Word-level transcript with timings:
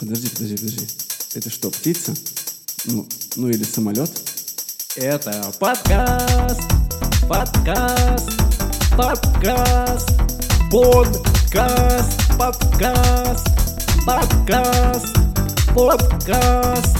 Подожди, 0.00 0.30
подожди, 0.30 0.56
подожди. 0.56 0.86
Это 1.34 1.50
что, 1.50 1.70
птица? 1.70 2.14
Ну, 2.86 3.06
ну 3.36 3.50
или 3.50 3.62
самолет? 3.64 4.10
Это 4.96 5.52
подкаст, 5.60 6.62
подкаст, 7.28 8.30
подкаст, 8.96 10.08
подкаст, 10.72 12.32
подкаст, 12.38 13.46
подкаст, 14.06 15.16
подкаст. 15.74 16.96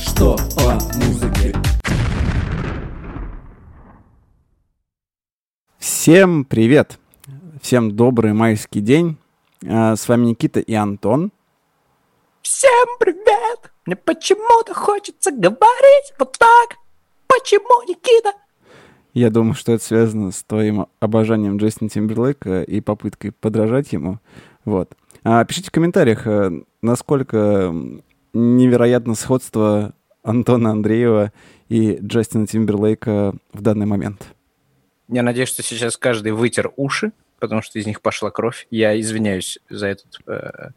Что 0.00 0.38
по 0.56 0.72
музыке? 0.96 1.54
Всем 5.78 6.46
привет! 6.46 6.98
Всем 7.60 7.94
добрый 7.94 8.32
майский 8.32 8.80
день. 8.80 9.18
А, 9.66 9.96
С 9.96 10.08
вами 10.08 10.28
Никита 10.28 10.60
и 10.60 10.72
Антон. 10.72 11.30
Всем 12.50 12.88
привет! 12.98 13.70
Мне 13.84 13.94
почему-то 13.94 14.72
хочется 14.72 15.30
говорить 15.30 16.14
вот 16.18 16.32
так. 16.38 16.78
Почему, 17.26 17.82
Никита? 17.86 18.32
Я 19.12 19.28
думаю, 19.28 19.52
что 19.52 19.72
это 19.72 19.84
связано 19.84 20.32
с 20.32 20.42
твоим 20.44 20.86
обожанием 20.98 21.58
Джастина 21.58 21.90
Тимберлейка 21.90 22.62
и 22.62 22.80
попыткой 22.80 23.32
подражать 23.32 23.92
ему. 23.92 24.18
Вот. 24.64 24.94
А, 25.24 25.44
пишите 25.44 25.68
в 25.68 25.72
комментариях, 25.72 26.26
э, 26.26 26.62
насколько 26.80 27.74
невероятно 28.32 29.14
сходство 29.14 29.92
Антона 30.22 30.70
Андреева 30.70 31.34
и 31.68 31.98
Джастина 32.00 32.46
Тимберлейка 32.46 33.34
в 33.52 33.60
данный 33.60 33.84
момент. 33.84 34.26
Я 35.08 35.22
надеюсь, 35.22 35.50
что 35.50 35.62
сейчас 35.62 35.98
каждый 35.98 36.32
вытер 36.32 36.72
уши, 36.76 37.12
потому 37.38 37.62
что 37.62 37.78
из 37.78 37.86
них 37.86 38.00
пошла 38.00 38.30
кровь. 38.30 38.66
Я 38.70 38.98
извиняюсь 39.00 39.58
за 39.68 39.88
этот 39.88 40.18
э, 40.26 40.70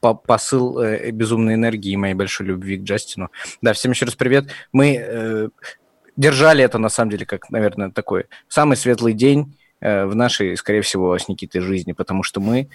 по- 0.00 0.14
посыл 0.14 0.80
э, 0.80 1.10
безумной 1.10 1.54
энергии 1.54 1.92
и 1.92 1.96
моей 1.96 2.14
большой 2.14 2.46
любви 2.46 2.76
к 2.78 2.82
Джастину. 2.82 3.30
Да, 3.60 3.72
всем 3.72 3.92
еще 3.92 4.04
раз 4.04 4.14
привет. 4.14 4.46
Мы 4.72 4.96
э, 4.96 5.48
держали 6.16 6.64
это, 6.64 6.78
на 6.78 6.88
самом 6.88 7.10
деле, 7.10 7.26
как, 7.26 7.50
наверное, 7.50 7.90
такой 7.90 8.26
самый 8.48 8.76
светлый 8.76 9.14
день 9.14 9.56
э, 9.80 10.04
в 10.04 10.14
нашей, 10.14 10.56
скорее 10.56 10.82
всего, 10.82 11.16
с 11.16 11.28
Никитой 11.28 11.60
жизни, 11.60 11.92
потому 11.92 12.22
что 12.22 12.40
мы 12.40 12.68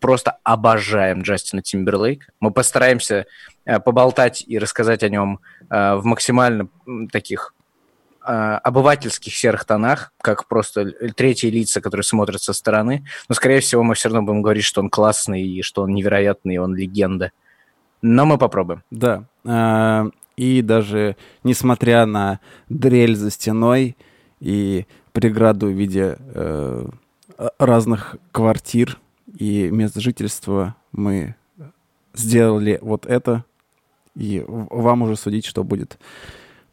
просто 0.00 0.38
обожаем 0.42 1.22
Джастина 1.22 1.62
Тимберлейка. 1.62 2.26
Мы 2.40 2.50
постараемся 2.50 3.26
э, 3.64 3.80
поболтать 3.80 4.44
и 4.46 4.58
рассказать 4.58 5.02
о 5.02 5.08
нем 5.08 5.40
э, 5.70 5.94
в 5.94 6.04
максимально 6.04 6.68
таких 7.10 7.54
обывательских 8.28 9.34
серых 9.34 9.64
тонах, 9.64 10.12
как 10.20 10.46
просто 10.48 10.92
третьи 11.16 11.48
лица, 11.48 11.80
которые 11.80 12.04
смотрят 12.04 12.42
со 12.42 12.52
стороны. 12.52 13.06
Но, 13.28 13.34
скорее 13.34 13.60
всего, 13.60 13.82
мы 13.82 13.94
все 13.94 14.08
равно 14.08 14.22
будем 14.22 14.42
говорить, 14.42 14.64
что 14.64 14.80
он 14.80 14.90
классный, 14.90 15.42
и 15.42 15.62
что 15.62 15.82
он 15.82 15.94
невероятный, 15.94 16.56
и 16.56 16.58
он 16.58 16.76
легенда. 16.76 17.32
Но 18.02 18.26
мы 18.26 18.36
попробуем. 18.36 18.82
Да. 18.90 19.24
а, 19.44 20.08
И 20.36 20.62
даже 20.62 21.16
несмотря 21.42 22.06
на 22.06 22.40
дрель 22.68 23.16
за 23.16 23.30
стеной 23.30 23.96
и 24.40 24.86
преграду 25.12 25.66
в 25.66 25.72
виде 25.72 26.16
э, 26.18 26.86
разных 27.58 28.16
квартир 28.30 28.98
и 29.38 29.68
мест 29.70 29.96
жительства, 29.96 30.76
мы 30.92 31.34
сделали 32.14 32.78
вот 32.82 33.06
это. 33.06 33.44
И 34.14 34.44
вам 34.46 35.02
уже 35.02 35.16
судить, 35.16 35.46
что 35.46 35.64
будет 35.64 35.98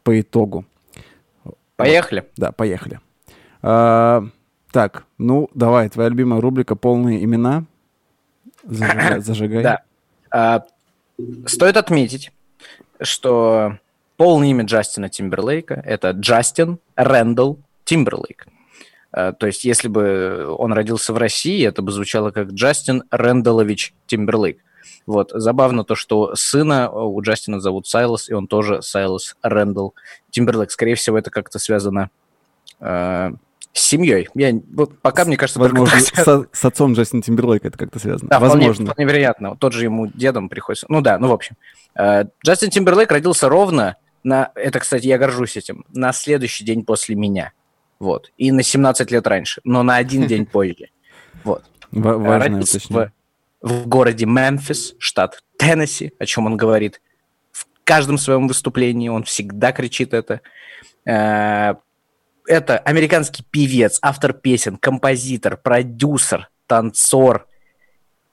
по 0.03 0.20
итогу. 0.20 0.66
Поехали. 1.75 2.25
Да, 2.37 2.51
поехали. 2.51 2.99
А, 3.61 4.23
так, 4.71 5.05
ну, 5.17 5.49
давай, 5.53 5.89
твоя 5.89 6.09
любимая 6.09 6.41
рубрика 6.41 6.75
«Полные 6.75 7.23
имена». 7.23 7.65
Зажигай. 8.63 9.19
зажигай. 9.21 9.63
Да. 9.63 9.81
А, 10.31 10.63
стоит 11.45 11.77
отметить, 11.77 12.31
что 13.01 13.77
полное 14.17 14.49
имя 14.49 14.65
Джастина 14.65 15.09
Тимберлейка– 15.09 15.81
это 15.85 16.11
Джастин 16.11 16.79
Рэндалл 16.95 17.59
Тимберлейк. 17.83 18.47
А, 19.11 19.33
то 19.33 19.47
есть, 19.47 19.65
если 19.65 19.87
бы 19.87 20.45
он 20.58 20.73
родился 20.73 21.14
в 21.14 21.17
России, 21.17 21.65
это 21.65 21.81
бы 21.81 21.91
звучало 21.91 22.31
как 22.31 22.49
Джастин 22.49 23.03
Рэндаллович 23.11 23.93
Тимберлейк. 24.08 24.59
Вот. 25.05 25.32
Забавно 25.33 25.83
то, 25.83 25.95
что 25.95 26.36
сына 26.36 26.89
у 26.89 27.21
Джастина 27.21 27.60
зовут 27.60 27.88
Сайлос, 27.88 28.30
и 28.30 28.33
он 28.33 28.48
тоже 28.48 28.82
Сайлос 28.82 29.36
Рэндалл 29.43 29.93
Тимберлейк. 30.32 30.71
Скорее 30.71 30.95
всего, 30.95 31.17
это 31.17 31.30
как-то 31.30 31.60
связано 31.60 32.10
э, 32.80 33.32
с 33.73 33.82
семьей. 33.82 34.30
Я, 34.33 34.54
вот 34.73 34.98
пока, 35.02 35.26
мне 35.26 35.38
кажется, 35.38 35.60
только 35.60 35.76
Возможно, 35.80 35.99
связано. 35.99 36.44
со- 36.44 36.49
с 36.52 36.65
отцом 36.65 36.94
Джастина 36.94 37.21
Тимберлейка 37.21 37.67
это 37.67 37.77
как-то 37.77 37.99
связано. 37.99 38.30
Да, 38.30 38.38
вполне, 38.38 38.67
Возможно. 38.67 38.94
вполне 38.94 39.08
вероятно. 39.11 39.55
Тот 39.58 39.73
же 39.73 39.83
ему 39.83 40.08
дедом 40.08 40.49
приходится. 40.49 40.88
Ну 40.89 41.02
да, 41.02 41.20
ну 41.20 41.27
в 41.27 41.33
общем. 41.33 41.55
Э, 41.95 42.26
Джастин 42.45 42.70
Тимберлейк 42.71 43.11
родился 43.11 43.48
ровно 43.48 43.98
на... 44.23 44.52
Это, 44.55 44.80
кстати, 44.80 45.05
я 45.05 45.17
горжусь 45.17 45.55
этим. 45.55 45.86
На 45.94 46.14
следующий 46.14 46.65
день 46.65 46.83
после 46.83 47.15
меня. 47.15 47.52
Вот. 47.99 48.32
И 48.38 48.52
на 48.52 48.64
17 48.64 49.11
лет 49.11 49.27
раньше. 49.27 49.61
Но 49.64 49.83
на 49.83 49.98
один 49.98 50.26
день 50.26 50.45
позже. 50.45 50.89
Вот. 51.44 51.64
Ва- 51.92 52.17
важное 52.17 52.61
уточнение. 52.61 53.11
В, 53.65 53.87
городе 53.87 54.26
Мемфис, 54.26 54.95
штат 54.99 55.43
Теннесси, 55.58 56.14
о 56.20 56.26
чем 56.26 56.45
он 56.45 56.55
говорит. 56.55 57.02
В 57.52 57.65
каждом 57.83 58.17
своем 58.17 58.48
выступлении 58.48 59.09
он 59.09 59.23
всегда 59.23 59.71
кричит 59.71 60.14
это. 60.14 60.42
Э, 61.05 61.73
Это 62.48 62.77
американский 62.77 63.43
певец, 63.49 63.98
автор 64.03 64.33
песен, 64.33 64.77
композитор, 64.77 65.58
продюсер, 65.58 66.49
танцор 66.67 67.48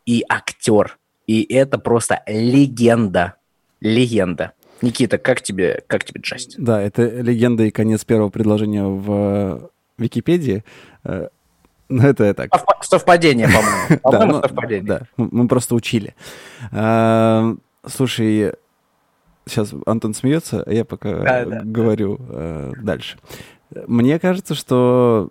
и 0.04 0.22
актер. 0.28 0.98
И 1.26 1.43
это 1.54 1.78
просто 1.78 2.22
легенда. 2.26 3.37
Легенда. 3.81 4.53
Никита, 4.82 5.16
как 5.16 5.41
тебе, 5.41 5.82
как 5.87 6.04
тебе 6.04 6.20
Джастин? 6.20 6.62
Да, 6.62 6.82
это 6.82 7.09
легенда 7.09 7.62
и 7.64 7.70
конец 7.70 8.04
первого 8.04 8.28
предложения 8.28 8.84
в 8.84 9.10
э, 9.10 9.69
Википедии. 9.97 10.62
Ну, 11.92 12.03
это 12.03 12.25
я 12.25 12.34
так. 12.34 12.50
Совп- 12.50 12.82
Совпадение, 12.82 13.47
по-моему. 13.48 14.00
По-моему, 14.03 14.32
ну, 14.34 14.41
совпадение. 14.41 14.84
да, 14.86 15.03
мы 15.16 15.47
просто 15.48 15.75
учили. 15.75 16.14
А, 16.70 17.54
Слушай, 17.86 18.54
сейчас 19.47 19.75
Антон 19.86 20.14
смеется, 20.14 20.62
а 20.64 20.72
я 20.72 20.84
пока 20.84 21.44
говорю 21.64 22.19
э, 22.28 22.72
дальше. 22.81 23.19
Мне 23.86 24.19
кажется, 24.19 24.54
что 24.54 25.31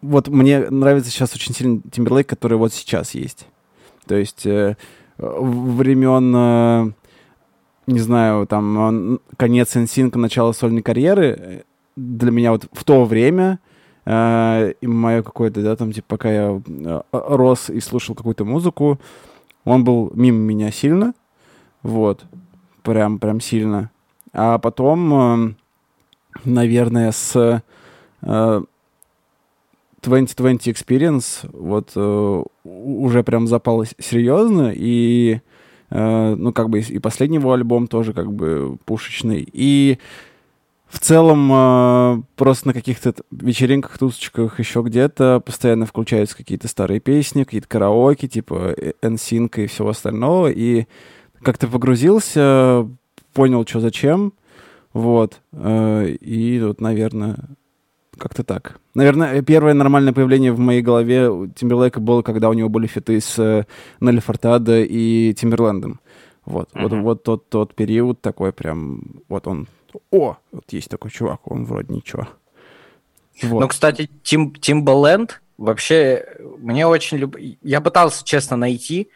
вот 0.00 0.28
мне 0.28 0.70
нравится 0.70 1.10
сейчас 1.10 1.34
очень 1.34 1.54
сильно 1.54 1.80
Тимберлейк, 1.90 2.28
который 2.28 2.56
вот 2.56 2.72
сейчас 2.72 3.14
есть. 3.14 3.46
То 4.06 4.14
есть 4.16 4.46
э, 4.46 4.76
времен, 5.18 6.32
э, 6.34 6.92
не 7.86 8.00
знаю, 8.00 8.46
там, 8.46 9.20
конец 9.36 9.76
NSYNC, 9.76 10.16
начало 10.18 10.52
сольной 10.52 10.82
карьеры, 10.82 11.64
для 11.94 12.30
меня 12.30 12.52
вот 12.52 12.68
в 12.72 12.84
то 12.84 13.04
время 13.04 13.58
э, 14.04 14.72
и 14.80 14.86
мое 14.86 15.22
какое-то, 15.22 15.62
да, 15.62 15.76
там, 15.76 15.92
типа, 15.92 16.06
пока 16.08 16.30
я 16.32 16.60
э, 16.66 17.00
рос 17.12 17.70
и 17.70 17.80
слушал 17.80 18.14
какую-то 18.14 18.44
музыку, 18.44 18.98
он 19.64 19.84
был 19.84 20.10
мимо 20.14 20.38
меня 20.38 20.70
сильно, 20.70 21.14
вот, 21.82 22.24
прям, 22.82 23.18
прям 23.18 23.40
сильно. 23.40 23.90
А 24.32 24.58
потом, 24.58 25.14
э, 25.14 25.54
наверное, 26.44 27.12
с 27.12 27.62
э, 28.22 28.62
2020 30.02 30.68
Experience 30.68 31.48
вот 31.52 31.92
э, 31.94 32.42
уже 32.64 33.22
прям 33.22 33.46
запал 33.46 33.84
серьезно, 33.98 34.72
и, 34.74 35.40
э, 35.90 36.34
ну, 36.34 36.52
как 36.52 36.70
бы, 36.70 36.80
и 36.80 36.98
последний 36.98 37.36
его 37.36 37.52
альбом 37.52 37.86
тоже 37.86 38.12
как 38.12 38.32
бы 38.32 38.78
пушечный. 38.84 39.48
И 39.52 39.98
в 40.92 41.00
целом, 41.00 41.50
э, 41.52 42.22
просто 42.36 42.68
на 42.68 42.74
каких-то 42.74 43.14
вечеринках, 43.30 43.96
тусочках, 43.96 44.58
еще 44.60 44.82
где-то 44.82 45.40
постоянно 45.44 45.86
включаются 45.86 46.36
какие-то 46.36 46.68
старые 46.68 47.00
песни, 47.00 47.44
какие-то 47.44 47.66
караоке, 47.66 48.28
типа 48.28 48.74
э, 48.76 48.92
NSYNC 49.02 49.64
и 49.64 49.66
всего 49.68 49.88
остального. 49.88 50.48
И 50.48 50.84
как-то 51.42 51.66
погрузился, 51.66 52.86
понял, 53.32 53.66
что 53.66 53.80
зачем. 53.80 54.34
Вот. 54.92 55.40
э, 55.52 56.08
И 56.20 56.60
вот, 56.60 56.80
наверное, 56.82 57.36
как-то 58.18 58.44
так. 58.44 58.78
Наверное, 58.94 59.40
первое 59.40 59.72
нормальное 59.72 60.12
появление 60.12 60.52
в 60.52 60.58
моей 60.58 60.82
голове 60.82 61.30
у 61.30 61.46
Тимберлейка 61.46 62.00
было, 62.00 62.20
когда 62.20 62.50
у 62.50 62.52
него 62.52 62.68
были 62.68 62.86
фиты 62.86 63.18
с 63.18 63.38
э, 63.38 63.64
Нелли 64.00 64.20
Фортадо 64.20 64.82
и 64.82 65.32
Тимберлендом. 65.32 66.00
Вот, 66.44 66.68
вот, 66.74 66.92
Мгм. 66.92 67.02
вот 67.02 67.22
тот, 67.22 67.48
тот 67.48 67.74
период 67.74 68.20
такой 68.20 68.52
прям, 68.52 69.22
вот 69.28 69.46
он, 69.46 69.68
о, 70.10 70.36
вот 70.52 70.64
есть 70.72 70.88
такой 70.88 71.10
чувак, 71.10 71.50
он 71.50 71.64
вроде 71.64 71.92
ничего. 71.92 72.28
Вот. 73.42 73.60
Ну, 73.60 73.68
кстати, 73.68 74.10
Тим, 74.22 74.52
Timbaland 74.52 75.30
вообще 75.56 76.26
мне 76.58 76.86
очень 76.86 77.18
люб... 77.18 77.36
Я 77.62 77.80
пытался, 77.80 78.24
честно, 78.24 78.56
найти, 78.56 79.08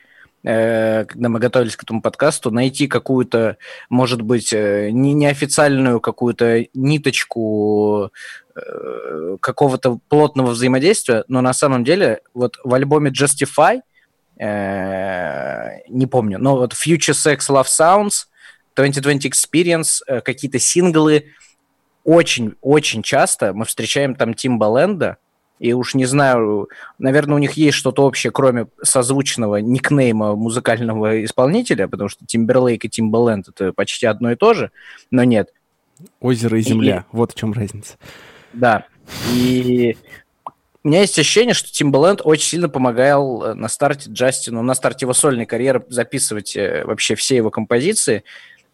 э, 0.42 1.04
когда 1.04 1.28
мы 1.28 1.38
готовились 1.38 1.76
к 1.76 1.82
этому 1.82 2.00
подкасту, 2.00 2.50
найти 2.50 2.86
какую-то, 2.86 3.58
может 3.90 4.22
быть, 4.22 4.52
э, 4.52 4.90
не, 4.90 5.12
неофициальную 5.12 6.00
какую-то 6.00 6.66
ниточку 6.74 8.10
э, 8.54 9.36
какого-то 9.40 9.98
плотного 10.08 10.50
взаимодействия, 10.50 11.24
но 11.28 11.40
на 11.40 11.52
самом 11.52 11.84
деле 11.84 12.20
вот 12.32 12.58
в 12.64 12.72
альбоме 12.72 13.10
Justify 13.10 13.80
э, 14.38 15.88
не 15.88 16.06
помню, 16.06 16.38
но 16.38 16.56
вот 16.56 16.72
Future 16.72 17.12
Sex 17.12 17.38
Love 17.48 17.66
Sounds, 17.66 18.26
2020 18.76 19.26
Experience, 19.26 20.02
э, 20.06 20.20
какие-то 20.20 20.58
синглы. 20.58 21.32
Очень-очень 22.04 23.02
часто 23.02 23.52
мы 23.52 23.64
встречаем 23.64 24.14
там 24.14 24.34
Тимбаленда, 24.34 25.16
и 25.58 25.72
уж 25.72 25.94
не 25.94 26.04
знаю, 26.04 26.68
наверное, 26.98 27.36
у 27.36 27.38
них 27.38 27.54
есть 27.54 27.76
что-то 27.76 28.04
общее, 28.04 28.30
кроме 28.30 28.66
созвучного 28.82 29.56
никнейма 29.56 30.36
музыкального 30.36 31.24
исполнителя, 31.24 31.88
потому 31.88 32.08
что 32.08 32.26
Тимберлейк 32.26 32.84
и 32.84 32.88
Тимбаленд 32.88 33.48
это 33.48 33.72
почти 33.72 34.06
одно 34.06 34.30
и 34.32 34.36
то 34.36 34.54
же, 34.54 34.70
но 35.10 35.24
нет. 35.24 35.52
Озеро 36.20 36.58
и 36.58 36.62
земля, 36.62 37.06
и... 37.10 37.16
вот 37.16 37.32
в 37.32 37.34
чем 37.34 37.54
разница. 37.54 37.94
Да, 38.52 38.86
и 39.32 39.96
у 40.86 40.88
меня 40.88 41.00
есть 41.00 41.18
ощущение, 41.18 41.52
что 41.52 41.68
Timbaland 41.68 42.22
очень 42.22 42.48
сильно 42.48 42.68
помогал 42.68 43.42
э, 43.42 43.54
на 43.54 43.66
старте 43.66 44.08
Джастину, 44.08 44.62
на 44.62 44.72
старте 44.76 45.04
его 45.04 45.14
сольной 45.14 45.44
карьеры 45.44 45.84
записывать 45.88 46.54
э, 46.54 46.84
вообще 46.84 47.16
все 47.16 47.34
его 47.34 47.50
композиции. 47.50 48.22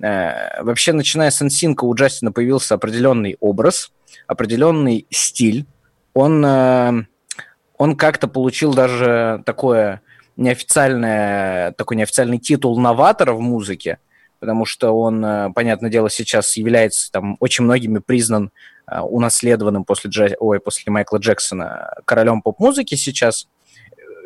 Э, 0.03 0.63
вообще, 0.63 0.93
начиная 0.93 1.31
с 1.31 1.41
NSYNC, 1.41 1.77
у 1.83 1.95
Джастина 1.95 2.33
появился 2.33 2.75
определенный 2.75 3.37
образ, 3.41 3.93
определенный 4.27 5.07
стиль. 5.11 5.67
Он, 6.15 6.45
он 6.45 7.97
как-то 7.97 8.29
получил 8.29 8.75
даже 8.75 9.43
такое 9.47 10.03
неофициальное, 10.37 11.73
такой 11.73 11.97
неофициальный 11.97 12.39
титул 12.39 12.79
новатора 12.79 13.33
в 13.33 13.41
музыке, 13.41 13.99
потому 14.39 14.67
что 14.67 14.91
он, 14.91 15.55
понятное 15.55 15.89
дело, 15.89 16.11
сейчас 16.11 16.59
является 16.59 17.11
там 17.11 17.39
очень 17.41 17.65
многими 17.65 17.99
признан 17.99 18.51
Э, 18.93 19.01
унаследованным 19.01 19.85
после, 19.85 20.11
Джа... 20.11 20.29
Ой, 20.39 20.61
после 20.61 20.91
Майкла 20.93 21.19
Джексона 21.19 21.95
королем 22.05 22.43
поп-музыки 22.43 22.97
сейчас, 22.97 23.49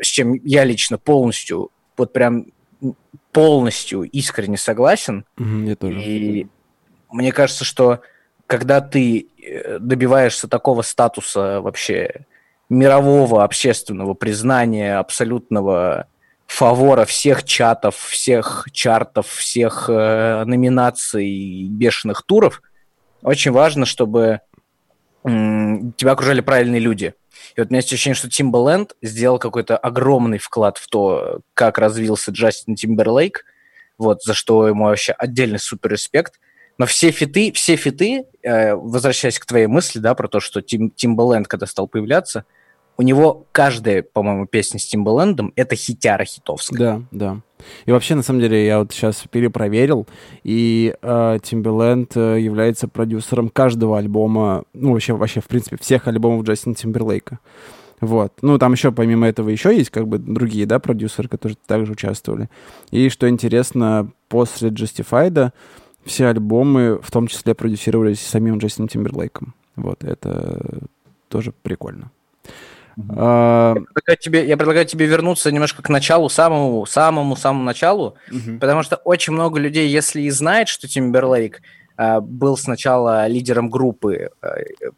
с 0.01 0.07
чем 0.07 0.35
я 0.45 0.65
лично 0.65 0.99
полностью, 0.99 1.71
вот 1.97 2.13
прям 2.13 2.47
полностью 3.33 4.03
искренне 4.03 4.57
согласен. 4.57 5.25
Я 5.39 5.77
тоже. 5.77 6.01
И 6.01 6.47
мне 7.11 7.33
кажется, 7.33 7.65
что 7.65 8.01
когда 8.47 8.81
ты 8.81 9.29
э, 9.43 9.79
добиваешься 9.79 10.49
такого 10.49 10.83
статуса 10.83 11.61
вообще 11.61 12.27
мирового 12.69 13.45
общественного 13.45 14.15
признания, 14.15 14.99
абсолютного 14.99 16.07
фавора 16.47 17.05
всех 17.05 17.45
чатов, 17.45 17.97
всех 17.97 18.69
чартов, 18.73 19.27
всех 19.29 19.89
э, 19.89 20.45
номинаций, 20.45 21.67
бешеных 21.69 22.23
туров, 22.23 22.63
очень 23.23 23.51
важно, 23.51 23.87
чтобы 23.87 24.41
тебя 25.27 26.13
окружали 26.13 26.41
правильные 26.41 26.81
люди. 26.81 27.15
И 27.57 27.61
вот 27.61 27.69
у 27.69 27.71
меня 27.71 27.79
есть 27.79 27.93
ощущение, 27.93 28.15
что 28.15 28.29
Timbaland 28.29 28.91
сделал 29.03 29.39
какой-то 29.39 29.77
огромный 29.77 30.39
вклад 30.39 30.79
в 30.79 30.89
то, 30.89 31.41
как 31.55 31.79
развился 31.79 32.31
Джастин 32.31 32.77
Тимберлейк, 32.77 33.45
вот, 33.99 34.23
за 34.23 34.35
что 34.35 34.69
ему 34.69 34.85
вообще 34.85 35.13
отдельный 35.13 35.59
супер 35.59 35.91
респект. 35.93 36.41
Но 36.79 36.87
все 36.87 37.11
фиты, 37.11 37.53
все 37.53 37.77
фиты, 37.77 38.25
э, 38.43 38.75
возвращаясь 38.75 39.39
к 39.39 39.47
твоей 39.47 39.67
мысли, 39.67 39.99
да, 39.99 40.15
про 40.15 40.29
то, 40.29 40.41
что 40.41 40.61
Тим, 40.61 40.93
Timbaland, 40.95 41.45
когда 41.45 41.67
стал 41.67 41.89
появляться, 41.89 42.45
у 42.97 43.03
него 43.03 43.47
каждая, 43.53 44.03
по-моему, 44.03 44.47
песня 44.47 44.81
с 44.81 44.87
Тимбалендом— 44.87 45.53
это 45.57 45.77
хитяра 45.77 46.25
хитовская. 46.25 46.79
Да, 46.79 47.03
да. 47.11 47.41
И 47.87 47.93
вообще, 47.93 48.15
на 48.15 48.23
самом 48.23 48.41
деле, 48.41 48.67
я 48.67 48.79
вот 48.79 48.93
сейчас 48.93 49.25
перепроверил, 49.31 50.07
и 50.45 50.95
э, 51.01 51.39
Timbaland 51.43 52.13
э, 52.15 52.41
является 52.41 52.89
продюсером 52.89 53.49
каждого 53.49 53.99
альбома, 53.99 54.65
ну, 54.73 54.93
вообще, 54.93 55.15
вообще, 55.15 55.41
в 55.41 55.47
принципе, 55.47 55.77
всех 55.81 56.07
альбомов 56.07 56.45
Джастина 56.45 56.75
Тимберлейка. 56.75 57.39
Вот. 58.01 58.33
Ну, 58.43 58.59
там 58.59 58.73
еще, 58.73 58.93
помимо 58.93 59.27
этого, 59.27 59.49
еще 59.49 59.75
есть 59.75 59.91
как 59.91 60.07
бы 60.07 60.19
другие, 60.19 60.67
да, 60.67 60.79
продюсеры, 60.79 61.29
которые 61.29 61.57
также 61.67 61.93
участвовали. 61.93 62.51
И, 62.91 63.09
что 63.09 63.29
интересно, 63.29 64.11
после 64.29 64.69
Justified 64.69 65.53
все 66.05 66.27
альбомы, 66.27 67.01
в 67.03 67.11
том 67.11 67.27
числе, 67.27 67.55
продюсировались 67.55 68.21
самим 68.21 68.59
Джастином 68.59 68.89
Тимберлейком. 68.89 69.55
Вот, 69.77 70.05
это 70.05 70.85
тоже 71.29 71.53
прикольно. 71.63 72.11
А, 73.11 73.75
я, 73.75 73.81
предлагаю 73.83 74.19
тебе, 74.19 74.47
я 74.47 74.57
предлагаю 74.57 74.87
тебе 74.87 75.07
вернуться 75.07 75.53
немножко 75.53 75.83
к 75.83 75.89
началу, 75.89 76.29
самому, 76.29 76.87
самому, 76.87 77.37
самому 77.37 77.65
началу, 77.65 78.17
угу. 78.31 78.59
потому 78.59 78.83
что 78.83 78.97
очень 78.97 79.33
много 79.33 79.61
людей, 79.61 79.89
если 79.89 80.23
и 80.23 80.31
знает, 80.31 80.69
что 80.69 80.89
Тимберлейк 80.89 81.61
э, 81.99 82.21
был 82.21 82.57
сначала 82.57 83.27
лидером 83.27 83.69
группы 83.69 84.31
э, 84.41 84.49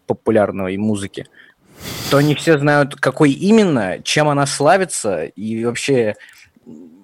популярной 0.06 0.76
музыки, 0.76 1.26
то 2.10 2.20
не 2.20 2.34
все 2.34 2.58
знают, 2.58 2.94
какой 2.96 3.32
именно, 3.32 4.00
чем 4.02 4.28
она 4.28 4.46
славится, 4.46 5.24
и 5.24 5.64
вообще 5.64 6.14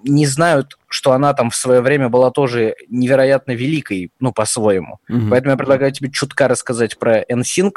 не 0.04 0.26
знают, 0.26 0.78
что 0.88 1.12
она 1.12 1.32
там 1.32 1.50
в 1.50 1.56
свое 1.56 1.80
время 1.80 2.08
была 2.08 2.30
тоже 2.30 2.76
невероятно 2.88 3.52
великой, 3.52 4.12
ну, 4.20 4.32
по-своему. 4.32 4.98
Угу. 5.08 5.28
Поэтому 5.30 5.52
я 5.52 5.56
предлагаю 5.56 5.90
тебе 5.92 6.10
чутка 6.10 6.46
рассказать 6.46 6.98
про 6.98 7.22
NSYNC, 7.22 7.72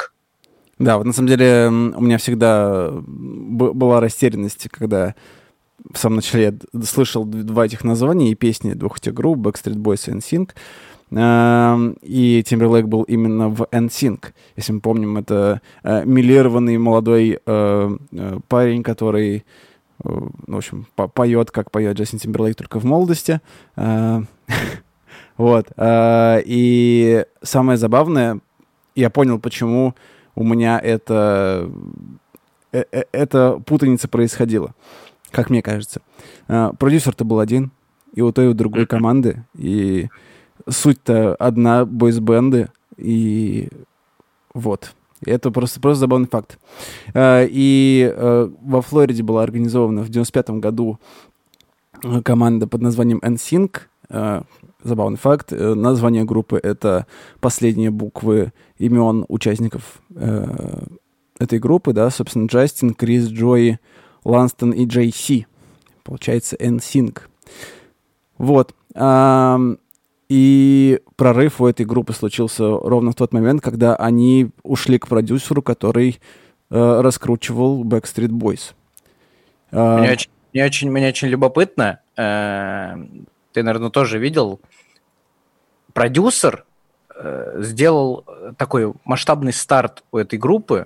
да, 0.79 0.97
вот 0.97 1.05
на 1.05 1.13
самом 1.13 1.29
деле 1.29 1.67
у 1.69 2.01
меня 2.01 2.17
всегда 2.17 2.91
была 2.91 3.99
растерянность, 3.99 4.67
когда 4.69 5.15
в 5.91 5.97
самом 5.97 6.17
начале 6.17 6.55
я 6.73 6.81
слышал 6.83 7.25
два 7.25 7.65
этих 7.65 7.83
названия 7.83 8.31
и 8.31 8.35
песни 8.35 8.73
двух 8.73 8.99
этих 8.99 9.13
групп, 9.13 9.39
Backstreet 9.39 9.75
Boys 9.75 10.09
и 10.09 10.15
NSYNC. 10.15 10.51
Эм, 11.09 11.95
и 12.01 12.41
Timberlake 12.41 12.85
был 12.85 13.03
именно 13.03 13.49
в 13.49 13.63
NSYNC. 13.71 14.25
Если 14.57 14.73
мы 14.73 14.81
помним, 14.81 15.17
это 15.17 15.61
э, 15.83 16.03
милированный 16.05 16.77
молодой 16.77 17.39
э, 17.45 17.97
э, 18.11 18.39
парень, 18.47 18.83
который, 18.83 19.45
ну, 20.03 20.31
в 20.47 20.57
общем, 20.57 20.85
поет, 20.95 21.51
как 21.51 21.71
поет 21.71 21.97
Джастин 21.97 22.19
Тимберлейк, 22.19 22.55
только 22.55 22.79
в 22.79 22.85
молодости. 22.85 23.41
Вот. 25.37 25.67
И 25.79 27.25
самое 27.43 27.77
забавное, 27.77 28.39
я 28.95 29.11
понял, 29.11 29.37
почему 29.37 29.93
у 30.37 30.43
меня 30.43 30.79
это, 30.79 31.69
э, 32.71 32.83
э, 32.91 33.03
это 33.11 33.59
путаница 33.65 34.07
происходила, 34.07 34.75
как 35.31 35.49
мне 35.49 35.63
кажется. 35.63 36.01
А, 36.47 36.73
продюсер-то 36.73 37.25
был 37.25 37.39
один, 37.39 37.71
и 38.13 38.21
у 38.21 38.31
той, 38.31 38.45
и 38.45 38.47
у 38.49 38.53
другой 38.53 38.85
команды, 38.85 39.43
и 39.55 40.09
суть-то 40.69 41.33
одна, 41.35 41.85
бойсбенды, 41.85 42.69
и 42.97 43.69
вот. 44.53 44.93
Это 45.25 45.49
просто, 45.49 45.81
просто 45.81 46.01
забавный 46.01 46.27
факт. 46.27 46.59
А, 47.15 47.43
и 47.43 48.13
э, 48.15 48.49
во 48.61 48.81
Флориде 48.83 49.23
была 49.23 49.41
организована 49.41 50.03
в 50.03 50.09
95 50.09 50.51
году 50.61 50.99
команда 52.23 52.67
под 52.67 52.83
названием 52.83 53.17
NSYNC, 53.23 54.51
забавный 54.87 55.17
факт. 55.17 55.53
Э, 55.53 55.73
название 55.73 56.23
группы— 56.23 56.59
это 56.63 57.05
последние 57.39 57.91
буквы 57.91 58.53
имен 58.77 59.25
участников 59.27 60.01
э, 60.15 60.85
этой 61.39 61.59
группы, 61.59 61.93
да, 61.93 62.09
собственно, 62.09 62.47
Джастин, 62.47 62.93
Крис, 62.93 63.27
Джои, 63.27 63.79
Ланстон 64.23 64.71
и 64.71 64.85
Джей 64.85 65.11
Си. 65.11 65.47
Получается, 66.03 66.55
NSYNC. 66.55 67.19
Вот. 68.37 68.73
А, 68.95 69.59
и 70.29 70.99
прорыв 71.15 71.61
у 71.61 71.67
этой 71.67 71.85
группы 71.85 72.13
случился 72.13 72.63
ровно 72.63 73.11
в 73.11 73.15
тот 73.15 73.33
момент, 73.33 73.61
когда 73.61 73.95
они 73.95 74.49
ушли 74.63 74.99
к 74.99 75.07
продюсеру, 75.07 75.61
который 75.61 76.19
э, 76.69 77.01
раскручивал 77.01 77.83
Backstreet 77.83 78.29
Boys. 78.29 78.73
А, 79.71 79.99
мне, 79.99 80.11
очень, 80.11 80.29
мне, 80.53 80.65
очень, 80.65 80.91
мне 80.91 81.07
очень 81.07 81.27
любопытно. 81.29 81.99
Э, 82.17 82.95
ты, 83.57 83.63
наверное, 83.63 83.89
тоже 83.89 84.19
видел 84.19 84.59
продюсер 85.93 86.63
э, 87.15 87.63
сделал 87.63 88.23
такой 88.55 88.93
масштабный 89.03 89.51
старт 89.51 90.03
у 90.11 90.19
этой 90.19 90.37
группы, 90.37 90.85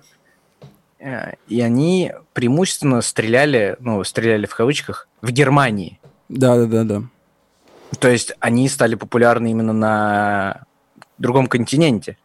э, 1.00 1.34
и 1.50 1.60
они 1.60 2.14
преимущественно 2.32 3.02
стреляли, 3.02 3.76
ну, 3.82 4.02
стреляли 4.06 4.46
в 4.46 4.56
кавычках, 4.56 5.10
в 5.22 5.32
Германии. 5.32 6.00
Да, 6.30 6.56
да, 6.56 6.66
да, 6.66 6.84
да. 6.86 7.04
То 8.00 8.08
есть 8.08 8.32
они 8.40 8.70
стали 8.70 8.96
популярны 8.96 9.52
именно 9.52 9.74
на 9.74 10.64
другом 11.18 11.48
континенте. 11.48 12.16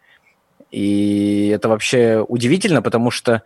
И 0.71 1.49
это 1.49 1.69
вообще 1.69 2.25
удивительно, 2.29 2.83
потому 2.83 3.11
что 3.11 3.43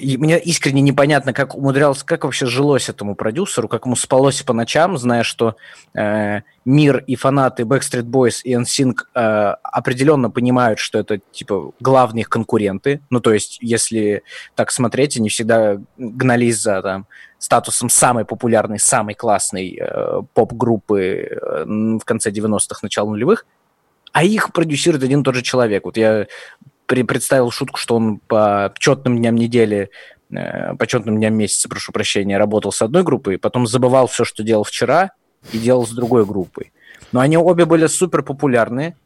и 0.00 0.16
мне 0.16 0.38
искренне 0.38 0.80
непонятно, 0.80 1.32
как 1.32 1.54
умудрялся, 1.54 2.04
как 2.04 2.24
вообще 2.24 2.46
жилось 2.46 2.88
этому 2.88 3.14
продюсеру, 3.14 3.68
как 3.68 3.84
ему 3.84 3.96
спалось 3.96 4.42
по 4.42 4.54
ночам, 4.54 4.96
зная, 4.96 5.22
что 5.22 5.56
э, 5.94 6.40
мир 6.64 7.04
и 7.06 7.16
фанаты 7.16 7.64
Backstreet 7.64 8.04
Boys 8.04 8.40
и 8.42 8.54
NSYNC 8.54 8.94
э, 9.14 9.20
определенно 9.62 10.30
понимают, 10.30 10.78
что 10.78 10.98
это 10.98 11.18
типа 11.18 11.72
главные 11.80 12.22
их 12.22 12.30
конкуренты. 12.30 13.00
Ну, 13.10 13.20
то 13.20 13.32
есть, 13.32 13.58
если 13.60 14.22
так 14.54 14.70
смотреть, 14.70 15.18
они 15.18 15.28
всегда 15.28 15.78
гнались 15.98 16.60
за 16.60 16.80
там, 16.80 17.06
статусом 17.38 17.90
самой 17.90 18.24
популярной, 18.24 18.78
самой 18.78 19.14
классной 19.14 19.78
э, 19.78 20.22
поп-группы 20.32 21.00
э, 21.02 21.64
в 21.66 22.04
конце 22.04 22.30
90-х, 22.30 22.80
начало 22.82 23.10
нулевых. 23.10 23.44
А 24.12 24.24
их 24.24 24.52
продюсирует 24.52 25.04
один 25.04 25.20
и 25.20 25.24
тот 25.24 25.34
же 25.34 25.42
человек. 25.42 25.84
Вот 25.84 25.96
я 25.96 26.26
представил 27.04 27.50
шутку, 27.50 27.78
что 27.78 27.96
он 27.96 28.18
по 28.18 28.72
четным 28.78 29.16
дням 29.18 29.34
недели 29.34 29.90
э, 30.30 30.74
почетным 30.76 31.16
дням 31.16 31.34
месяца, 31.34 31.68
прошу 31.68 31.92
прощения, 31.92 32.38
работал 32.38 32.72
с 32.72 32.82
одной 32.82 33.02
группой, 33.02 33.38
потом 33.38 33.66
забывал 33.66 34.06
все, 34.06 34.24
что 34.24 34.42
делал 34.42 34.64
вчера, 34.64 35.12
и 35.52 35.58
делал 35.58 35.86
с 35.86 35.90
другой 35.90 36.26
группой. 36.26 36.72
Но 37.12 37.20
они 37.20 37.36
обе 37.36 37.64
были 37.64 37.86
супер 37.86 38.22
популярные. 38.22 38.96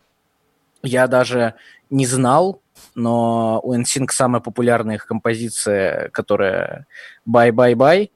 Я 0.83 1.07
даже 1.07 1.55
не 1.91 2.07
знал, 2.07 2.61
но 2.95 3.61
у 3.63 3.75
NSYNC 3.75 4.11
самая 4.11 4.41
популярная 4.41 4.97
их 4.97 5.07
композиция, 5.07 6.09
которая 6.11 6.87
«Bye, 7.29 7.51
bye, 7.51 7.75
bye». 7.75 8.11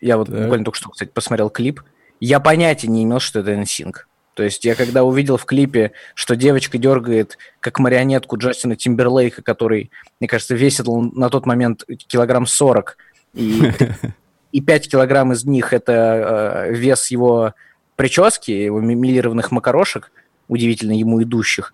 Я 0.00 0.16
вот 0.16 0.28
Так. 0.28 0.36
буквально 0.42 0.64
только 0.64 0.78
что, 0.78 0.90
кстати, 0.90 1.10
посмотрел 1.10 1.50
клип. 1.50 1.82
Я 2.20 2.40
понятия 2.40 2.88
не 2.88 3.02
имел, 3.04 3.20
что 3.20 3.40
это 3.40 3.52
NSYNC. 3.52 3.94
То 4.34 4.42
есть 4.42 4.64
я 4.64 4.74
когда 4.74 5.04
увидел 5.04 5.36
в 5.36 5.44
клипе, 5.44 5.92
что 6.14 6.34
девочка 6.34 6.76
дергает 6.76 7.38
как 7.60 7.78
марионетку 7.78 8.36
Джастина 8.36 8.76
Тимберлейка, 8.76 9.42
который, 9.42 9.90
мне 10.20 10.28
кажется, 10.28 10.54
весил 10.54 11.00
на 11.12 11.30
тот 11.30 11.46
момент 11.46 11.84
килограмм 12.08 12.46
40, 12.46 12.96
и, 13.34 13.62
и 14.52 14.60
5 14.60 14.90
килограмм 14.90 15.32
из 15.32 15.44
них 15.44 15.72
это 15.72 16.66
э, 16.68 16.74
вес 16.74 17.10
его 17.10 17.54
прически, 17.96 18.50
его 18.50 18.80
милированных 18.80 19.52
макарошек, 19.52 20.10
удивительно 20.48 20.92
ему 20.92 21.22
идущих. 21.22 21.72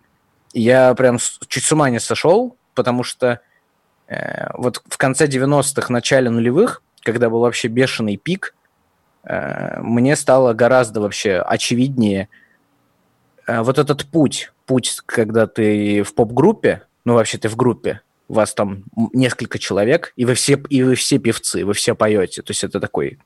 Я 0.53 0.95
прям 0.95 1.19
с- 1.19 1.39
чуть 1.49 1.65
с 1.65 1.73
ума 1.73 1.89
не 1.91 2.01
сошел, 2.01 2.57
потому 2.75 3.05
что 3.05 3.41
э, 4.07 4.49
вот 4.55 4.83
в 4.87 4.99
конце 4.99 5.27
90-х, 5.27 5.93
начале 5.93 6.29
нулевых, 6.29 6.83
когда 7.03 7.31
был 7.31 7.41
вообще 7.41 7.69
бешеный 7.69 8.19
пик, 8.19 8.55
э, 9.25 9.81
мне 9.81 10.15
стало 10.17 10.53
гораздо 10.53 11.01
вообще 11.01 11.37
очевиднее 11.37 12.29
вот 13.63 13.79
этот 13.79 14.07
путь, 14.07 14.53
путь, 14.67 15.01
когда 15.07 15.47
ты 15.47 16.03
в 16.03 16.15
поп-группе, 16.15 16.83
ну 17.05 17.15
вообще 17.15 17.39
ты 17.39 17.49
в 17.49 17.57
группе, 17.57 18.01
у 18.29 18.35
вас 18.35 18.55
там 18.55 18.85
несколько 19.13 19.59
человек, 19.59 20.13
и 20.17 20.25
вы 20.25 20.35
все, 20.35 20.61
и 20.69 20.83
вы 20.83 20.95
все 20.95 21.19
певцы, 21.19 21.65
вы 21.65 21.75
все 21.75 21.95
поете, 21.95 22.43
то 22.43 22.51
есть 22.53 22.63
это 22.65 22.79
такой 22.81 23.19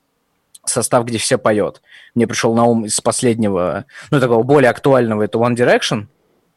состав, 0.65 1.05
где 1.05 1.19
все 1.19 1.37
поет. 1.37 1.81
Мне 2.15 2.25
пришел 2.25 2.55
на 2.55 2.63
ум 2.63 2.85
из 2.85 2.99
последнего, 3.01 3.85
ну 4.09 4.19
такого 4.19 4.41
более 4.43 4.71
актуального, 4.71 5.21
это 5.21 5.37
One 5.37 5.55
Direction, 5.55 6.07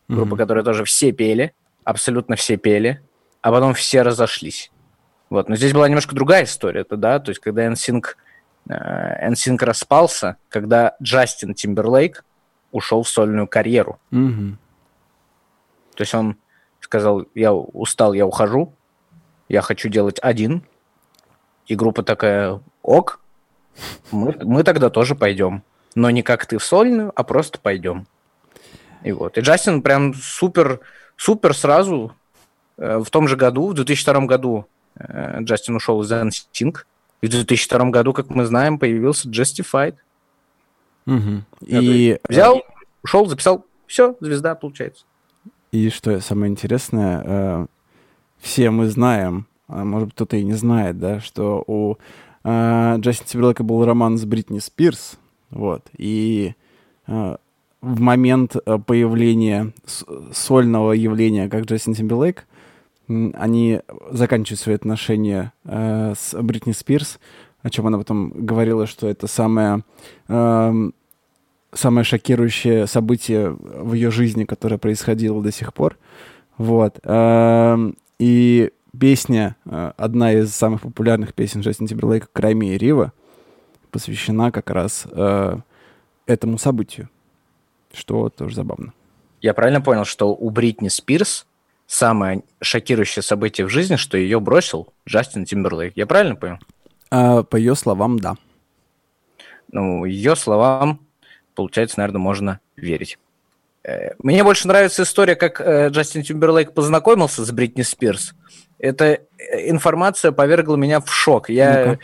группа, 0.08 0.28
Мгм. 0.30 0.36
которая 0.38 0.64
тоже 0.64 0.84
все 0.84 1.12
пели, 1.12 1.52
абсолютно 1.84 2.36
все 2.36 2.56
пели, 2.56 3.02
а 3.42 3.50
потом 3.52 3.74
все 3.74 4.02
разошлись. 4.02 4.70
Вот, 5.28 5.50
но 5.50 5.56
здесь 5.56 5.74
была 5.74 5.86
немножко 5.88 6.14
другая 6.14 6.44
история, 6.44 6.80
это 6.80 6.96
да, 6.96 7.18
то 7.18 7.30
есть 7.30 7.40
когда 7.40 7.66
NSYNC, 7.66 8.04
э, 8.70 9.28
NSYNC 9.30 9.62
распался, 9.62 10.36
когда 10.48 10.96
Джастин 11.02 11.52
Тимберлейк 11.52 12.24
ушел 12.72 13.02
в 13.02 13.08
сольную 13.08 13.46
карьеру. 13.46 13.98
Мгм. 14.10 14.58
То 15.94 16.02
есть 16.02 16.14
он 16.14 16.36
сказал, 16.80 17.24
я 17.34 17.52
устал, 17.52 18.12
я 18.12 18.26
ухожу, 18.26 18.72
я 19.48 19.62
хочу 19.62 19.88
делать 19.88 20.18
один. 20.22 20.62
И 21.66 21.74
группа 21.74 22.02
такая, 22.02 22.60
ок, 22.82 23.20
мы, 24.10 24.34
мы 24.42 24.64
тогда 24.64 24.90
тоже 24.90 25.14
пойдем. 25.14 25.62
Но 25.94 26.10
не 26.10 26.22
как 26.22 26.46
ты 26.46 26.58
в 26.58 26.64
сольную, 26.64 27.12
а 27.14 27.24
просто 27.24 27.58
пойдем. 27.58 28.06
И 29.02 29.12
вот. 29.12 29.38
И 29.38 29.40
Джастин 29.40 29.82
прям 29.82 30.14
супер, 30.14 30.80
супер 31.16 31.54
сразу 31.54 32.14
э, 32.76 32.98
в 32.98 33.10
том 33.10 33.28
же 33.28 33.36
году, 33.36 33.68
в 33.68 33.74
2002 33.74 34.26
году 34.26 34.66
э, 34.96 35.42
Джастин 35.42 35.76
ушел 35.76 36.02
из 36.02 36.12
NSYNC. 36.12 36.78
И 37.20 37.26
в 37.26 37.30
2002 37.30 37.90
году, 37.90 38.12
как 38.12 38.30
мы 38.30 38.44
знаем, 38.44 38.78
появился 38.78 39.28
Justified. 39.28 39.96
Я 41.60 41.80
И, 41.80 42.18
Взял, 42.28 42.62
ушел, 43.02 43.26
записал, 43.26 43.64
все, 43.86 44.16
звезда 44.20 44.54
получается. 44.54 45.04
и 45.72 45.88
что 45.90 46.20
самое 46.20 46.50
интересное, 46.50 47.22
э, 47.24 47.66
все 48.38 48.70
мы 48.70 48.88
знаем, 48.88 49.46
а 49.68 49.84
может 49.84 50.08
быть, 50.08 50.14
кто-то 50.14 50.36
и 50.36 50.44
не 50.44 50.54
знает, 50.54 50.98
да, 50.98 51.20
что 51.20 51.64
у 51.66 51.96
э, 52.44 52.96
Джастина 52.98 53.28
Тимберлейка 53.28 53.64
был 53.64 53.84
роман 53.84 54.18
с 54.18 54.24
Бритни 54.24 54.58
Спирс, 54.58 55.18
вот, 55.50 55.86
и 55.96 56.54
э, 57.06 57.36
в 57.80 58.00
момент 58.00 58.56
появления 58.86 59.72
сольного 60.32 60.92
явления, 60.92 61.48
как 61.48 61.64
Джастин 61.64 61.94
Тимберлейк, 61.94 62.46
они 63.08 63.80
заканчивают 64.10 64.60
свои 64.60 64.74
отношения 64.74 65.52
э, 65.64 66.12
с 66.18 66.40
Бритни 66.42 66.72
Спирс, 66.72 67.18
о 67.62 67.70
чем 67.70 67.86
она 67.86 67.98
потом 67.98 68.30
говорила, 68.30 68.86
что 68.86 69.08
это 69.08 69.26
самое, 69.26 69.82
эм, 70.28 70.94
самое 71.72 72.04
шокирующее 72.04 72.86
событие 72.86 73.50
в 73.50 73.92
ее 73.94 74.10
жизни, 74.10 74.44
которое 74.44 74.78
происходило 74.78 75.42
до 75.42 75.52
сих 75.52 75.74
пор. 75.74 75.96
Вот. 76.56 76.98
Эм, 77.02 77.96
И 78.18 78.72
песня, 78.98 79.54
э, 79.64 79.92
одна 79.96 80.32
из 80.32 80.50
самых 80.50 80.82
популярных 80.82 81.34
песен 81.34 81.60
Джастина 81.60 81.88
Тимберлейка 81.88 82.26
«Крайми 82.32 82.74
и 82.74 82.78
Рива», 82.78 83.12
посвящена 83.92 84.50
как 84.50 84.70
раз 84.70 85.06
э, 85.10 85.56
этому 86.26 86.58
событию, 86.58 87.08
что 87.92 88.28
тоже 88.28 88.56
забавно. 88.56 88.92
Я 89.40 89.54
правильно 89.54 89.80
понял, 89.80 90.04
что 90.04 90.34
у 90.34 90.50
Бритни 90.50 90.88
Спирс 90.88 91.46
самое 91.86 92.42
шокирующее 92.60 93.22
событие 93.22 93.66
в 93.66 93.70
жизни, 93.70 93.96
что 93.96 94.18
ее 94.18 94.40
бросил 94.40 94.88
Джастин 95.08 95.44
Тимберлейк. 95.44 95.92
Я 95.96 96.06
правильно 96.06 96.34
понял? 96.34 96.58
А, 97.10 97.42
по 97.42 97.56
ее 97.56 97.74
словам, 97.74 98.18
да. 98.18 98.36
Ну, 99.70 100.04
ее 100.04 100.36
словам, 100.36 101.00
получается, 101.54 101.98
наверное, 101.98 102.20
можно 102.20 102.60
верить. 102.76 103.18
Э, 103.88 104.12
Мне 104.18 104.44
больше 104.44 104.68
нравится 104.68 105.02
история, 105.02 105.34
как 105.34 105.60
э, 105.60 105.88
Джастин 105.88 106.22
Тимберлейк 106.22 106.72
познакомился 106.74 107.44
с 107.44 107.52
Бритни 107.52 107.82
Спирс. 107.82 108.34
Эта 108.78 109.04
э, 109.04 109.18
информация 109.70 110.32
повергла 110.32 110.76
меня 110.76 111.00
в 111.00 111.10
шок. 111.10 111.48
Я... 111.48 111.98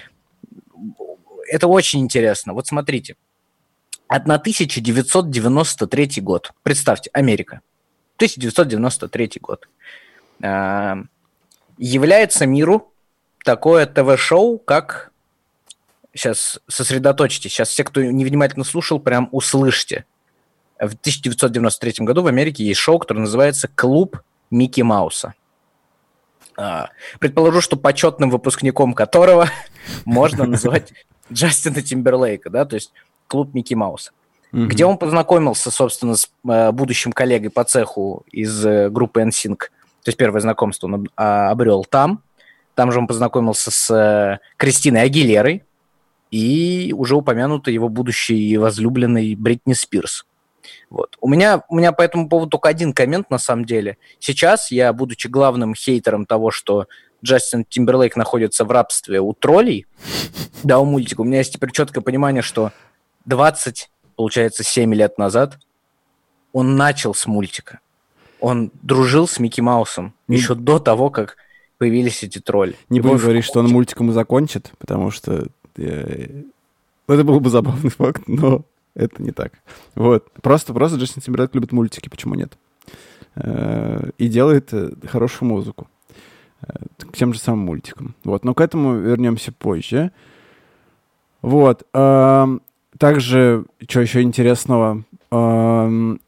Это 1.48 1.68
очень 1.68 2.00
интересно. 2.00 2.54
Вот 2.54 2.66
смотрите. 2.66 3.16
1993 4.08 6.20
год. 6.20 6.52
Представьте, 6.62 7.10
Америка. 7.12 7.60
1993 8.16 9.40
год. 9.40 9.68
Является 11.78 12.46
миру 12.46 12.93
такое 13.44 13.86
ТВ-шоу, 13.86 14.58
как... 14.58 15.12
Сейчас 16.16 16.60
сосредоточьтесь. 16.68 17.52
Сейчас 17.52 17.70
все, 17.70 17.82
кто 17.82 18.00
невнимательно 18.02 18.64
слушал, 18.64 19.00
прям 19.00 19.28
услышьте. 19.32 20.04
В 20.78 20.94
1993 20.94 22.04
году 22.04 22.22
в 22.22 22.28
Америке 22.28 22.64
есть 22.64 22.80
шоу, 22.80 22.98
которое 22.98 23.20
называется 23.20 23.68
«Клуб 23.74 24.20
Микки 24.50 24.80
Мауса». 24.82 25.34
А, 26.56 26.90
Предположу, 27.18 27.60
что 27.60 27.76
почетным 27.76 28.30
выпускником 28.30 28.94
которого 28.94 29.48
можно 30.04 30.44
называть 30.44 30.92
Джастина 31.32 31.82
Тимберлейка, 31.82 32.48
да, 32.48 32.64
то 32.64 32.74
есть 32.74 32.92
клуб 33.26 33.54
Микки 33.54 33.74
Мауса 33.74 34.12
Мгм. 34.52 34.68
где 34.68 34.84
он 34.86 34.98
познакомился, 34.98 35.72
собственно, 35.72 36.14
с 36.14 36.30
э, 36.48 36.70
будущим 36.70 37.12
коллегой 37.12 37.50
по 37.50 37.64
цеху 37.64 38.24
из 38.30 38.64
э, 38.64 38.88
группы 38.88 39.20
NSYNC. 39.20 39.56
То 39.56 39.66
есть 40.06 40.16
первое 40.16 40.40
знакомство 40.40 40.86
он 40.86 40.94
об- 40.94 41.08
а, 41.16 41.50
обрел 41.50 41.84
там. 41.84 42.22
Там 42.74 42.92
же 42.92 42.98
он 42.98 43.06
познакомился 43.06 43.70
с 43.70 43.90
э, 43.90 44.38
Кристиной 44.56 45.02
Агилерой 45.02 45.64
и 46.30 46.92
уже 46.96 47.14
упомянутой 47.14 47.72
его 47.72 47.88
будущей 47.88 48.56
возлюбленной 48.56 49.34
Бритни 49.36 49.72
Спирс. 49.72 50.26
Вот. 50.90 51.16
У, 51.20 51.28
меня, 51.28 51.62
у 51.68 51.76
меня 51.76 51.92
по 51.92 52.02
этому 52.02 52.28
поводу 52.28 52.50
только 52.50 52.68
один 52.68 52.92
коммент 52.92 53.30
на 53.30 53.38
самом 53.38 53.64
деле. 53.64 53.98
Сейчас 54.18 54.70
я, 54.70 54.92
будучи 54.92 55.28
главным 55.28 55.74
хейтером 55.74 56.26
того, 56.26 56.50
что 56.50 56.86
Джастин 57.22 57.64
Тимберлейк 57.64 58.16
находится 58.16 58.64
в 58.64 58.70
рабстве 58.70 59.20
у 59.20 59.32
троллей, 59.32 59.86
да, 60.62 60.78
у 60.78 60.84
мультика, 60.84 61.20
у 61.20 61.24
меня 61.24 61.38
есть 61.38 61.52
теперь 61.52 61.70
четкое 61.70 62.02
понимание, 62.02 62.42
что 62.42 62.72
20, 63.26 63.90
получается, 64.16 64.62
7 64.64 64.94
лет 64.94 65.18
назад 65.18 65.58
он 66.52 66.76
начал 66.76 67.14
с 67.14 67.26
мультика. 67.26 67.80
Он 68.40 68.70
дружил 68.82 69.26
с 69.26 69.38
Микки 69.38 69.60
Маусом 69.60 70.14
еще 70.28 70.54
до 70.54 70.78
того, 70.78 71.10
как 71.10 71.36
появились 71.84 72.22
эти 72.22 72.38
тролли. 72.40 72.74
Не 72.88 73.00
будем 73.00 73.18
говорить, 73.18 73.44
что 73.44 73.60
он 73.60 73.68
мультиком 73.68 74.08
и 74.08 74.14
закончит, 74.14 74.72
потому 74.78 75.10
что 75.10 75.48
э, 75.76 76.42
это 77.06 77.24
был 77.24 77.40
бы 77.40 77.50
забавный 77.50 77.90
факт, 77.98 78.22
но 78.26 78.62
это 78.94 79.22
не 79.22 79.32
так. 79.32 79.52
Вот. 79.94 80.32
Просто, 80.40 80.72
просто 80.72 80.96
Джастин 80.96 81.20
Тимберлейк 81.20 81.54
любит 81.54 81.72
мультики, 81.72 82.08
почему 82.08 82.36
нет? 82.36 82.56
Э, 83.36 84.08
И 84.16 84.28
делает 84.28 84.72
э, 84.72 84.92
хорошую 85.06 85.50
музыку. 85.50 85.86
К 86.98 87.14
тем 87.14 87.34
же 87.34 87.38
самым 87.38 87.66
мультикам. 87.66 88.14
Вот. 88.24 88.46
Но 88.46 88.54
к 88.54 88.62
этому 88.62 88.94
вернемся 88.94 89.52
позже. 89.52 90.10
Вот. 91.42 91.82
эм, 91.92 92.62
Также, 92.96 93.66
что 93.86 94.00
еще 94.00 94.22
интересного, 94.22 95.04
эм, 95.30 96.20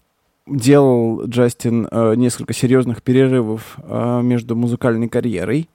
делал 0.46 1.26
Джастин 1.26 1.88
э, 1.90 2.14
несколько 2.16 2.52
серьезных 2.52 3.02
перерывов 3.02 3.78
э, 3.78 4.20
между 4.22 4.56
музыкальной 4.56 5.08
карьерой. 5.08 5.68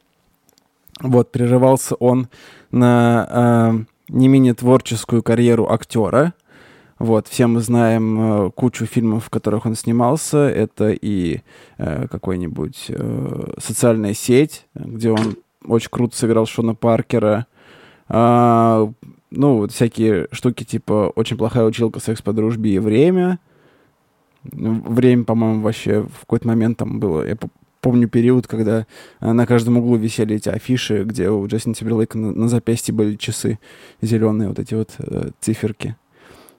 Вот, 1.02 1.32
прерывался 1.32 1.96
он 1.96 2.28
на 2.72 3.28
э, 3.30 3.84
не 4.10 4.28
менее 4.28 4.54
творческую 4.54 5.24
карьеру 5.24 5.72
актера. 5.72 6.34
Вот, 7.00 7.28
все 7.28 7.48
мы 7.48 7.62
знаем 7.62 8.20
э, 8.20 8.52
кучу 8.52 8.86
фильмов, 8.86 9.26
в 9.26 9.30
которых 9.30 9.66
он 9.66 9.76
снимался. 9.76 10.38
Это 10.38 10.92
и 10.92 11.42
э, 11.78 12.08
какой-нибудь 12.08 12.86
э, 12.90 13.54
«Социальная 13.58 14.14
сеть», 14.14 14.68
где 14.76 15.12
он 15.12 15.38
очень 15.66 15.90
круто 15.90 16.16
сыграл 16.16 16.46
Шона 16.46 16.76
Паркера. 16.76 17.48
А, 18.08 18.92
ну, 19.32 19.58
вот 19.58 19.72
всякие 19.72 20.28
штуки 20.32 20.64
типа 20.64 21.12
«Очень 21.16 21.38
плохая 21.38 21.66
училка, 21.66 22.00
секс 22.00 22.22
по 22.22 22.34
дружбе 22.34 22.76
и 22.76 22.80
время». 22.80 23.40
Время, 24.44 25.24
по-моему, 25.24 25.62
вообще 25.62 26.04
в 26.04 26.22
какой-то 26.22 26.48
момент 26.48 26.78
там 26.78 27.00
было. 27.00 27.28
Я 27.28 27.38
помню 27.82 28.08
период, 28.08 28.48
когда 28.48 28.86
э, 29.20 29.32
на 29.32 29.46
каждом 29.46 29.78
углу 29.78 29.98
висели 29.98 30.36
эти 30.36 30.50
афиши, 30.50 31.04
где 31.04 31.30
у 31.30 31.46
Джастина 31.48 31.76
Тимберлейка 31.76 32.18
на, 32.18 32.32
на 32.32 32.48
запястье 32.48 32.94
были 32.94 33.16
часы 33.16 33.60
зеленые, 34.02 34.50
вот 34.50 34.60
эти 34.60 34.74
вот 34.74 34.92
э, 35.00 35.32
циферки. 35.42 35.96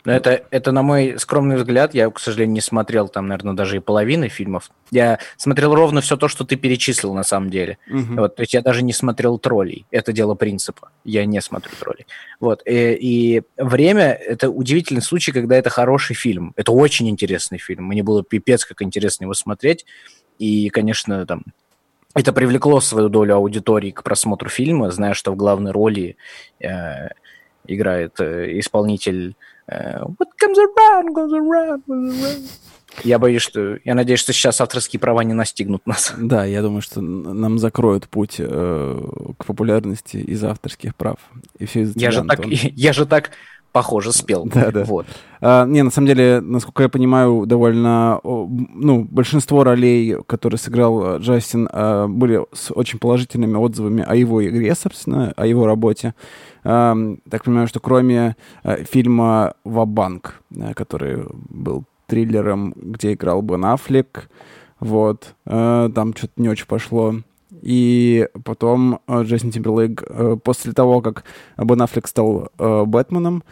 Но 0.05 0.13
это, 0.13 0.45
это, 0.51 0.73
на 0.73 0.83
мой 0.83 1.17
скромный 1.19 1.57
взгляд, 1.57 1.95
я, 1.95 2.11
к 2.11 2.19
сожалению, 2.19 2.55
не 2.55 2.61
смотрел 2.61 3.09
там, 3.09 3.29
наверное, 3.29 3.55
даже 3.55 3.77
и 3.77 3.81
половины 3.81 4.29
фильмов. 4.29 4.71
Я 4.91 5.21
смотрел 5.37 5.75
ровно 5.75 6.01
все 6.01 6.17
то, 6.17 6.27
что 6.27 6.45
ты 6.45 6.57
перечислил 6.57 7.15
на 7.15 7.23
самом 7.23 7.51
деле. 7.51 7.79
Uh-huh. 7.89 8.21
Вот, 8.21 8.37
то 8.37 8.43
есть 8.43 8.55
я 8.55 8.63
даже 8.63 8.83
не 8.83 8.93
смотрел 8.93 9.39
троллей. 9.39 9.87
Это 9.91 10.13
дело 10.13 10.35
принципа. 10.35 10.91
Я 11.05 11.25
не 11.25 11.41
смотрю 11.41 11.73
троллей. 11.79 12.07
Вот. 12.41 12.63
И, 12.67 12.95
и 12.95 13.43
время– 13.57 14.13
это 14.27 14.51
удивительный 14.51 15.03
случай, 15.03 15.31
когда 15.31 15.57
это 15.57 15.71
хороший 15.71 16.15
фильм. 16.15 16.53
Это 16.57 16.73
очень 16.73 17.09
интересный 17.09 17.59
фильм. 17.59 17.85
Мне 17.85 18.03
было 18.03 18.25
пипец, 18.25 18.65
как 18.65 18.83
интересно 18.83 19.25
его 19.25 19.35
смотреть. 19.35 19.87
И, 20.39 20.69
конечно, 20.71 21.25
там 21.27 21.45
это 22.15 22.33
привлекло 22.33 22.81
свою 22.81 23.09
долю 23.09 23.37
аудитории 23.37 23.91
к 23.91 24.03
просмотру 24.03 24.49
фильма, 24.49 24.91
зная, 24.91 25.15
что 25.15 25.33
в 25.33 25.37
главной 25.37 25.71
роли 25.71 26.17
э, 26.61 27.09
играет 27.67 28.21
э, 28.21 28.59
исполнитель 28.59 29.31
э, 29.31 29.52
What 29.69 30.29
comes 30.39 30.59
around, 30.59 31.15
goes 31.15 31.33
around, 31.33 31.83
goes 31.87 32.23
around. 32.23 32.49
Я 33.05 33.19
боюсь, 33.19 33.43
что... 33.43 33.79
Я 33.85 33.95
надеюсь, 33.95 34.21
что 34.21 34.33
сейчас 34.33 34.61
авторские 34.61 35.01
права 35.01 35.25
не 35.25 35.35
настигнут 35.35 35.87
нас. 35.87 36.13
Да, 36.19 36.45
я 36.45 36.63
думаю, 36.63 36.83
что 36.83 37.01
нам 37.01 37.59
закроют 37.59 38.09
путь 38.09 38.37
э, 38.39 39.01
к 39.39 39.45
популярности 39.45 40.17
из 40.17 40.43
авторских 40.45 40.95
прав. 40.95 41.19
И 41.59 41.67
все 41.67 41.83
из 41.83 41.97
я 41.97 42.11
же, 42.11 42.25
так, 42.25 42.47
я 42.47 42.93
же 42.93 43.07
так 43.07 43.31
похоже, 43.73 44.13
спел. 44.13 44.45
Да, 44.45 44.71
да. 44.71 44.85
Вот. 44.85 45.07
А, 45.41 45.67
не, 45.67 45.83
на 45.83 45.91
самом 45.91 46.09
деле, 46.09 46.41
насколько 46.41 46.85
я 46.85 46.89
понимаю, 46.89 47.45
довольно, 47.47 48.21
ну, 48.23 49.07
большинство 49.11 49.65
ролей, 49.65 50.17
которые 50.27 50.59
сыграл 50.59 51.17
э, 51.17 51.19
Джастин, 51.19 51.69
а, 51.73 52.07
были 52.07 52.45
с 52.53 52.71
очень 52.71 52.99
положительными 52.99 53.57
отзывами 53.57 54.05
о 54.07 54.15
его 54.15 54.47
игре, 54.47 54.75
собственно, 54.75 55.33
о 55.37 55.47
его 55.47 55.67
работе. 55.67 56.15
А, 56.65 56.97
так 57.29 57.45
понимаю, 57.45 57.67
что 57.67 57.81
кроме 57.81 58.37
а, 58.63 58.77
фильма 58.85 59.55
«Вабанк», 59.65 60.43
который 60.75 61.25
был 61.49 61.85
триллером, 62.07 62.73
где 62.77 63.15
играл 63.15 63.43
Бен 63.43 63.65
Аффлек, 63.65 64.29
вот, 64.81 65.35
а, 65.47 65.91
там 65.91 66.15
что-то 66.15 66.35
не 66.37 66.49
очень 66.49 66.67
пошло. 66.67 67.15
И 67.61 68.29
потом 68.45 69.01
Джейсон 69.09 69.51
Тимберлейк, 69.51 70.03
после 70.43 70.73
того, 70.73 71.01
как 71.01 71.25
Бен 71.57 71.83
Аффлек 71.83 72.09
стал 72.09 72.51
Бэтменом, 72.59 73.45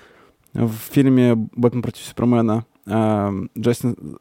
в 0.53 0.73
фильме 0.91 1.35
«Бэтмен 1.37 1.83
против 1.83 2.03
Супермена» 2.03 2.65
э, 2.87 3.47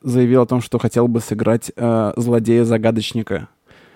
заявил 0.03 0.41
о 0.41 0.45
том, 0.45 0.61
что 0.61 0.77
хотел 0.77 1.07
бы 1.07 1.21
сыграть 1.21 1.71
э, 1.75 2.13
злодея-загадочника 2.15 3.47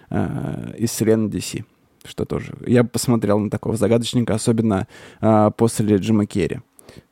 э, 0.09 0.73
из 0.77 0.89
вселенной 0.89 1.29
DC. 1.29 1.63
Что 2.05 2.25
тоже. 2.25 2.53
Я 2.65 2.83
посмотрел 2.83 3.39
на 3.39 3.49
такого 3.49 3.77
загадочника, 3.77 4.35
особенно 4.35 4.87
э, 5.21 5.51
после 5.55 5.95
Джима 5.97 6.25
Керри. 6.25 6.59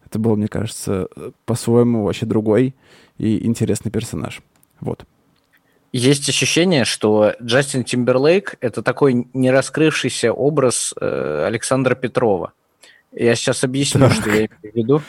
Это 0.05 0.19
был, 0.19 0.35
мне 0.35 0.47
кажется, 0.47 1.07
по-своему 1.45 2.03
вообще 2.03 2.25
другой 2.25 2.75
и 3.17 3.45
интересный 3.45 3.91
персонаж. 3.91 4.41
Вот. 4.81 5.05
Есть 5.93 6.27
ощущение, 6.29 6.85
что 6.85 7.33
Джастин 7.41 7.83
Тимберлейк— 7.83 8.55
это 8.61 8.81
такой 8.81 9.27
нераскрывшийся 9.33 10.31
образ 10.31 10.93
э, 10.99 11.43
Александра 11.45 11.95
Петрова. 11.95 12.53
Я 13.11 13.35
сейчас 13.35 13.65
объясню, 13.65 14.07
так. 14.07 14.13
что 14.13 14.29
я 14.29 14.35
имею 14.45 14.49
в 14.61 14.75
виду. 14.75 15.01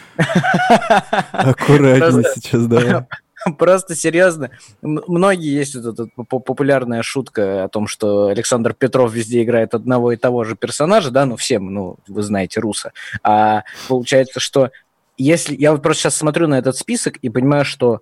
Аккуратнее 1.33 2.25
сейчас, 2.35 2.67
да. 2.67 3.07
Просто 3.59 3.95
серьезно, 3.95 4.51
многие 4.83 5.53
есть 5.53 5.75
вот 5.75 5.99
эта 5.99 6.09
популярная 6.25 7.03
шутка 7.03 7.65
о 7.65 7.69
том, 7.69 7.87
что 7.87 8.27
Александр 8.27 8.75
Петров 8.75 9.13
везде 9.13 9.43
играет 9.43 9.75
одного 9.75 10.13
и 10.13 10.17
того 10.17 10.45
же 10.45 10.57
персонажа, 10.57 11.11
да, 11.11 11.27
ну 11.27 11.37
всем, 11.37 11.73
ну 11.73 11.97
вы 12.07 12.23
знаете 12.23 12.61
Руса. 12.61 12.93
А 13.23 13.65
получается, 13.89 14.41
что 14.41 14.71
если 15.17 15.57
я 15.57 15.73
вот 15.73 15.83
просто 15.83 16.03
сейчас 16.03 16.17
смотрю 16.17 16.49
на 16.49 16.59
этот 16.59 16.77
список 16.77 17.17
и 17.19 17.29
понимаю, 17.29 17.65
что 17.65 18.01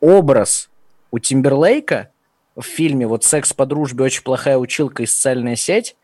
образ 0.00 0.70
у 1.10 1.18
Тимберлейка 1.18 2.10
в 2.56 2.62
фильме 2.62 3.06
вот 3.06 3.24
«Секс 3.24 3.52
по 3.52 3.66
дружбе. 3.66 4.04
Очень 4.04 4.22
плохая 4.22 4.58
училка 4.58 5.02
и 5.02 5.06
социальная 5.06 5.56
сеть», 5.56 5.96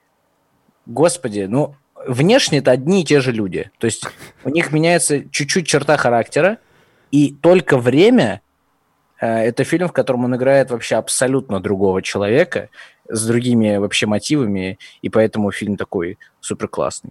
господи, 0.86 1.46
ну 1.48 1.74
внешне 2.06 2.58
это 2.58 2.70
одни 2.70 3.02
и 3.02 3.04
те 3.04 3.20
же 3.20 3.32
люди. 3.32 3.70
То 3.78 3.86
есть 3.86 4.06
у 4.44 4.50
них 4.50 4.72
меняется 4.72 5.28
чуть-чуть 5.30 5.66
черта 5.66 5.96
характера, 5.96 6.58
и 7.10 7.32
только 7.32 7.78
время 7.78 8.42
это 9.26 9.64
фильм, 9.64 9.88
в 9.88 9.92
котором 9.92 10.24
он 10.24 10.36
играет 10.36 10.70
вообще 10.70 10.96
абсолютно 10.96 11.60
другого 11.60 12.02
человека, 12.02 12.68
с 13.08 13.26
другими 13.26 13.76
вообще 13.76 14.06
мотивами, 14.06 14.78
и 15.02 15.08
поэтому 15.08 15.50
фильм 15.50 15.76
такой 15.76 16.18
супер 16.40 16.68
классный. 16.68 17.10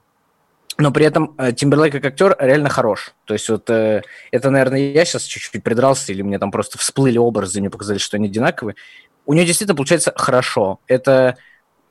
Но 0.78 0.92
при 0.92 1.06
этом 1.06 1.34
э, 1.40 1.54
Тимберлейк 1.54 1.94
как 1.94 2.06
актер 2.06 2.36
реально 2.40 2.70
хорош. 2.70 3.16
То 3.26 3.34
есть 3.34 3.50
вот 3.50 3.68
э, 3.70 4.04
это, 4.32 4.52
наверное, 4.52 4.92
я 4.92 5.06
сейчас 5.06 5.24
чуть-чуть 5.24 5.64
придрался, 5.64 6.12
или 6.12 6.22
мне 6.22 6.38
там 6.38 6.52
просто 6.52 6.78
всплыли 6.78 7.18
образы, 7.18 7.58
и 7.58 7.62
мне 7.62 7.72
показали, 7.72 7.98
что 7.98 8.18
они 8.18 8.28
одинаковые. 8.28 8.76
У 9.26 9.34
него 9.34 9.46
действительно 9.46 9.76
получается 9.76 10.14
хорошо. 10.16 10.80
Это 10.88 11.38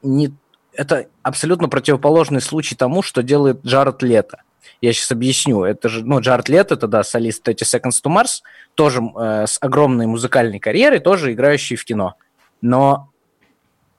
не 0.02 0.32
это 0.72 1.06
абсолютно 1.22 1.68
противоположный 1.68 2.40
случай 2.40 2.76
тому, 2.76 3.02
что 3.02 3.22
делает 3.22 3.64
Джаред 3.64 4.02
Лето. 4.02 4.42
Я 4.80 4.92
сейчас 4.92 5.12
объясню. 5.12 5.64
Это 5.64 5.88
же, 5.88 6.04
ну, 6.04 6.20
Джаред 6.20 6.48
Лето, 6.48 6.74
это, 6.74 6.86
да, 6.86 7.02
солист 7.02 7.42
30 7.42 7.74
Seconds 7.74 8.02
to 8.04 8.14
Mars, 8.14 8.42
тоже 8.74 9.00
э, 9.00 9.46
с 9.46 9.58
огромной 9.60 10.06
музыкальной 10.06 10.58
карьерой, 10.58 11.00
тоже 11.00 11.32
играющий 11.32 11.76
в 11.76 11.84
кино. 11.84 12.14
Но 12.60 13.10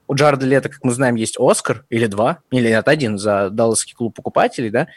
у 0.08 0.14
Джареда 0.14 0.46
Лето, 0.46 0.68
как 0.70 0.82
мы 0.82 0.92
знаем, 0.92 1.14
есть 1.14 1.36
Оскар, 1.38 1.84
или 1.90 2.06
два, 2.06 2.38
или 2.50 2.68
нет, 2.68 2.88
один 2.88 3.18
за 3.18 3.50
Далласский 3.50 3.94
клуб 3.94 4.14
покупателей, 4.14 4.70
да, 4.70 4.88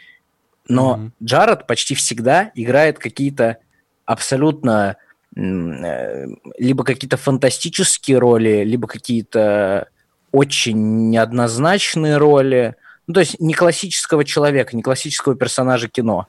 но 0.68 0.96
mm-hmm. 0.96 1.10
Джаред 1.24 1.66
почти 1.66 1.94
всегда 1.94 2.50
играет 2.54 2.98
какие-то 2.98 3.58
абсолютно 4.06 4.96
э, 5.36 6.26
либо 6.58 6.84
какие-то 6.84 7.16
фантастические 7.16 8.18
роли, 8.18 8.64
либо 8.64 8.88
какие-то 8.88 9.88
очень 10.30 11.10
неоднозначные 11.10 12.16
роли. 12.16 12.76
Ну, 13.12 13.14
то 13.14 13.20
есть 13.20 13.38
не 13.40 13.52
классического 13.52 14.24
человека, 14.24 14.74
не 14.74 14.80
классического 14.80 15.34
персонажа 15.34 15.86
кино. 15.86 16.28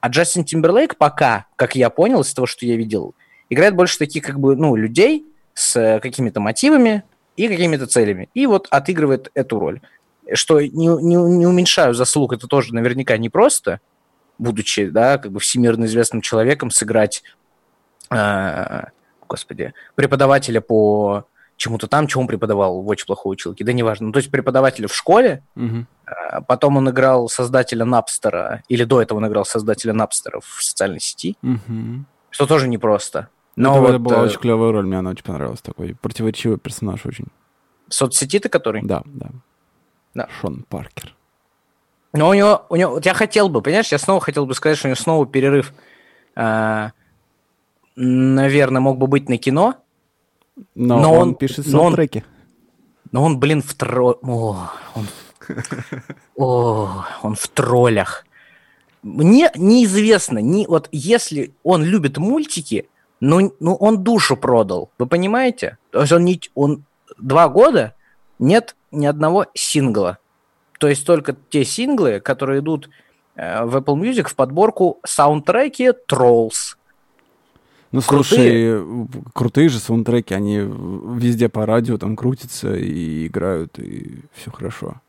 А 0.00 0.08
Джастин 0.08 0.44
Тимберлейк 0.44 0.96
пока, 0.98 1.46
как 1.56 1.74
я 1.74 1.88
понял 1.88 2.20
из 2.20 2.34
того, 2.34 2.46
что 2.46 2.66
я 2.66 2.76
видел, 2.76 3.14
играет 3.48 3.74
больше 3.74 3.96
таких 3.96 4.24
как 4.24 4.38
бы, 4.38 4.54
ну, 4.54 4.76
людей 4.76 5.24
с 5.54 5.74
э, 5.74 6.00
какими-то 6.00 6.40
мотивами 6.40 7.02
и 7.38 7.48
какими-то 7.48 7.86
целями. 7.86 8.28
И 8.34 8.46
вот 8.46 8.66
отыгрывает 8.68 9.30
эту 9.32 9.58
роль. 9.58 9.80
Что 10.34 10.60
не, 10.60 10.68
не, 10.68 11.14
не 11.14 11.46
уменьшаю 11.46 11.94
заслуг, 11.94 12.34
это 12.34 12.46
тоже 12.46 12.74
наверняка 12.74 13.16
непросто, 13.16 13.80
будучи, 14.36 14.84
да, 14.84 15.16
как 15.16 15.32
бы 15.32 15.40
всемирно 15.40 15.86
известным 15.86 16.20
человеком, 16.20 16.70
сыграть, 16.70 17.22
э, 18.10 18.82
господи, 19.26 19.72
преподавателя 19.94 20.60
по 20.60 21.24
чему-то 21.58 21.88
там, 21.88 22.06
чему 22.06 22.22
он 22.22 22.28
преподавал 22.28 22.80
в 22.80 22.88
очень 22.88 23.04
плохой 23.04 23.32
училке, 23.32 23.64
да 23.64 23.72
неважно. 23.72 24.06
Ну, 24.06 24.12
то 24.12 24.18
есть 24.18 24.30
преподавателя 24.30 24.88
в 24.88 24.94
школе, 24.94 25.42
угу. 25.56 25.86
потом 26.46 26.78
он 26.78 26.88
играл 26.88 27.28
создателя 27.28 27.84
Напстера, 27.84 28.62
или 28.68 28.84
до 28.84 29.02
этого 29.02 29.18
он 29.18 29.26
играл 29.26 29.44
создателя 29.44 29.92
Напстера 29.92 30.40
в 30.40 30.62
социальной 30.62 31.00
сети, 31.00 31.36
угу. 31.42 32.04
что 32.30 32.46
тоже 32.46 32.68
непросто. 32.68 33.28
Но 33.56 33.72
это, 33.72 33.80
вот, 33.80 33.90
это 33.90 33.98
была 33.98 34.16
э... 34.18 34.20
очень 34.26 34.38
клевая 34.38 34.72
роль, 34.72 34.86
мне 34.86 34.98
она 34.98 35.10
очень 35.10 35.24
понравилась, 35.24 35.60
такой 35.60 35.94
противоречивый 36.00 36.58
персонаж 36.58 37.04
очень. 37.04 37.26
В 37.88 37.94
соцсети-то 37.94 38.48
который? 38.48 38.82
Да, 38.82 39.02
да. 39.04 39.28
да. 40.14 40.28
Шон 40.40 40.64
Паркер. 40.68 41.14
Но 42.12 42.28
у 42.28 42.34
него, 42.34 42.66
у 42.68 42.76
него, 42.76 42.92
вот 42.92 43.04
я 43.04 43.14
хотел 43.14 43.48
бы, 43.48 43.60
понимаешь, 43.60 43.90
я 43.90 43.98
снова 43.98 44.20
хотел 44.20 44.46
бы 44.46 44.54
сказать, 44.54 44.78
что 44.78 44.86
у 44.86 44.90
него 44.90 44.96
снова 44.96 45.26
перерыв, 45.26 45.72
э, 46.36 46.90
наверное, 47.96 48.80
мог 48.80 48.96
бы 48.96 49.08
быть 49.08 49.28
на 49.28 49.38
кино, 49.38 49.74
но, 50.74 51.00
но 51.00 51.12
он, 51.12 51.28
он 51.28 51.34
пишет 51.34 51.66
саундтреки. 51.66 52.24
Но 53.10 53.24
он, 53.24 53.38
блин, 53.38 53.62
в 53.62 53.74
тро... 53.74 54.18
О, 54.22 54.70
он... 54.94 55.06
О, 56.36 57.04
он 57.22 57.34
в 57.34 57.48
троллях. 57.48 58.24
Мне 59.02 59.50
неизвестно, 59.54 60.38
не, 60.38 60.66
вот 60.66 60.88
если 60.92 61.54
он 61.62 61.84
любит 61.84 62.18
мультики, 62.18 62.88
ну, 63.20 63.54
ну 63.60 63.74
он 63.74 64.02
душу 64.02 64.36
продал, 64.36 64.90
вы 64.98 65.06
понимаете? 65.06 65.78
То 65.90 66.00
есть 66.00 66.12
он, 66.12 66.24
не, 66.24 66.40
он 66.54 66.84
два 67.16 67.48
года 67.48 67.94
нет 68.38 68.76
ни 68.90 69.06
одного 69.06 69.46
сингла. 69.54 70.18
То 70.78 70.88
есть 70.88 71.06
только 71.06 71.36
те 71.50 71.64
синглы, 71.64 72.20
которые 72.20 72.60
идут 72.60 72.90
э, 73.34 73.64
в 73.64 73.76
Apple 73.76 73.96
Music 73.96 74.28
в 74.28 74.34
подборку 74.34 75.00
саундтреки 75.04 75.92
Trolls. 76.08 76.76
Ну, 77.90 78.00
слушай, 78.02 78.78
крутые. 78.82 79.08
крутые 79.32 79.68
же 79.70 79.78
саундтреки, 79.78 80.34
они 80.34 80.58
везде 80.58 81.48
по 81.48 81.64
радио 81.64 81.96
там 81.96 82.16
крутятся 82.16 82.74
и 82.74 83.26
играют, 83.26 83.78
и 83.78 84.20
все 84.34 84.50
хорошо. 84.50 85.00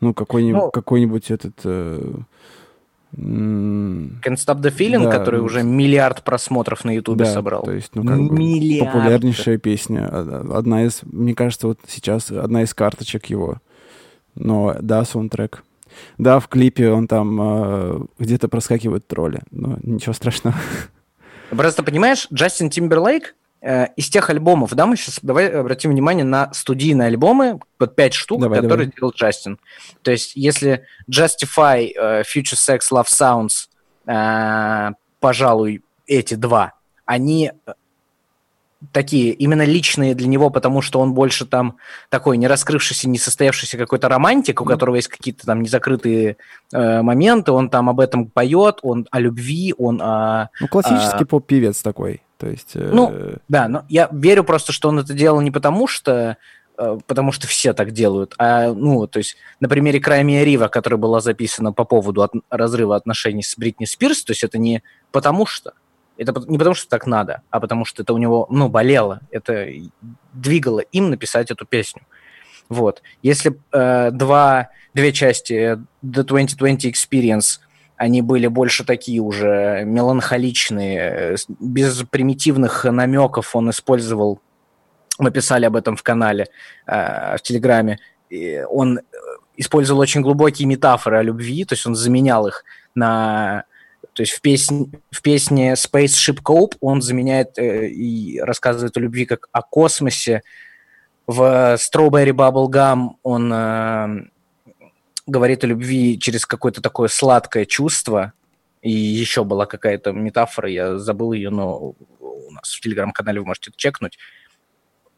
Ну, 0.00 0.12
какой-нибудь, 0.12 0.60
ну, 0.60 0.70
какой-нибудь 0.70 1.30
этот... 1.30 1.60
Э, 1.64 2.14
Can't 3.14 4.36
Stop 4.36 4.60
the 4.62 4.74
Feeling, 4.74 5.04
да, 5.04 5.10
который 5.18 5.40
ну, 5.40 5.46
уже 5.46 5.62
миллиард 5.62 6.24
просмотров 6.24 6.84
на 6.84 6.90
Ютубе 6.96 7.26
да, 7.26 7.32
собрал. 7.32 7.62
То 7.62 7.72
есть, 7.72 7.94
ну, 7.94 8.04
как 8.04 8.18
бы 8.18 8.78
популярнейшая 8.80 9.58
песня. 9.58 10.08
Одна 10.08 10.84
из, 10.84 11.02
мне 11.04 11.34
кажется, 11.34 11.68
вот 11.68 11.78
сейчас 11.86 12.30
одна 12.32 12.62
из 12.62 12.74
карточек 12.74 13.26
его. 13.26 13.58
Но, 14.34 14.74
да, 14.80 15.04
саундтрек. 15.04 15.62
Да, 16.18 16.40
в 16.40 16.48
клипе 16.48 16.90
он 16.90 17.06
там 17.06 17.38
э, 17.40 18.00
где-то 18.18 18.48
проскакивает 18.48 19.06
тролли, 19.06 19.42
но 19.50 19.78
ничего 19.82 20.14
страшного. 20.14 20.56
Просто 21.56 21.82
понимаешь, 21.82 22.26
Джастин 22.32 22.70
Тимберлейк 22.70 23.34
э, 23.60 23.88
из 23.96 24.08
тех 24.08 24.30
альбомов, 24.30 24.74
да, 24.74 24.86
мы 24.86 24.96
сейчас 24.96 25.18
давай 25.22 25.48
обратим 25.50 25.90
внимание 25.90 26.24
на 26.24 26.52
студийные 26.54 27.08
альбомы, 27.08 27.60
вот 27.78 27.94
пять 27.94 28.14
штук, 28.14 28.40
давай, 28.40 28.60
которые 28.60 28.86
давай. 28.86 28.96
делал 28.98 29.12
Джастин. 29.12 29.58
То 30.02 30.10
есть, 30.10 30.34
если 30.34 30.86
Justify, 31.10 31.92
э, 31.94 32.22
Future 32.22 32.56
Sex, 32.56 32.80
Love 32.90 33.06
Sounds, 33.06 33.68
э, 34.06 34.94
пожалуй, 35.20 35.84
эти 36.06 36.34
два, 36.34 36.72
они 37.04 37.52
такие 38.90 39.32
именно 39.32 39.64
личные 39.64 40.14
для 40.14 40.26
него, 40.26 40.50
потому 40.50 40.82
что 40.82 41.00
он 41.00 41.14
больше 41.14 41.46
там 41.46 41.76
такой 42.08 42.36
не 42.36 42.48
раскрывшийся, 42.48 43.08
не 43.08 43.18
состоявшийся 43.18 43.78
какой-то 43.78 44.08
романтик, 44.08 44.60
у 44.60 44.64
которого 44.64 44.96
есть 44.96 45.08
какие-то 45.08 45.46
там 45.46 45.62
незакрытые 45.62 46.36
э, 46.72 47.02
моменты, 47.02 47.52
он 47.52 47.70
там 47.70 47.88
об 47.88 48.00
этом 48.00 48.26
поет, 48.26 48.80
он 48.82 49.06
о 49.10 49.20
любви, 49.20 49.74
он 49.78 50.00
о... 50.02 50.50
Ну, 50.60 50.68
классический 50.68 51.24
а, 51.24 51.26
поп-певец 51.26 51.82
такой, 51.82 52.22
то 52.38 52.48
есть... 52.48 52.72
Э... 52.74 52.90
Ну, 52.92 53.12
да, 53.48 53.68
но 53.68 53.84
я 53.88 54.08
верю 54.10 54.44
просто, 54.44 54.72
что 54.72 54.88
он 54.88 54.98
это 54.98 55.12
делал 55.14 55.40
не 55.40 55.50
потому, 55.50 55.86
что 55.86 56.36
э, 56.76 56.98
потому 57.06 57.30
что 57.30 57.46
все 57.46 57.74
так 57.74 57.92
делают. 57.92 58.34
А, 58.38 58.72
ну, 58.72 59.06
то 59.06 59.18
есть 59.18 59.36
на 59.60 59.68
примере 59.68 60.00
Краймия 60.00 60.42
Рива, 60.42 60.68
которая 60.68 60.98
была 60.98 61.20
записана 61.20 61.72
по 61.72 61.84
поводу 61.84 62.22
от, 62.22 62.32
разрыва 62.50 62.96
отношений 62.96 63.42
с 63.42 63.56
Бритни 63.56 63.84
Спирс, 63.84 64.24
то 64.24 64.32
есть 64.32 64.42
это 64.42 64.58
не 64.58 64.82
потому 65.12 65.46
что, 65.46 65.74
это 66.16 66.32
не 66.46 66.58
потому, 66.58 66.74
что 66.74 66.88
так 66.88 67.06
надо, 67.06 67.42
а 67.50 67.60
потому 67.60 67.84
что 67.84 68.02
это 68.02 68.12
у 68.12 68.18
него, 68.18 68.46
ну, 68.50 68.68
болело. 68.68 69.20
Это 69.30 69.68
двигало 70.32 70.80
им 70.80 71.10
написать 71.10 71.50
эту 71.50 71.66
песню. 71.66 72.02
Вот. 72.68 73.02
Если 73.22 73.58
э, 73.72 74.10
два, 74.12 74.70
две 74.94 75.12
части 75.12 75.78
The 76.02 76.22
2020 76.22 76.86
Experience, 76.86 77.60
они 77.96 78.22
были 78.22 78.46
больше 78.46 78.84
такие 78.84 79.20
уже 79.20 79.82
меланхоличные, 79.84 81.36
без 81.60 82.02
примитивных 82.10 82.84
намеков 82.84 83.54
он 83.54 83.70
использовал, 83.70 84.40
мы 85.18 85.30
писали 85.30 85.66
об 85.66 85.76
этом 85.76 85.96
в 85.96 86.02
канале, 86.02 86.48
э, 86.86 87.36
в 87.36 87.42
Телеграме, 87.42 87.98
он 88.70 89.00
использовал 89.56 90.00
очень 90.00 90.22
глубокие 90.22 90.66
метафоры 90.66 91.18
о 91.18 91.22
любви, 91.22 91.64
то 91.64 91.74
есть 91.74 91.86
он 91.86 91.94
заменял 91.94 92.46
их 92.46 92.64
на 92.94 93.64
то 94.14 94.22
есть 94.22 94.32
в 94.32 94.40
песне, 94.40 94.90
в 95.10 95.22
песне 95.22 95.72
Spaceship 95.72 96.42
Cope 96.42 96.76
он 96.80 97.00
заменяет 97.00 97.58
э, 97.58 97.88
и 97.88 98.40
рассказывает 98.40 98.96
о 98.96 99.00
любви 99.00 99.24
как 99.24 99.48
о 99.52 99.62
космосе. 99.62 100.42
В 101.26 101.76
Strawberry 101.76 102.32
Bubble 102.32 102.68
Gum 102.68 103.12
он 103.22 103.52
э, 103.52 104.24
говорит 105.26 105.64
о 105.64 105.66
любви 105.66 106.18
через 106.18 106.44
какое-то 106.44 106.82
такое 106.82 107.08
сладкое 107.08 107.64
чувство. 107.64 108.32
И 108.82 108.90
еще 108.90 109.44
была 109.44 109.66
какая-то 109.66 110.12
метафора, 110.12 110.68
я 110.68 110.98
забыл 110.98 111.32
ее, 111.32 111.50
но 111.50 111.94
у 112.18 112.50
нас 112.50 112.72
в 112.72 112.80
телеграм-канале 112.80 113.40
вы 113.40 113.46
можете 113.46 113.70
это 113.70 113.78
чекнуть. 113.78 114.18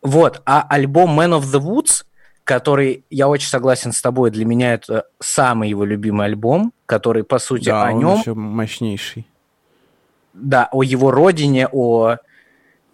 Вот, 0.02 0.42
а 0.44 0.66
альбом 0.68 1.18
Man 1.18 1.38
of 1.38 1.44
the 1.44 1.60
Woods– 1.60 2.04
который, 2.44 3.04
я 3.10 3.28
очень 3.28 3.48
согласен 3.48 3.92
с 3.92 4.00
тобой, 4.00 4.30
для 4.30 4.44
меня 4.44 4.74
это 4.74 5.06
самый 5.18 5.70
его 5.70 5.84
любимый 5.84 6.26
альбом, 6.26 6.72
который, 6.86 7.24
по 7.24 7.38
сути, 7.38 7.66
да, 7.66 7.88
о 7.88 7.92
он 7.92 7.98
нем... 7.98 8.18
еще 8.18 8.34
мощнейший. 8.34 9.26
Да, 10.34 10.68
о 10.70 10.82
его 10.82 11.10
родине, 11.10 11.68
о, 11.72 12.16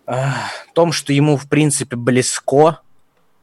о 0.06 0.24
том, 0.72 0.92
что 0.92 1.12
ему, 1.12 1.36
в 1.36 1.48
принципе, 1.48 1.96
близко, 1.96 2.80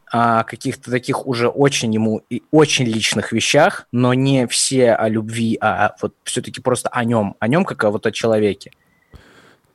о 0.10 0.46
каких-то 0.46 0.90
таких 0.90 1.28
уже 1.28 1.50
очень 1.50 1.94
ему 1.94 2.22
и 2.30 2.42
очень 2.52 2.86
личных 2.86 3.34
вещах, 3.34 3.88
но 3.92 4.14
не 4.14 4.48
все 4.48 4.94
о 4.94 5.10
любви, 5.10 5.58
а 5.60 5.96
вот 6.02 6.14
все-таки 6.24 6.62
просто 6.62 6.88
о 6.90 7.04
нем, 7.04 7.36
о 7.40 7.48
нем 7.50 7.66
как 7.66 7.84
о 7.84 7.92
вот 7.92 8.06
о 8.06 8.12
человеке. 8.12 8.72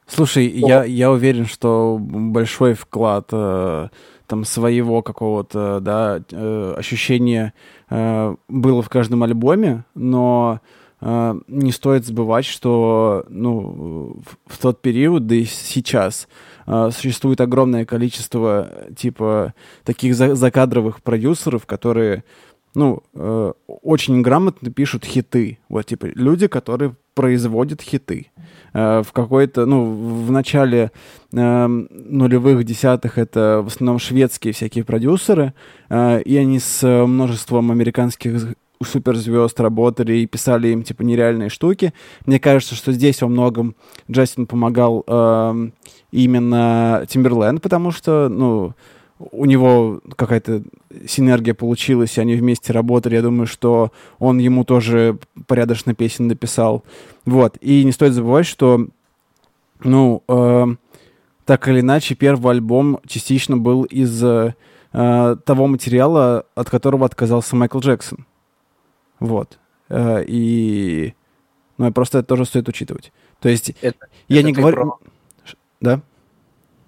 Слушай, 0.06 0.46
я, 0.46 0.84
я 0.84 1.10
уверен, 1.10 1.46
что 1.46 1.98
большой 2.00 2.74
вклад 2.74 3.28
э, 3.32 3.88
там 4.32 4.46
своего 4.46 5.02
какого-то, 5.02 5.80
да, 5.80 6.22
э, 6.30 6.74
ощущения 6.78 7.52
э, 7.90 8.34
было 8.48 8.80
в 8.80 8.88
каждом 8.88 9.24
альбоме, 9.24 9.84
но 9.94 10.60
э, 11.02 11.34
не 11.48 11.70
стоит 11.70 12.06
забывать, 12.06 12.46
что, 12.46 13.26
ну, 13.28 14.22
в, 14.46 14.56
тот 14.56 14.80
период, 14.80 15.26
да 15.26 15.34
и 15.34 15.44
сейчас, 15.44 16.28
существует 16.92 17.42
огромное 17.42 17.84
количество, 17.84 18.70
типа, 18.96 19.52
таких 19.84 20.14
за 20.14 20.34
закадровых 20.34 21.02
продюсеров, 21.02 21.66
которые 21.66 22.24
ну, 22.74 23.02
очень 23.66 24.22
грамотно 24.22 24.70
пишут 24.70 25.04
хиты. 25.04 25.58
Вот, 25.68 25.84
типа, 25.84 26.06
люди, 26.06 26.46
которые 26.46 26.96
производят 27.14 27.82
хиты. 27.82 28.30
Э, 28.72 29.02
в 29.04 29.12
какой-то, 29.12 29.66
ну, 29.66 29.84
в 30.24 30.30
начале 30.30 30.92
э, 31.32 31.66
нулевых, 31.66 32.64
десятых 32.64 33.18
это 33.18 33.60
в 33.62 33.68
основном 33.68 33.98
шведские 33.98 34.54
всякие 34.54 34.84
продюсеры, 34.84 35.52
э, 35.90 36.22
и 36.22 36.36
они 36.36 36.58
с 36.58 36.82
множеством 37.06 37.70
американских 37.70 38.54
суперзвезд 38.84 39.60
работали 39.60 40.14
и 40.14 40.26
писали 40.26 40.68
им, 40.68 40.82
типа, 40.82 41.02
нереальные 41.02 41.50
штуки. 41.50 41.92
Мне 42.26 42.40
кажется, 42.40 42.74
что 42.74 42.92
здесь 42.92 43.22
во 43.22 43.28
многом 43.28 43.76
Джастин 44.10 44.46
помогал 44.46 45.04
э, 45.06 45.70
именно 46.10 47.04
Тимберленд, 47.08 47.62
потому 47.62 47.90
что, 47.90 48.28
ну, 48.28 48.74
у 49.30 49.44
него 49.44 50.00
какая-то 50.16 50.62
синергия 51.06 51.54
получилась, 51.54 52.16
и 52.16 52.20
они 52.20 52.34
вместе 52.34 52.72
работали. 52.72 53.14
Я 53.14 53.22
думаю, 53.22 53.46
что 53.46 53.92
он 54.18 54.38
ему 54.38 54.64
тоже 54.64 55.18
порядочно 55.46 55.94
песен 55.94 56.28
написал. 56.28 56.84
Вот. 57.24 57.56
И 57.60 57.84
не 57.84 57.92
стоит 57.92 58.12
забывать, 58.12 58.46
что, 58.46 58.86
ну, 59.84 60.22
э, 60.28 60.66
так 61.44 61.68
или 61.68 61.80
иначе, 61.80 62.14
первый 62.14 62.52
альбом 62.52 62.98
частично 63.06 63.56
был 63.56 63.84
из 63.84 64.22
э, 64.22 64.54
того 64.92 65.66
материала, 65.66 66.46
от 66.54 66.70
которого 66.70 67.06
отказался 67.06 67.56
Майкл 67.56 67.78
Джексон. 67.78 68.26
Вот. 69.20 69.58
Э, 69.88 70.24
и... 70.26 71.14
Ну, 71.78 71.92
просто 71.92 72.18
это 72.18 72.28
тоже 72.28 72.44
стоит 72.44 72.68
учитывать. 72.68 73.12
То 73.40 73.48
есть, 73.48 73.72
это, 73.80 74.06
я 74.28 74.40
это 74.40 74.46
не 74.46 74.52
говорю... 74.52 74.76
Про... 74.76 74.98
Да? 75.80 76.00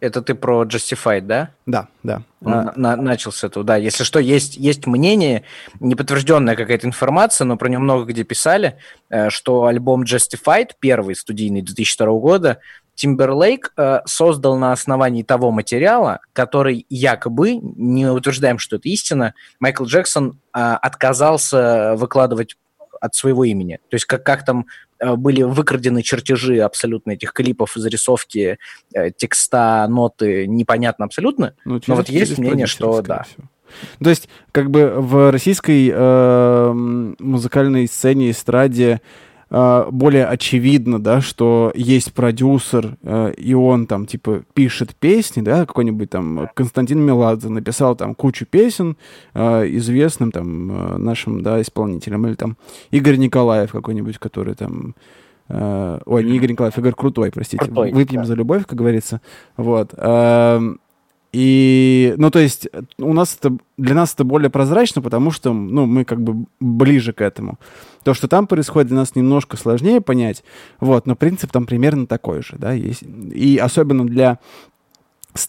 Это 0.05 0.21
ты 0.21 0.35
про 0.35 0.64
Justified, 0.64 1.23
да? 1.23 1.51
Да, 1.64 1.88
да. 2.03 2.21
На, 2.43 2.75
на, 2.77 2.95
начал 2.95 3.33
с 3.33 3.43
этого, 3.43 3.64
да. 3.64 3.77
Если 3.77 4.05
что, 4.05 4.19
есть, 4.19 4.55
есть 4.59 4.87
мнение, 4.87 5.45
неподтвержденная 5.81 6.57
какая-то 6.57 6.87
информация, 6.87 7.47
но 7.47 7.57
про 7.57 7.69
него 7.69 7.81
много 7.81 8.05
где 8.05 8.23
писали, 8.23 8.77
э, 9.09 9.31
что 9.31 9.64
альбом 9.64 10.03
Justified, 10.03 10.73
первый 10.79 11.17
студийный 11.17 11.62
2002 11.62 12.07
года, 12.19 12.59
Timberlake 13.03 13.71
э, 13.79 14.01
создал 14.05 14.59
на 14.59 14.73
основании 14.73 15.23
того 15.23 15.51
материала, 15.51 16.21
который 16.35 16.85
якобы, 16.90 17.55
не 17.55 18.07
утверждаем, 18.07 18.59
что 18.59 18.77
это 18.77 18.90
истина, 18.90 19.33
Майкл 19.59 19.85
Джексон 19.85 20.38
э, 20.55 20.59
отказался 20.61 21.95
выкладывать 21.97 22.57
от 23.00 23.14
своего 23.14 23.44
имени. 23.44 23.78
То 23.88 23.94
есть 23.94 24.04
как, 24.04 24.24
как 24.24 24.44
там 24.44 24.66
Э, 25.04 25.16
были 25.16 25.42
выкрадены 25.42 26.02
чертежи 26.02 26.59
абсолютно 26.59 27.12
этих 27.12 27.33
клипов, 27.33 27.72
зарисовки, 27.74 28.59
э, 28.94 29.11
текста, 29.11 29.87
ноты, 29.88 30.46
непонятно 30.46 31.04
абсолютно. 31.04 31.54
Ну, 31.64 31.80
Но 31.87 31.94
вот 31.96 32.09
есть 32.09 32.38
мнение, 32.38 32.66
что 32.66 33.02
да. 33.02 33.24
Всего. 33.24 33.48
То 34.02 34.11
есть, 34.11 34.28
как 34.52 34.70
бы 34.70 34.94
в 34.96 35.33
российской 35.33 35.90
э, 35.92 36.72
музыкальной 36.72 37.88
сцене, 37.88 38.30
эстраде 38.30 39.00
более 39.55 40.27
очевидно, 40.27 40.99
да, 40.99 41.21
что 41.21 41.71
есть 41.77 42.12
продюсер, 42.12 42.97
э, 43.03 43.35
и 43.37 43.55
он 43.55 43.87
там, 43.87 44.07
типа, 44.07 44.43
пишет 44.53 44.97
песни, 44.97 45.43
да, 45.43 45.64
какой-нибудь 45.64 46.11
там 46.11 46.49
Константин 46.55 47.01
Меладзе 47.01 47.49
написал 47.49 47.95
там 47.95 48.17
кучу 48.17 48.47
песен 48.47 48.97
э, 49.33 49.69
известным 49.77 50.33
там 50.33 50.71
э, 50.71 50.97
нашим, 50.99 51.43
да, 51.43 51.61
исполнителям, 51.62 52.27
или 52.27 52.35
там 52.35 52.57
Игорь 52.90 53.17
Николаев 53.17 53.71
какой-нибудь, 53.71 54.19
который 54.19 54.55
там 54.55 54.95
ой, 55.47 56.25
не 56.25 56.37
Игорь 56.37 56.53
Николаев, 56.53 56.79
Игорь 56.79 56.95
Крутой, 56.95 57.31
простите. 57.31 57.67
Крутой, 57.67 57.93
Выпьем 57.93 58.23
да. 58.23 58.27
за 58.27 58.35
любовь, 58.35 58.64
как 58.67 58.79
говорится. 58.79 59.21
Вот. 59.59 59.93
И, 61.35 62.14
ну, 62.16 62.31
то 62.31 62.38
есть, 62.38 62.68
у 62.99 63.12
нас 63.12 63.37
это, 63.37 63.57
для 63.77 63.97
нас 63.97 64.14
это 64.14 64.23
более 64.23 64.51
прозрачно, 64.51 65.03
потому 65.03 65.33
что, 65.33 65.53
ну, 65.53 65.85
мы 65.85 66.05
как 66.05 66.23
бы 66.23 66.47
ближе 66.61 67.12
к 67.12 67.20
этому. 67.20 67.59
То, 68.05 68.14
что 68.14 68.29
там 68.29 68.47
происходит, 68.47 68.87
для 68.87 68.99
нас 68.99 69.16
немножко 69.16 69.57
сложнее 69.57 70.01
понять, 70.01 70.44
вот, 70.79 71.07
но 71.09 71.16
принцип 71.16 71.51
там 71.51 71.66
примерно 71.66 72.07
такой 72.07 72.42
же, 72.42 72.55
да, 72.57 72.70
есть. 72.70 73.03
И 73.03 73.59
особенно 73.59 74.07
для 74.07 74.38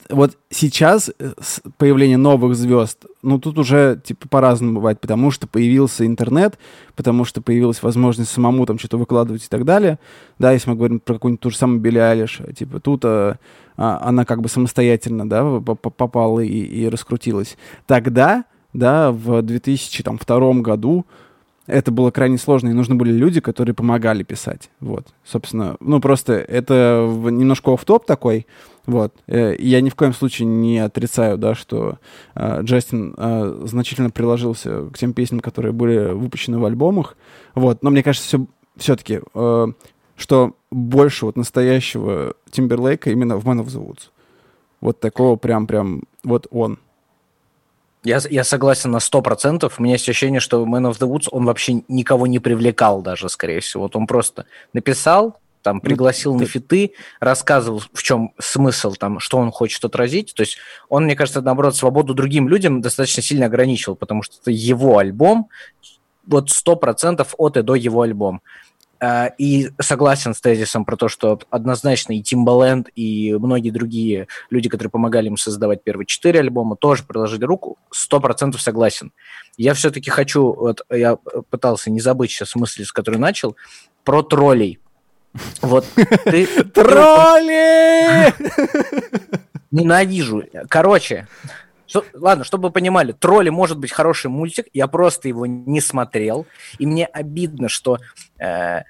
вот 0.10 0.38
сейчас 0.50 1.12
э, 1.20 1.34
появление 1.78 2.18
новых 2.18 2.56
звезд, 2.56 3.06
ну 3.22 3.40
тут 3.40 3.60
уже 3.60 4.02
типа 4.04 4.28
по-разному 4.28 4.76
бывает, 4.76 5.00
потому 5.00 5.30
что 5.30 5.46
появился 5.48 6.06
интернет, 6.08 6.58
потому 6.96 7.24
что 7.24 7.42
появилась 7.42 7.84
возможность 7.84 8.32
самому 8.32 8.66
там 8.66 8.80
что-то 8.80 8.98
выкладывать 8.98 9.46
и 9.46 9.48
так 9.48 9.64
далее. 9.64 10.00
Да, 10.40 10.52
если 10.52 10.72
мы 10.72 10.76
говорим 10.76 11.00
про 11.00 11.14
какую-нибудь 11.16 11.42
ту 11.42 11.52
же 11.52 11.58
самую 11.58 11.80
Билли 11.82 12.00
Алиш, 12.00 12.42
типа 12.58 12.80
тут 12.80 13.06
а, 13.06 13.38
а, 13.78 14.00
она 14.02 14.26
как 14.26 14.42
бы 14.42 14.50
самостоятельно, 14.50 15.30
да, 15.30 15.44
попала 15.60 16.40
и, 16.40 16.48
и 16.48 16.90
раскрутилась. 16.90 17.56
Тогда, 17.86 18.46
да, 18.74 19.12
в 19.12 19.44
2002 19.44 20.54
году 20.56 21.06
это 21.68 21.92
было 21.92 22.12
крайне 22.12 22.38
сложно, 22.38 22.70
и 22.70 22.74
нужны 22.74 22.96
были 22.96 23.12
люди, 23.12 23.40
которые 23.40 23.76
помогали 23.76 24.24
писать. 24.24 24.70
Вот, 24.80 25.08
собственно, 25.24 25.78
ну 25.80 26.00
просто 26.00 26.34
это 26.34 27.08
немножко 27.30 27.74
оф-топ 27.74 28.06
такой, 28.06 28.48
вот. 28.86 29.14
Э, 29.28 29.56
я 29.58 29.82
ни 29.82 29.90
в 29.90 29.96
коем 29.96 30.14
случае 30.14 30.48
не 30.48 30.80
отрицаю, 30.80 31.38
да, 31.38 31.56
что 31.56 31.98
э, 32.36 32.62
Джастин 32.62 33.14
э, 33.18 33.64
значительно 33.66 34.10
приложился 34.10 34.90
к 34.90 34.98
тем 34.98 35.14
песням, 35.14 35.40
которые 35.40 35.72
были 35.72 36.14
выпущены 36.14 36.60
в 36.60 36.66
альбомах, 36.66 37.18
вот. 37.54 37.84
Но 37.84 37.90
мне 37.90 38.04
кажется, 38.04 38.28
все, 38.28 38.46
все-таки, 38.78 39.22
э, 39.34 39.68
что 40.16 40.56
больше 40.72 41.26
вот 41.26 41.36
настоящего 41.36 42.36
Тимберлейка 42.50 43.10
именно 43.10 43.38
в 43.38 43.46
Man 43.46 43.64
of 43.64 43.68
the 43.68 43.86
Woods. 43.86 44.10
Вот 44.82 45.00
такого 45.00 45.36
прям-прям, 45.36 46.04
вот 46.24 46.48
он. 46.52 46.80
Я, 48.04 48.20
я 48.30 48.44
согласен 48.44 48.92
на 48.92 48.98
100%. 48.98 49.72
У 49.78 49.82
меня 49.82 49.94
есть 49.94 50.08
ощущение, 50.08 50.40
что 50.40 50.64
Man 50.64 50.92
of 50.92 51.00
the 51.00 51.10
Woods, 51.10 51.28
он 51.32 51.46
вообще 51.46 51.82
никого 51.88 52.28
не 52.28 52.40
привлекал 52.40 53.02
даже, 53.02 53.30
скорее 53.30 53.62
всего. 53.62 53.84
Вот 53.84 53.96
он 53.96 54.06
просто 54.06 54.46
написал, 54.74 55.40
там 55.66 55.78
ну, 55.78 55.82
пригласил 55.82 56.34
ну, 56.34 56.42
на 56.42 56.46
фиты, 56.46 56.92
рассказывал, 57.20 57.82
в 57.92 58.04
чем 58.04 58.34
смысл, 58.38 58.94
там, 58.94 59.20
что 59.20 59.40
он 59.40 59.50
хочет 59.50 59.84
отразить. 59.84 60.36
То 60.36 60.42
есть 60.42 60.58
он, 60.90 61.06
мне 61.06 61.16
кажется, 61.16 61.42
наоборот, 61.42 61.76
свободу 61.76 62.14
другим 62.14 62.48
людям 62.48 62.82
достаточно 62.82 63.24
сильно 63.24 63.48
ограничивал, 63.48 63.96
потому 63.96 64.22
что 64.22 64.36
это 64.40 64.52
его 64.52 65.00
альбом, 65.00 65.50
вот 66.28 66.50
100% 66.52 67.28
от 67.36 67.58
и 67.58 67.64
до 67.64 67.74
его 67.74 68.04
альбом. 68.04 68.42
А, 69.00 69.32
и 69.40 69.72
согласен 69.82 70.36
с 70.36 70.40
тезисом 70.40 70.86
про 70.86 70.98
то, 70.98 71.10
что 71.10 71.40
однозначно 71.50 72.14
и 72.14 72.22
Timbaland, 72.22 72.90
и 72.96 73.34
многие 73.34 73.72
другие 73.72 74.28
люди, 74.52 74.70
которые 74.70 74.92
помогали 74.92 75.28
им 75.28 75.38
создавать 75.38 75.84
первые 75.84 76.06
четыре 76.06 76.42
альбома, 76.42 76.76
тоже 76.76 77.04
приложили 77.04 77.44
руку. 77.44 77.80
Сто 77.90 78.20
процентов 78.20 78.62
согласен. 78.62 79.12
Я 79.58 79.74
все-таки 79.74 80.12
хочу, 80.12 80.54
вот 80.54 80.86
я 80.92 81.16
пытался 81.50 81.90
не 81.90 82.02
забыть 82.02 82.30
сейчас 82.30 82.54
мысли, 82.54 82.84
с 82.84 82.92
которой 82.92 83.18
начал, 83.18 83.56
про 84.04 84.22
троллей. 84.22 84.80
Вот 85.62 85.86
ты... 86.26 86.46
Тролли! 86.66 88.34
Ненавижу. 89.72 90.44
Короче, 90.70 91.28
что, 91.88 92.06
ладно, 92.14 92.44
чтобы 92.44 92.70
вы 92.70 92.72
понимали, 92.72 93.12
«Тролли» 93.12 93.50
может 93.50 93.78
быть 93.78 93.92
хороший 93.92 94.28
мультик, 94.28 94.66
я 94.74 94.88
просто 94.88 95.28
его 95.28 95.46
не 95.46 95.82
смотрел, 95.82 96.46
и 96.80 96.86
мне 96.86 97.06
обидно, 97.06 97.70
что 97.70 98.00
э, 98.40 98.82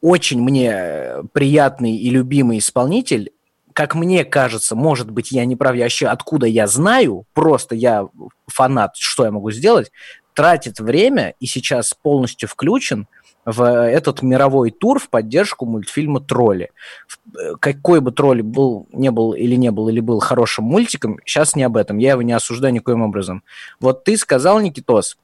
очень 0.00 0.42
мне 0.42 1.22
приятный 1.32 1.96
и 1.96 2.10
любимый 2.10 2.58
исполнитель, 2.58 3.32
как 3.72 3.94
мне 3.94 4.24
кажется, 4.24 4.74
может 4.74 5.10
быть, 5.10 5.32
я 5.32 5.44
не 5.44 5.56
прав, 5.56 5.74
я 5.74 5.84
вообще 5.84 6.06
откуда 6.06 6.46
я 6.46 6.66
знаю, 6.66 7.24
просто 7.34 7.74
я 7.74 8.08
фанат, 8.46 8.96
что 8.96 9.24
я 9.24 9.30
могу 9.30 9.50
сделать, 9.50 9.90
тратит 10.34 10.80
время 10.80 11.34
и 11.40 11.46
сейчас 11.46 11.94
полностью 11.94 12.48
включен 12.48 13.08
в 13.46 13.62
этот 13.62 14.22
мировой 14.22 14.72
тур 14.72 14.98
в 14.98 15.08
поддержку 15.08 15.64
мультфильма 15.66 16.20
«Тролли». 16.20 16.72
Какой 17.60 18.00
бы 18.00 18.10
тролль 18.10 18.42
был, 18.42 18.88
не 18.92 19.10
был 19.12 19.32
или 19.34 19.54
не 19.54 19.70
был, 19.70 19.88
или 19.88 20.00
был 20.00 20.18
хорошим 20.18 20.64
мультиком, 20.64 21.20
сейчас 21.24 21.54
не 21.54 21.62
об 21.62 21.76
этом, 21.76 21.98
я 21.98 22.12
его 22.12 22.22
не 22.22 22.32
осуждаю 22.32 22.74
никоим 22.74 23.02
образом. 23.02 23.44
Вот 23.78 24.02
ты 24.02 24.16
сказал, 24.16 24.58
Никитос, 24.58 25.16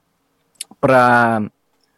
про 0.78 1.40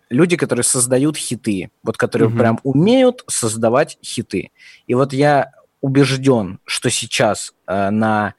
люди, 0.09 0.37
которые 0.37 0.65
создают 0.65 1.19
хиты, 1.19 1.71
вот 1.83 1.99
которые 1.99 2.29
угу. 2.29 2.39
прям 2.39 2.59
умеют 2.63 3.23
создавать 3.29 3.99
хиты. 4.03 4.51
И 4.87 4.95
вот 4.95 5.13
я 5.13 5.53
убежден, 5.83 6.59
что 6.65 6.89
сейчас 6.89 7.53
э, 7.67 7.91
на 7.91 8.35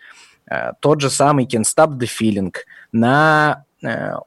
э, 0.49 0.71
тот 0.79 1.01
же 1.01 1.11
самый 1.11 1.45
Can't 1.45 1.65
Stop 1.65 1.99
the 1.99 2.09
Feeling, 2.09 2.53
на 2.91 3.65
Э, 3.74 3.74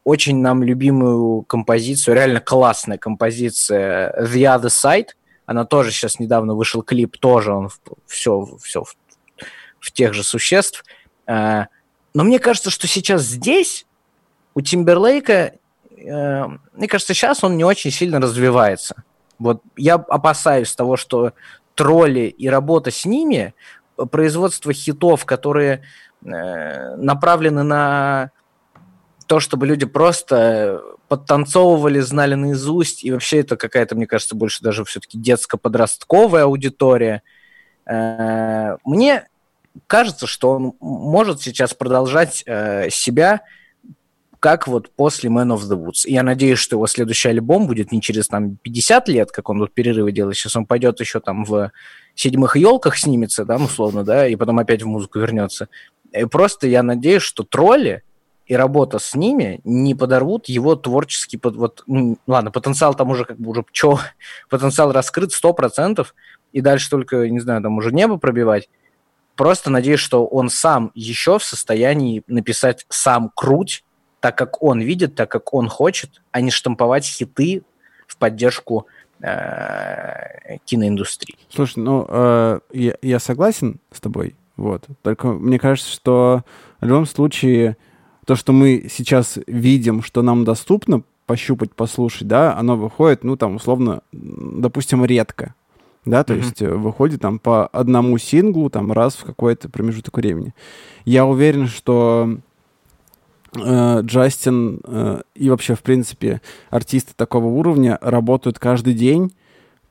очень 0.05 0.41
нам 0.41 0.63
любимую 0.63 1.43
композицию, 1.43 2.15
реально 2.15 2.41
классная 2.41 2.99
композиция 2.99 4.15
The 4.21 4.43
Other 4.43 4.69
Side. 4.69 5.09
Она 5.47 5.65
тоже 5.65 5.91
сейчас 5.91 6.19
недавно 6.19 6.55
вышел 6.55 6.83
клип, 6.83 7.17
тоже 7.19 7.53
он 7.53 7.71
все, 8.07 8.47
все 8.63 8.85
в, 8.85 8.97
в 9.81 9.93
тех 9.93 10.15
же 10.15 10.23
существ. 10.23 10.85
Э, 11.27 11.67
но 12.15 12.25
мне 12.25 12.39
кажется, 12.39 12.71
что 12.71 12.87
сейчас 12.87 13.23
здесь 13.23 13.87
у 14.55 14.61
Тимберлейка, 14.61 15.55
э, 15.97 16.45
мне 16.73 16.89
кажется, 16.89 17.15
сейчас 17.15 17.45
он 17.45 17.57
не 17.57 17.65
очень 17.65 17.91
сильно 17.91 18.21
развивается. 18.21 19.03
Вот 19.39 19.63
я 19.77 19.95
опасаюсь 19.95 20.75
того, 20.75 20.97
что 20.97 21.33
тролли 21.75 22.27
и 22.27 22.49
работа 22.49 22.91
с 22.91 23.05
ними, 23.05 23.55
производство 24.11 24.73
хитов, 24.73 25.25
которые 25.25 25.83
направлены 26.21 27.63
на 27.63 28.33
то, 29.29 29.41
чтобы 29.41 29.67
люди 29.67 29.85
просто 29.85 30.83
подтанцовывали, 31.09 32.01
знали 32.01 32.35
наизусть, 32.35 33.05
и 33.05 33.13
вообще 33.13 33.41
это 33.41 33.57
какая-то, 33.57 33.95
мне 33.95 34.07
кажется, 34.07 34.35
больше 34.35 34.63
даже 34.63 34.85
все-таки 34.85 35.19
детско-подростковая 35.19 36.45
аудитория. 36.45 37.23
Э, 37.87 38.79
мне 38.85 39.29
кажется, 39.87 40.27
что 40.27 40.51
он 40.53 40.73
может 40.81 41.43
сейчас 41.43 41.75
продолжать 41.75 42.43
э, 42.47 42.89
себя 42.91 43.43
как 44.41 44.67
вот 44.67 44.91
после 44.91 45.29
Man 45.31 45.55
of 45.55 45.61
the 45.61 45.77
Woods. 45.77 46.05
Я 46.05 46.23
надеюсь, 46.23 46.59
что 46.59 46.77
его 46.77 46.87
следующий 46.87 47.29
альбом 47.29 47.67
будет 47.67 47.93
не 47.93 48.01
через 48.01 48.29
там 48.29 48.57
50 48.57 49.09
лет, 49.09 49.31
как 49.31 49.51
он 49.51 49.59
тут 49.59 49.75
перерывы 49.75 50.13
делает, 50.13 50.37
сейчас 50.37 50.57
он 50.57 50.65
пойдет 50.65 51.01
еще 51.01 51.21
там 51.21 51.45
в 51.45 51.71
седьмых 52.15 52.57
елках 52.57 52.97
снимется, 52.97 53.45
да, 53.45 53.57
условно, 53.57 54.05
да, 54.05 54.27
и 54.27 54.37
потом 54.37 54.59
опять 54.59 54.83
в 54.83 54.87
музыку 54.87 55.19
вернется. 55.19 55.69
И 56.13 56.25
просто 56.25 56.67
я 56.67 56.83
надеюсь, 56.83 57.23
что 57.23 57.43
тролли 57.43 58.03
и 58.49 58.55
работа 58.57 58.99
с 58.99 59.15
ними 59.15 59.61
не 59.65 59.95
подорвут 59.95 60.49
его 60.49 60.75
творческий... 60.75 61.39
Вот, 61.43 61.85
ну, 61.87 62.17
ладно, 62.27 62.51
потенциал 62.51 62.95
там 62.95 63.11
уже 63.11 63.25
как 63.25 63.39
бы 63.39 63.51
уже... 63.51 63.65
Чё, 63.73 63.99
потенциал 64.49 64.91
раскрыт 64.91 65.31
100%, 65.33 66.07
и 66.53 66.61
дальше 66.63 66.89
только, 66.89 67.29
не 67.29 67.41
знаю, 67.41 67.63
там 67.63 67.77
уже 67.77 67.93
небо 67.93 68.17
пробивать. 68.17 68.71
Просто 69.37 69.71
надеюсь, 69.71 70.01
что 70.01 70.27
он 70.27 70.49
сам 70.49 70.91
еще 70.95 71.39
в 71.39 71.45
состоянии 71.45 72.25
написать 72.27 72.87
сам 72.89 73.31
круть, 73.37 73.85
так 74.21 74.37
как 74.37 74.63
он 74.63 74.81
видит, 74.81 75.15
так 75.15 75.31
как 75.31 75.53
он 75.53 75.69
хочет, 75.69 76.23
а 76.33 76.41
не 76.41 76.51
штамповать 76.51 77.05
хиты 77.05 77.63
в 78.07 78.17
поддержку 78.17 78.87
э, 79.21 80.57
киноиндустрии. 80.65 81.37
Слушай, 81.51 81.81
ну, 81.81 82.07
э, 82.09 82.61
я, 82.73 82.95
я 83.03 83.19
согласен 83.21 83.79
с 83.93 84.01
тобой, 84.01 84.35
вот. 84.57 84.87
Только 85.03 85.29
мне 85.29 85.59
кажется, 85.59 85.93
что 85.93 86.45
в 86.81 86.87
любом 86.87 87.07
случае 87.07 87.77
то, 88.29 88.37
что 88.37 88.53
мы 88.53 88.89
сейчас 88.91 89.39
видим, 89.47 90.03
что 90.03 90.21
нам 90.21 90.45
доступно 90.45 91.03
пощупать, 91.25 91.75
послушать, 91.75 92.29
да, 92.29 92.55
оно 92.59 92.77
выходит, 92.77 93.25
ну, 93.25 93.39
там, 93.39 93.57
условно, 93.57 94.03
допустим, 94.13 95.03
редко. 95.03 95.55
Да, 96.05 96.25
то 96.25 96.35
mm-hmm. 96.35 96.37
есть 96.37 96.61
э, 96.61 96.69
выходит 96.69 97.23
там 97.23 97.39
по 97.39 97.69
одному 97.69 98.19
синглу 98.19 98.69
там 98.69 98.93
раз 98.93 99.15
в 99.15 99.25
какой-то 99.25 99.71
промежуток 99.71 100.19
времени. 100.19 100.53
Я 101.07 101.25
уверен, 101.25 101.69
что 101.69 102.37
э, 103.57 104.01
Джастин 104.03 104.81
э, 104.85 105.23
и 105.35 105.49
вообще, 105.49 105.75
в 105.75 105.83
принципе, 105.83 106.43
артисты 106.69 107.15
такого 107.17 107.47
уровня 107.47 107.97
работают 108.03 108.59
каждый 108.59 108.93
день 108.93 109.33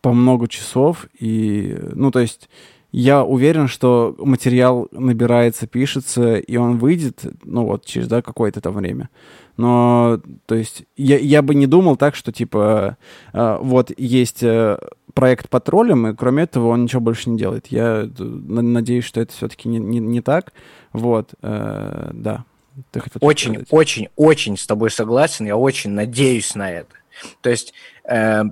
по 0.02 0.13
много 0.13 0.47
часов. 0.47 1.08
И, 1.17 1.76
ну, 1.93 2.12
то 2.12 2.19
есть 2.19 2.50
я 2.91 3.23
уверен, 3.23 3.67
что 3.67 4.15
материал 4.17 4.88
набирается, 4.91 5.67
пишется, 5.67 6.38
и 6.38 6.56
он 6.58 6.78
выйдет, 6.78 7.26
ну 7.43 7.65
вот, 7.65 7.86
через 7.86 8.08
да, 8.08 8.21
какое-то 8.21 8.62
там 8.62 8.76
время. 8.76 9.10
Но, 9.58 10.21
то 10.45 10.56
есть, 10.56 10.84
я, 10.95 11.17
я 11.17 11.41
бы 11.41 11.56
не 11.56 11.67
думал 11.67 11.97
так, 11.97 12.15
что, 12.15 12.32
типа, 12.32 12.97
э, 13.34 13.58
вот 13.60 13.91
есть 13.97 14.43
э, 14.43 14.78
проект 15.13 15.50
по 15.50 15.60
троллям, 15.60 16.08
и 16.08 16.15
кроме 16.15 16.43
этого 16.43 16.67
он 16.67 16.84
ничего 16.84 17.02
больше 17.02 17.30
не 17.32 17.38
делает. 17.38 17.67
Я 17.67 18.08
э, 18.08 18.23
надеюсь, 18.23 19.04
что 19.04 19.19
это 19.19 19.34
все-таки 19.34 19.67
не, 19.67 19.80
не, 19.80 20.00
не 20.00 20.21
так. 20.21 20.54
Вот, 20.93 21.34
э, 21.41 22.12
да. 22.13 22.45
Ты 22.91 23.02
очень, 23.19 23.54
сказать? 23.54 23.67
очень, 23.71 24.10
очень 24.15 24.58
с 24.58 24.67
тобой 24.67 24.91
согласен. 24.91 25.47
Я 25.47 25.58
очень 25.58 25.89
надеюсь 25.89 26.56
на 26.56 26.71
это. 26.71 26.93
То 27.41 27.50
есть... 27.50 27.73
Э, 28.10 28.43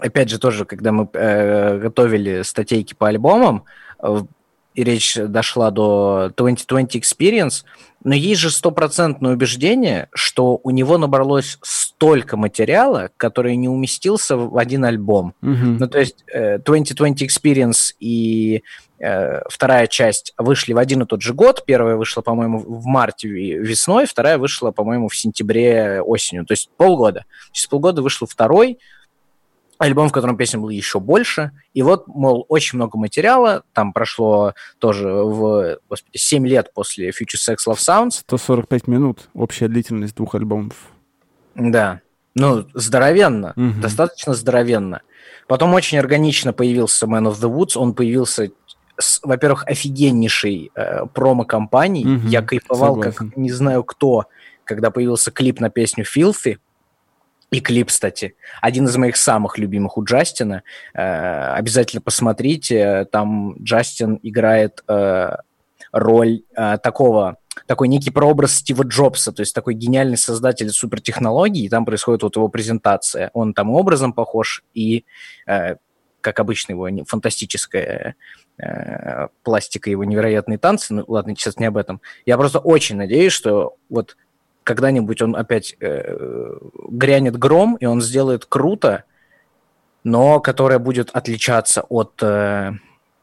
опять 0.00 0.30
же, 0.30 0.38
тоже, 0.38 0.64
когда 0.64 0.92
мы 0.92 1.08
э, 1.12 1.78
готовили 1.78 2.42
статейки 2.42 2.94
по 2.94 3.08
альбомам, 3.08 3.64
э, 4.02 4.22
и 4.74 4.82
речь 4.82 5.16
дошла 5.16 5.70
до 5.70 6.32
2020 6.36 6.96
Experience, 6.96 7.64
но 8.02 8.14
есть 8.14 8.40
же 8.40 8.50
стопроцентное 8.50 9.32
убеждение, 9.32 10.08
что 10.12 10.60
у 10.62 10.70
него 10.70 10.98
набралось 10.98 11.58
столько 11.62 12.36
материала, 12.36 13.10
который 13.16 13.56
не 13.56 13.68
уместился 13.68 14.36
в 14.36 14.58
один 14.58 14.84
альбом. 14.84 15.34
Мгм. 15.40 15.78
Ну, 15.78 15.88
то 15.88 15.98
есть 16.00 16.24
э, 16.32 16.58
2020 16.58 17.22
Experience 17.22 17.94
и 18.00 18.62
э, 18.98 19.40
вторая 19.48 19.86
часть 19.86 20.34
вышли 20.36 20.74
в 20.74 20.78
один 20.78 21.02
и 21.02 21.06
тот 21.06 21.22
же 21.22 21.32
год. 21.32 21.64
Первая 21.64 21.96
вышла, 21.96 22.20
по-моему, 22.20 22.58
в 22.58 22.84
марте 22.84 23.28
весной, 23.28 24.06
вторая 24.06 24.38
вышла, 24.38 24.70
по-моему, 24.70 25.08
в 25.08 25.16
сентябре 25.16 26.02
осенью. 26.02 26.44
То 26.44 26.52
есть 26.52 26.68
полгода. 26.76 27.24
Через 27.52 27.68
полгода 27.68 28.02
вышел 28.02 28.26
второй 28.26 28.78
альбом, 29.86 30.08
в 30.08 30.12
котором 30.12 30.36
песен 30.36 30.60
было 30.60 30.70
еще 30.70 31.00
больше. 31.00 31.52
И 31.72 31.82
вот, 31.82 32.06
мол, 32.08 32.44
очень 32.48 32.76
много 32.76 32.98
материала. 32.98 33.62
Там 33.72 33.92
прошло 33.92 34.54
тоже 34.78 35.08
в, 35.12 35.78
господи, 35.88 36.16
7 36.16 36.46
лет 36.46 36.72
после 36.74 37.10
Future 37.10 37.38
Sex 37.38 37.56
Love 37.68 37.76
Sounds. 37.78 38.10
145 38.20 38.86
минут 38.88 39.28
общая 39.34 39.68
длительность 39.68 40.14
двух 40.16 40.34
альбомов. 40.34 40.74
Да. 41.54 42.00
Ну, 42.34 42.66
здоровенно. 42.74 43.52
Мгм. 43.56 43.80
Достаточно 43.80 44.34
здоровенно. 44.34 45.02
Потом 45.46 45.72
очень 45.74 45.98
органично 45.98 46.52
появился 46.52 47.06
Man 47.06 47.30
of 47.30 47.34
the 47.40 47.50
Woods. 47.54 47.76
Он 47.78 47.94
появился 47.94 48.50
с, 48.98 49.20
во-первых, 49.22 49.64
офигеннейшей 49.66 50.70
э, 50.74 51.06
промо-компанией. 51.12 52.06
Мгм, 52.06 52.28
Я 52.28 52.42
кайфовал, 52.42 52.94
согласен. 52.96 53.30
как 53.30 53.36
не 53.36 53.50
знаю 53.52 53.84
кто, 53.84 54.24
когда 54.64 54.90
появился 54.90 55.30
клип 55.30 55.60
на 55.60 55.70
песню 55.70 56.04
Filthy. 56.04 56.58
И 57.54 57.60
клип, 57.60 57.86
кстати, 57.86 58.34
один 58.60 58.86
из 58.86 58.96
моих 58.96 59.16
самых 59.16 59.58
любимых 59.58 59.96
у 59.96 60.02
Джастина. 60.02 60.64
Э, 60.92 61.52
обязательно 61.52 62.02
посмотрите. 62.02 63.04
Там 63.12 63.54
Джастин 63.62 64.18
играет 64.24 64.82
э, 64.88 65.36
роль 65.92 66.42
э, 66.56 66.78
такого, 66.78 67.36
такой 67.68 67.86
некий 67.86 68.10
прообраз 68.10 68.54
Стива 68.54 68.82
Джобса, 68.82 69.30
то 69.30 69.42
есть 69.42 69.54
такой 69.54 69.74
гениальный 69.74 70.16
создатель 70.16 70.68
супертехнологий, 70.70 71.66
и 71.66 71.68
там 71.68 71.84
происходит 71.84 72.24
вот 72.24 72.34
его 72.34 72.48
презентация. 72.48 73.30
Он 73.34 73.54
там 73.54 73.70
образом 73.70 74.14
похож, 74.14 74.64
и, 74.74 75.04
э, 75.46 75.76
как 76.20 76.40
обычно, 76.40 76.72
его 76.72 76.88
фантастическая 77.06 78.16
э, 78.58 79.28
пластика, 79.44 79.90
его 79.90 80.02
невероятные 80.02 80.58
танцы. 80.58 80.92
Ну, 80.92 81.04
ладно, 81.06 81.36
сейчас 81.36 81.56
не 81.60 81.66
об 81.66 81.76
этом. 81.76 82.00
Я 82.26 82.36
просто 82.36 82.58
очень 82.58 82.96
надеюсь, 82.96 83.32
что 83.32 83.76
вот 83.88 84.16
когда-нибудь 84.64 85.22
он 85.22 85.36
опять 85.36 85.76
э, 85.78 86.58
грянет 86.88 87.38
гром, 87.38 87.76
и 87.76 87.84
он 87.86 88.00
сделает 88.00 88.46
круто, 88.46 89.04
но 90.02 90.40
которая 90.40 90.78
будет 90.78 91.10
отличаться 91.12 91.82
от 91.82 92.14
э, 92.22 92.72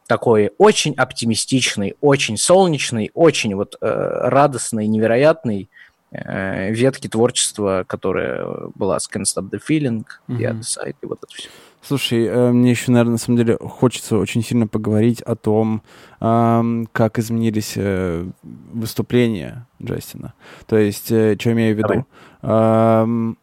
такой 0.08 0.51
очень 0.58 0.93
оптимистичной, 0.93 1.95
очень 1.99 2.38
солнечной, 2.38 3.12
очень 3.13 3.56
вот 3.56 3.75
э, 3.82 3.88
радостной, 3.88 4.88
невероятной 4.88 5.69
э, 6.12 6.71
ветки 6.71 7.08
творчества, 7.08 7.86
которая 7.88 8.45
была 8.75 8.99
с 8.99 9.10
Can't 9.10 9.23
Stop 9.23 9.49
the 9.49 9.60
Feeling, 9.67 10.06
The 10.27 10.34
Мгм. 10.34 10.45
Other 10.45 10.62
Side 10.62 10.95
и 11.01 11.06
вот 11.06 11.19
это 11.23 11.34
все. 11.34 11.49
Слушай, 11.81 12.25
э, 12.25 12.51
мне 12.51 12.71
еще, 12.71 12.91
наверное, 12.91 13.13
на 13.13 13.17
самом 13.17 13.37
деле 13.37 13.57
хочется 13.57 14.17
очень 14.17 14.43
сильно 14.43 14.67
поговорить 14.67 15.21
о 15.21 15.35
том, 15.35 15.81
как 16.19 17.17
изменились 17.17 17.73
э, 17.75 18.27
выступления 18.43 19.65
Джастина. 19.81 20.33
То 20.67 20.77
есть, 20.77 21.07
что 21.07 21.15
я 21.15 21.51
имею 21.53 21.73
в 21.73 21.77
виду? 21.79 21.87
Давай. 21.87 22.05
Ам, 22.43 23.37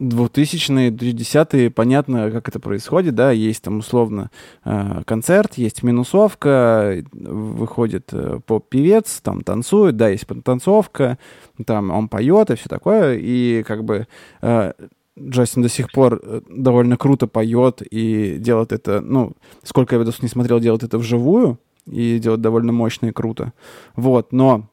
2000-е, 0.00 0.90
2010-е, 0.90 1.70
понятно, 1.70 2.30
как 2.30 2.48
это 2.48 2.58
происходит, 2.58 3.14
да, 3.14 3.30
есть 3.30 3.62
там 3.62 3.78
условно 3.78 4.30
э, 4.64 5.02
концерт, 5.06 5.54
есть 5.54 5.82
минусовка, 5.82 7.04
выходит 7.12 8.08
э, 8.12 8.40
поп-певец, 8.44 9.20
там 9.22 9.42
танцует, 9.42 9.96
да, 9.96 10.08
есть 10.08 10.26
танцовка, 10.44 11.18
там 11.64 11.90
он 11.90 12.08
поет 12.08 12.50
и 12.50 12.56
все 12.56 12.68
такое, 12.68 13.16
и 13.18 13.62
как 13.62 13.84
бы 13.84 14.06
э, 14.42 14.72
Джастин 15.18 15.62
до 15.62 15.68
сих 15.68 15.92
пор 15.92 16.20
э, 16.22 16.40
довольно 16.48 16.96
круто 16.96 17.26
поет 17.26 17.82
и 17.88 18.36
делает 18.38 18.72
это, 18.72 19.00
ну, 19.00 19.32
сколько 19.62 19.94
я 19.94 20.00
видосов 20.00 20.22
не 20.22 20.28
смотрел, 20.28 20.60
делает 20.60 20.82
это 20.82 20.98
вживую 20.98 21.58
и 21.86 22.18
делает 22.18 22.40
довольно 22.40 22.72
мощно 22.72 23.06
и 23.06 23.12
круто. 23.12 23.52
Вот, 23.94 24.32
но 24.32 24.68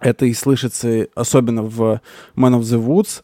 это 0.00 0.26
и 0.26 0.34
слышится 0.34 1.06
особенно 1.14 1.62
в 1.62 2.00
Man 2.36 2.58
of 2.58 2.62
the 2.62 2.84
Woods, 2.84 3.22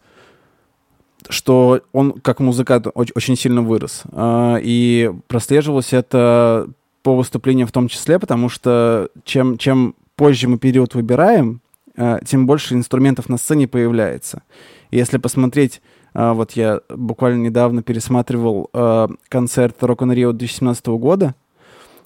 что 1.29 1.83
он 1.93 2.13
как 2.13 2.41
музыкант 2.41 2.87
оч- 2.87 3.13
очень 3.15 3.37
сильно 3.37 3.63
вырос. 3.63 4.03
А, 4.13 4.59
И 4.63 5.13
прослеживалось 5.27 5.93
это 5.93 6.69
по 7.03 7.17
выступлениям 7.17 7.67
в 7.67 7.73
том 7.73 7.89
числе, 7.89 8.19
потому 8.19 8.49
что 8.49 9.11
чем, 9.25 9.59
чем 9.59 9.95
позже 10.17 10.49
мы 10.49 10.59
период 10.59 10.95
выбираем, 10.95 11.61
а, 11.97 12.21
тем 12.25 12.47
больше 12.47 12.75
инструментов 12.75 13.29
на 13.29 13.37
сцене 13.37 13.67
появляется. 13.69 14.43
И 14.91 14.97
если 14.97 15.19
посмотреть, 15.19 15.83
вот 16.15 16.53
я 16.53 16.81
буквально 16.89 17.43
недавно 17.43 17.83
пересматривал 17.83 18.69
а, 18.73 19.09
концерт 19.29 19.77
Rock 19.81 19.99
on 19.99 20.15
Rio 20.15 20.33
2017 20.33 20.87
года, 20.89 21.35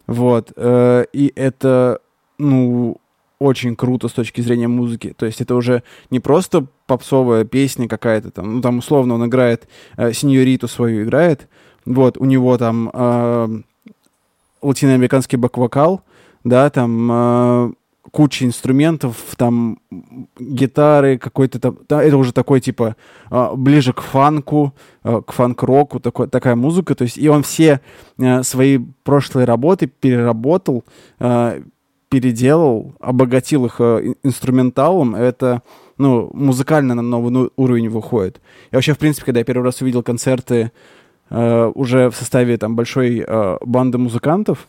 вот, 0.06 0.52
э, 0.56 1.06
и 1.12 1.32
это, 1.34 2.00
ну, 2.38 2.98
очень 3.38 3.76
круто 3.76 4.08
с 4.08 4.12
точки 4.12 4.40
зрения 4.40 4.68
музыки. 4.68 5.14
То 5.16 5.26
есть 5.26 5.40
это 5.40 5.54
уже 5.54 5.82
не 6.10 6.20
просто 6.20 6.66
попсовая 6.86 7.44
песня 7.44 7.88
какая-то 7.88 8.30
там, 8.30 8.56
ну 8.56 8.60
там 8.60 8.78
условно 8.78 9.14
он 9.14 9.26
играет 9.26 9.68
э, 9.96 10.12
сеньориту 10.12 10.68
свою 10.68 11.04
играет, 11.04 11.48
вот 11.84 12.16
у 12.18 12.24
него 12.24 12.56
там 12.58 12.90
э, 12.92 13.48
латиноамериканский 14.62 15.38
бэк-вокал, 15.38 16.02
да, 16.42 16.70
там 16.70 17.74
куча 18.10 18.44
инструментов, 18.44 19.16
там 19.36 19.78
гитары, 20.38 21.18
какой-то 21.18 21.58
там, 21.58 21.78
это 21.88 22.16
уже 22.16 22.32
такой 22.32 22.60
типа 22.60 22.96
э, 23.30 23.50
ближе 23.56 23.92
к 23.92 24.00
фанку, 24.00 24.74
э, 25.02 25.22
к 25.26 25.32
фанк-року, 25.32 26.00
такой, 26.00 26.28
такая 26.28 26.54
музыка, 26.54 26.94
то 26.94 27.04
есть 27.04 27.18
и 27.18 27.28
он 27.28 27.42
все 27.42 27.80
э, 28.18 28.42
свои 28.42 28.78
прошлые 29.02 29.46
работы 29.46 29.86
переработал, 29.86 30.84
переделал, 32.08 32.94
обогатил 33.00 33.66
их 33.66 33.80
ин- 33.80 34.16
инструменталом, 34.22 35.14
это, 35.16 35.62
ну, 35.98 36.30
музыкально 36.32 36.94
на 36.94 37.02
новый 37.02 37.32
ну, 37.32 37.50
уровень 37.56 37.88
выходит. 37.88 38.40
Я 38.70 38.78
вообще, 38.78 38.94
в 38.94 38.98
принципе, 38.98 39.26
когда 39.26 39.40
я 39.40 39.44
первый 39.44 39.64
раз 39.64 39.80
увидел 39.80 40.02
концерты 40.02 40.70
уже 41.30 42.10
в 42.10 42.14
составе 42.14 42.58
там 42.58 42.76
большой 42.76 43.26
банды 43.62 43.98
музыкантов, 43.98 44.68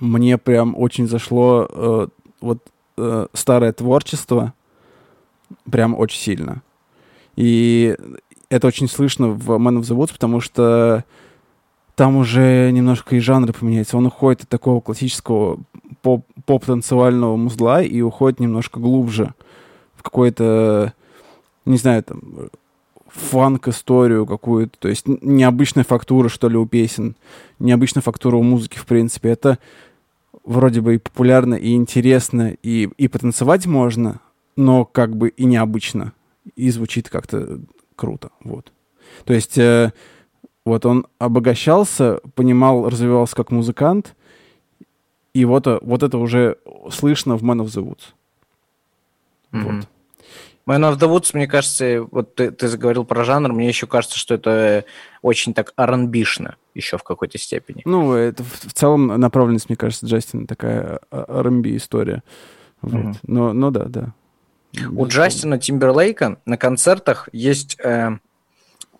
мне 0.00 0.38
прям 0.38 0.74
очень 0.76 1.08
зашло 1.08 1.68
э, 1.70 2.08
вот 2.40 2.58
э, 2.96 3.26
старое 3.32 3.72
творчество, 3.72 4.52
прям 5.70 5.98
очень 5.98 6.20
сильно. 6.20 6.62
И 7.36 7.96
это 8.50 8.66
очень 8.66 8.88
слышно 8.88 9.28
в 9.28 9.50
Man 9.50 9.78
of 9.78 9.82
the 9.82 9.96
Woods, 9.96 10.12
потому 10.12 10.40
что 10.40 11.04
там 11.94 12.16
уже 12.16 12.70
немножко 12.70 13.16
и 13.16 13.20
жанры 13.20 13.52
поменяются. 13.52 13.96
Он 13.96 14.06
уходит 14.06 14.44
от 14.44 14.48
такого 14.48 14.80
классического 14.80 15.58
поп- 16.00 16.26
поп-танцевального 16.44 17.36
музла 17.36 17.82
и 17.82 18.00
уходит 18.00 18.40
немножко 18.40 18.78
глубже 18.80 19.34
в 19.96 20.02
какой-то, 20.02 20.92
не 21.64 21.76
знаю, 21.76 22.04
там, 22.04 22.20
фанк-историю 23.08 24.26
какую-то. 24.26 24.78
То 24.78 24.88
есть 24.88 25.06
необычная 25.06 25.84
фактура, 25.84 26.28
что 26.28 26.48
ли, 26.48 26.56
у 26.56 26.66
песен. 26.66 27.16
Необычная 27.58 28.02
фактура 28.02 28.36
у 28.36 28.42
музыки, 28.42 28.78
в 28.78 28.86
принципе. 28.86 29.30
Это 29.30 29.58
вроде 30.48 30.80
бы 30.80 30.94
и 30.94 30.98
популярно, 30.98 31.54
и 31.54 31.74
интересно, 31.74 32.56
и, 32.62 32.88
и 32.96 33.08
потанцевать 33.08 33.66
можно, 33.66 34.20
но 34.56 34.84
как 34.86 35.14
бы 35.14 35.28
и 35.28 35.44
необычно. 35.44 36.14
И 36.56 36.70
звучит 36.70 37.10
как-то 37.10 37.60
круто. 37.94 38.30
Вот. 38.42 38.72
То 39.24 39.34
есть 39.34 39.58
э, 39.58 39.92
вот 40.64 40.86
он 40.86 41.06
обогащался, 41.18 42.20
понимал, 42.34 42.88
развивался 42.88 43.36
как 43.36 43.50
музыкант, 43.50 44.16
и 45.34 45.44
вот, 45.44 45.66
э, 45.66 45.78
вот 45.82 46.02
это 46.02 46.16
уже 46.16 46.56
слышно 46.90 47.36
в 47.36 47.44
Man 47.44 47.62
of 47.62 47.66
the 47.66 47.84
Woods. 47.84 48.14
Мгм. 49.52 49.76
Вот. 49.76 49.88
Man 50.68 50.82
of 50.82 50.98
the 50.98 51.08
Woods, 51.08 51.30
мне 51.32 51.46
кажется, 51.46 52.02
вот 52.10 52.34
ты, 52.34 52.50
ты 52.50 52.68
заговорил 52.68 53.06
про 53.06 53.24
жанр, 53.24 53.54
мне 53.54 53.68
еще 53.68 53.86
кажется, 53.86 54.18
что 54.18 54.34
это 54.34 54.84
очень 55.22 55.54
так 55.54 55.72
R&B-шно 55.78 56.56
еще 56.74 56.98
в 56.98 57.02
какой-то 57.02 57.38
степени. 57.38 57.80
Ну, 57.86 58.12
это 58.12 58.42
в, 58.42 58.68
в 58.68 58.72
целом 58.74 59.06
направленность, 59.06 59.70
мне 59.70 59.76
кажется, 59.76 60.04
Джастина 60.04 60.46
такая 60.46 61.00
а, 61.10 61.40
R&B 61.40 61.74
история. 61.76 62.22
Вот. 62.82 62.92
Мгм. 62.92 63.16
Но, 63.26 63.52
но 63.54 63.70
да, 63.70 63.84
да. 63.86 64.12
У. 64.94 65.06
Джастина 65.06 65.58
Тимберлейка 65.58 66.38
на 66.44 66.58
концертах 66.58 67.30
есть, 67.32 67.80
э, 67.80 68.18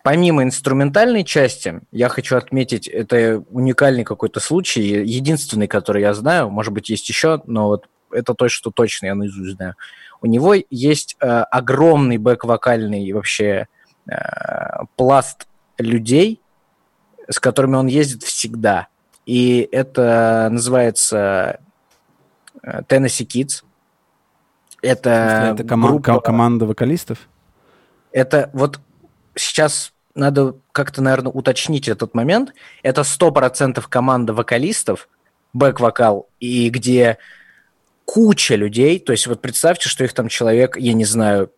помимо 0.01 0.41
инструментальной 0.41 1.23
части, 1.23 1.81
я 1.91 2.09
хочу 2.09 2.35
отметить, 2.35 2.87
это 2.87 3.43
уникальный 3.51 4.03
какой-то 4.03 4.39
случай, 4.39 4.81
единственный, 4.81 5.67
который 5.67 6.01
я 6.01 6.15
знаю, 6.15 6.49
может 6.49 6.73
быть, 6.73 6.89
есть 6.89 7.07
еще, 7.09 7.43
но 7.45 7.67
вот 7.67 7.87
это 8.11 8.33
то, 8.33 8.49
что 8.49 8.71
точно 8.71 9.07
я 9.07 9.15
наизусть 9.15 9.55
знаю. 9.55 9.75
У 10.21 10.27
него 10.27 10.55
есть 10.69 11.15
э, 11.21 11.27
огромный 11.27 12.17
бэк-вокальный 12.17 13.11
вообще 13.13 13.67
э, 14.09 14.15
пласт 14.95 15.47
людей, 15.77 16.41
с 17.29 17.39
которыми 17.39 17.75
он 17.75 17.87
ездит 17.87 18.23
всегда. 18.23 18.87
И 19.25 19.67
это 19.71 20.49
называется 20.51 21.59
э, 22.61 22.81
Tennessee 22.87 23.25
Kids. 23.25 23.63
Это, 24.81 25.55
это 25.57 25.63
кома- 25.63 25.89
группа- 25.89 26.15
ко- 26.15 26.19
команда 26.19 26.65
вокалистов? 26.65 27.27
это 28.11 28.49
вот 28.53 28.79
сейчас 29.35 29.93
надо 30.15 30.55
как-то, 30.71 31.01
наверное, 31.01 31.31
уточнить 31.31 31.87
этот 31.87 32.13
момент. 32.13 32.53
Это 32.83 33.01
100% 33.01 33.83
команда 33.87 34.33
вокалистов, 34.33 35.07
бэк-вокал, 35.53 36.27
и 36.39 36.69
где 36.69 37.17
куча 38.09 38.55
людей, 38.55 38.99
то 38.99 39.11
есть 39.11 39.27
вот 39.27 39.39
представьте, 39.39 39.87
что 39.87 40.03
их 40.03 40.13
там 40.13 40.29
человек, 40.29 40.77
я 40.77 40.93
не 40.93 41.05
знаю, 41.05 41.51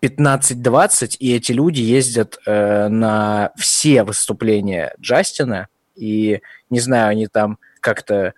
15-20, 0.00 1.16
и 1.18 1.36
эти 1.36 1.52
люди 1.52 1.82
ездят 1.82 2.38
э, 2.46 2.88
на 2.88 3.52
все 3.58 4.02
выступления 4.02 4.94
Джастина, 4.98 5.68
и, 5.94 6.40
не 6.70 6.80
знаю, 6.80 7.10
они 7.10 7.26
там 7.26 7.58
как-то 7.80 8.32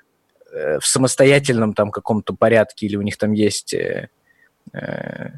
э, 0.53 0.81
в 0.81 0.85
самостоятельном 0.85 1.73
там 1.73 1.93
каком-то 1.93 2.35
порядке, 2.35 2.87
или 2.87 2.97
у 2.97 3.03
них 3.03 3.17
там 3.17 3.31
есть 3.31 3.75
э, 3.75 4.09
э, 4.73 5.29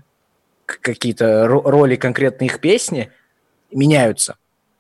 какие-то 0.65 1.47
роли 1.47 1.97
конкретные 1.97 2.47
их 2.47 2.59
песни, 2.59 3.11
меняются. 3.71 4.39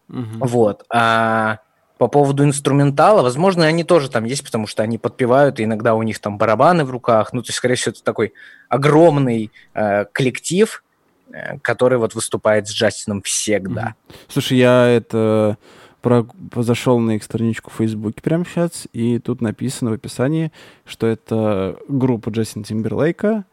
Угу. 0.08 0.46
Вот. 0.46 0.86
А 0.90 1.58
по 1.98 2.08
поводу 2.08 2.44
инструментала, 2.44 3.22
возможно, 3.22 3.66
они 3.66 3.84
тоже 3.84 4.10
там 4.10 4.24
есть, 4.24 4.44
потому 4.44 4.66
что 4.66 4.82
они 4.82 4.98
подпевают, 4.98 5.60
и 5.60 5.64
иногда 5.64 5.94
у 5.94 6.02
них 6.02 6.18
там 6.18 6.38
барабаны 6.38 6.84
в 6.84 6.90
руках. 6.90 7.32
Ну, 7.32 7.42
то 7.42 7.48
есть, 7.48 7.58
скорее 7.58 7.76
всего, 7.76 7.92
это 7.92 8.02
такой 8.02 8.32
огромный 8.68 9.52
э, 9.74 10.04
коллектив, 10.06 10.82
э, 11.30 11.58
который 11.60 11.98
вот 11.98 12.14
выступает 12.14 12.66
с 12.66 12.72
Джастином 12.72 13.22
всегда. 13.22 13.94
Слушай, 14.28 14.58
я 14.58 14.86
это 14.88 15.56
про... 16.02 16.26
зашел 16.56 16.98
на 16.98 17.12
их 17.12 17.22
страничку 17.22 17.70
в 17.70 17.74
Фейсбуке 17.74 18.20
прямо 18.22 18.44
сейчас, 18.44 18.88
и 18.92 19.20
тут 19.20 19.40
написано 19.40 19.90
в 19.90 19.94
описании, 19.94 20.50
что 20.84 21.06
это 21.06 21.78
группа 21.86 22.30
Джастина 22.30 22.64
Тимберлейка, 22.64 23.44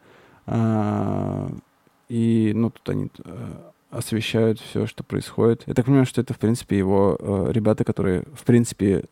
э, 0.46 1.48
и, 2.08 2.52
ну, 2.54 2.70
тут 2.70 2.88
они 2.90 3.08
э, 3.24 3.71
освещают 3.92 4.58
все, 4.58 4.86
что 4.86 5.04
происходит. 5.04 5.62
Я 5.66 5.74
так 5.74 5.84
понимаю, 5.84 6.06
что 6.06 6.20
это, 6.20 6.32
в 6.32 6.38
принципе, 6.38 6.78
его 6.78 7.16
э, 7.20 7.52
ребята, 7.52 7.84
которые, 7.84 8.24
в 8.34 8.42
принципе, 8.44 9.04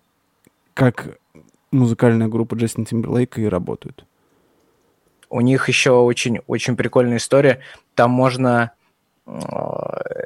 как 0.75 1.19
музыкальная 1.71 2.29
группа 2.29 2.55
Джастин 2.55 2.87
Тимберлейка 2.87 3.41
и 3.43 3.45
работают. 3.45 4.05
У 5.29 5.41
них 5.43 5.69
еще 5.69 5.93
очень, 5.93 6.41
очень 6.47 6.77
прикольная 6.77 7.19
история. 7.19 7.61
Там 7.95 8.11
можно 8.11 8.73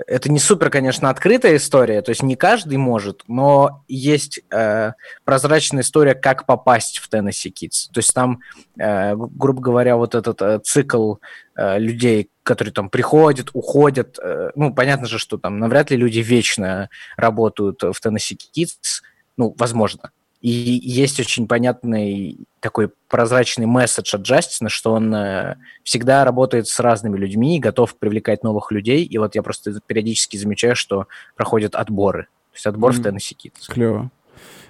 это 0.06 0.30
не 0.30 0.38
супер, 0.38 0.70
конечно, 0.70 1.10
открытая 1.10 1.56
история, 1.56 2.00
то 2.00 2.10
есть 2.10 2.22
не 2.22 2.36
каждый 2.36 2.78
может, 2.78 3.22
но 3.26 3.82
есть 3.88 4.40
э, 4.50 4.92
прозрачная 5.24 5.82
история, 5.82 6.14
как 6.14 6.46
попасть 6.46 6.98
в 6.98 7.12
Tennessee 7.12 7.52
Kids. 7.52 7.90
То 7.92 7.98
есть 7.98 8.14
там, 8.14 8.40
э, 8.78 9.14
грубо 9.16 9.60
говоря, 9.60 9.96
вот 9.96 10.14
этот 10.14 10.40
э, 10.40 10.58
цикл 10.60 11.14
э, 11.14 11.16
людей, 11.56 12.30
которые 12.42 12.72
там 12.72 12.90
приходят, 12.90 13.50
уходят, 13.52 14.18
э, 14.22 14.50
ну, 14.54 14.74
понятно 14.74 15.06
же, 15.06 15.18
что 15.18 15.38
там 15.38 15.58
навряд 15.58 15.90
ли 15.90 15.96
люди 15.96 16.20
вечно 16.20 16.88
работают 17.16 17.82
в 17.82 17.94
Tennessee 18.04 18.38
Kids, 18.56 19.02
ну, 19.36 19.54
возможно, 19.58 20.10
и 20.44 20.50
есть 20.50 21.18
очень 21.20 21.48
понятный 21.48 22.36
такой 22.60 22.90
прозрачный 23.08 23.64
месседж 23.64 24.14
от 24.14 24.22
Джастина, 24.22 24.68
что 24.68 24.92
он 24.92 25.14
э, 25.14 25.56
всегда 25.84 26.22
работает 26.22 26.68
с 26.68 26.80
разными 26.80 27.16
людьми, 27.16 27.58
готов 27.58 27.96
привлекать 27.96 28.42
новых 28.42 28.70
людей. 28.70 29.04
И 29.04 29.16
вот 29.16 29.34
я 29.36 29.42
просто 29.42 29.80
периодически 29.86 30.36
замечаю, 30.36 30.76
что 30.76 31.06
проходят 31.34 31.74
отборы. 31.74 32.24
То 32.24 32.56
есть 32.56 32.66
отбор 32.66 32.92
mm. 32.92 32.94
в 32.94 33.02
Теннесси 33.02 33.34
Китс. 33.34 33.68
Клево. 33.68 34.10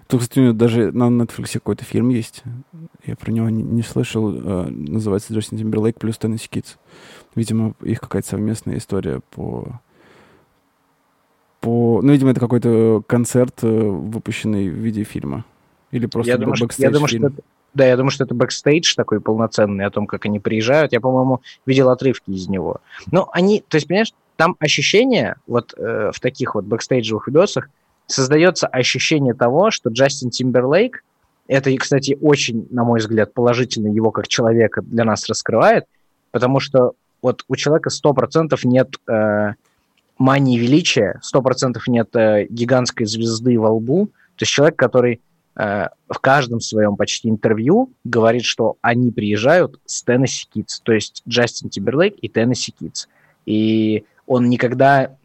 Тут, 0.07 0.21
кстати, 0.21 0.53
даже 0.53 0.93
на 0.93 1.05
Netflix 1.05 1.55
какой-то 1.55 1.85
фильм 1.85 2.11
есть. 2.11 2.43
Я 3.05 3.17
про 3.17 3.33
него 3.33 3.49
не, 3.49 3.63
не 3.63 3.83
слышал. 3.83 4.33
Э, 4.35 4.69
называется 4.69 5.33
Джастин 5.33 5.59
Тимберлейк 5.59 5.99
плюс 5.99 6.19
Теннесси 6.19 6.49
Китс. 6.49 6.77
Видимо, 7.35 7.75
их 7.83 8.01
какая-то 8.01 8.29
совместная 8.29 8.77
история 8.77 9.21
по 9.31 9.81
по... 11.65 12.03
Ну, 12.03 12.13
видимо, 12.13 12.31
это 12.31 12.41
какой-то 12.41 13.03
концерт, 13.07 13.61
э, 13.63 13.67
выпущенный 13.67 14.69
в 14.69 14.75
виде 14.75 15.03
фильма. 15.03 15.47
Или 15.93 16.05
просто 16.05 16.33
я 16.33 16.37
думаю, 16.37 16.57
бэкстейдж 16.61 16.87
я 16.87 16.93
думаю, 16.93 17.09
что 17.09 17.27
это, 17.27 17.37
Да, 17.73 17.87
я 17.87 17.97
думаю, 17.97 18.11
что 18.11 18.25
это 18.25 18.35
бэкстейдж 18.35 18.95
такой 18.95 19.21
полноценный 19.21 19.87
о 19.87 19.91
том, 19.91 20.07
как 20.07 20.27
они 20.27 20.41
приезжают. 20.41 20.93
Я, 20.93 21.01
по-моему, 21.01 21.41
видел 21.65 21.89
отрывки 21.89 22.31
из 22.31 22.49
него. 22.49 22.83
Но 23.11 23.31
они, 23.33 23.65
то 23.67 23.77
есть, 23.77 23.89
понимаешь, 23.89 24.13
там 24.37 24.57
ощущение 24.59 25.37
вот 25.47 25.73
э, 25.79 26.11
в 26.13 26.21
таких 26.21 26.55
вот 26.55 26.67
бэкстейджевых 26.67 27.29
видосах 27.29 27.71
создается 28.07 28.67
ощущение 28.67 29.35
того, 29.35 29.71
что 29.71 29.91
Джастин 29.91 30.31
Тимберлейк, 30.31 31.05
это, 31.47 31.75
кстати, 31.77 32.17
очень, 32.21 32.67
на 32.71 32.85
мой 32.85 33.01
взгляд, 33.01 33.35
положительно 33.35 33.89
его 33.89 34.11
как 34.11 34.29
человека 34.29 34.83
для 34.83 35.05
нас 35.05 35.29
раскрывает, 35.29 35.85
потому 36.31 36.61
что 36.61 36.93
вот 37.23 37.45
у 37.49 37.57
человека 37.57 37.91
100% 37.91 38.59
нет 38.65 38.97
э, 39.09 39.53
мании 40.19 40.59
величия, 40.59 41.21
100% 41.35 41.77
нет 41.89 42.15
э, 42.17 42.47
гигантской 42.49 43.07
звезды 43.07 43.59
во 43.59 43.73
лбу, 43.73 44.07
то 44.37 44.43
есть 44.43 44.53
человек, 44.53 44.77
который 44.77 45.21
Э, 45.57 45.89
в 46.09 46.19
каждом 46.19 46.61
своем 46.61 46.97
почти 46.97 47.29
интервью 47.29 47.93
говорит, 48.05 48.45
что 48.45 48.77
они 48.81 49.13
приезжают 49.13 49.81
с 49.87 50.03
Теннесси 50.03 50.49
Китс, 50.53 50.81
то 50.81 50.93
есть 50.93 51.23
Джастин 51.29 51.71
Тимберлейк 51.71 52.17
и 52.21 52.29
Теннесси 52.29 52.73
Китс. 52.73 53.09
И 53.47 54.05
он 54.27 54.49
никогда... 54.49 55.17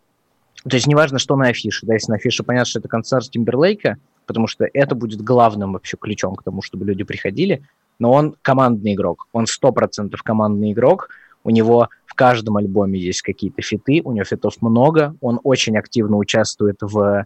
То 0.64 0.76
есть 0.76 0.88
неважно, 0.88 1.20
что 1.20 1.36
на 1.36 1.48
афише. 1.48 1.86
Да, 1.86 1.94
если 1.94 2.12
на 2.12 2.18
афише 2.18 2.44
понятно, 2.44 2.66
что 2.66 2.80
это 2.80 2.88
концерт 2.88 3.30
Тимберлейка, 3.30 3.98
потому 4.26 4.48
что 4.48 4.68
это 4.74 4.94
будет 4.94 5.22
главным 5.22 5.74
вообще 5.74 5.98
ключом 5.98 6.36
к 6.36 6.44
тому, 6.44 6.62
чтобы 6.62 6.86
люди 6.86 7.04
приходили, 7.04 7.64
но 7.98 8.12
он 8.12 8.36
командный 8.42 8.94
игрок. 8.94 9.28
Он 9.32 9.46
100% 9.46 10.16
командный 10.24 10.74
игрок. 10.74 11.10
У 11.44 11.50
него 11.50 11.90
в 12.06 12.14
каждом 12.14 12.58
альбоме 12.58 13.00
есть 13.00 13.22
какие-то 13.22 13.62
фиты, 13.62 14.02
у 14.04 14.12
него 14.12 14.26
фитов 14.26 14.62
много. 14.62 15.16
Он 15.22 15.40
очень 15.44 15.78
активно 15.78 16.18
участвует 16.18 16.78
в 16.82 17.26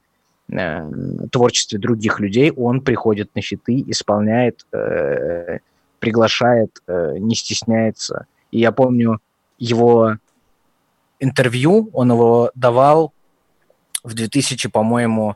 э, 0.51 0.91
творчестве 1.31 1.79
других 1.79 2.19
людей, 2.19 2.51
он 2.51 2.81
приходит 2.81 3.33
на 3.35 3.41
фиты, 3.41 3.83
исполняет, 3.87 4.65
э, 4.71 5.59
приглашает, 5.99 6.81
э, 6.87 7.15
не 7.17 7.35
стесняется. 7.35 8.27
И 8.51 8.59
я 8.59 8.71
помню 8.71 9.19
его 9.57 10.17
интервью, 11.19 11.89
он 11.93 12.11
его 12.11 12.51
давал 12.53 13.13
в 14.03 14.13
2000, 14.13 14.69
по-моему, 14.69 15.35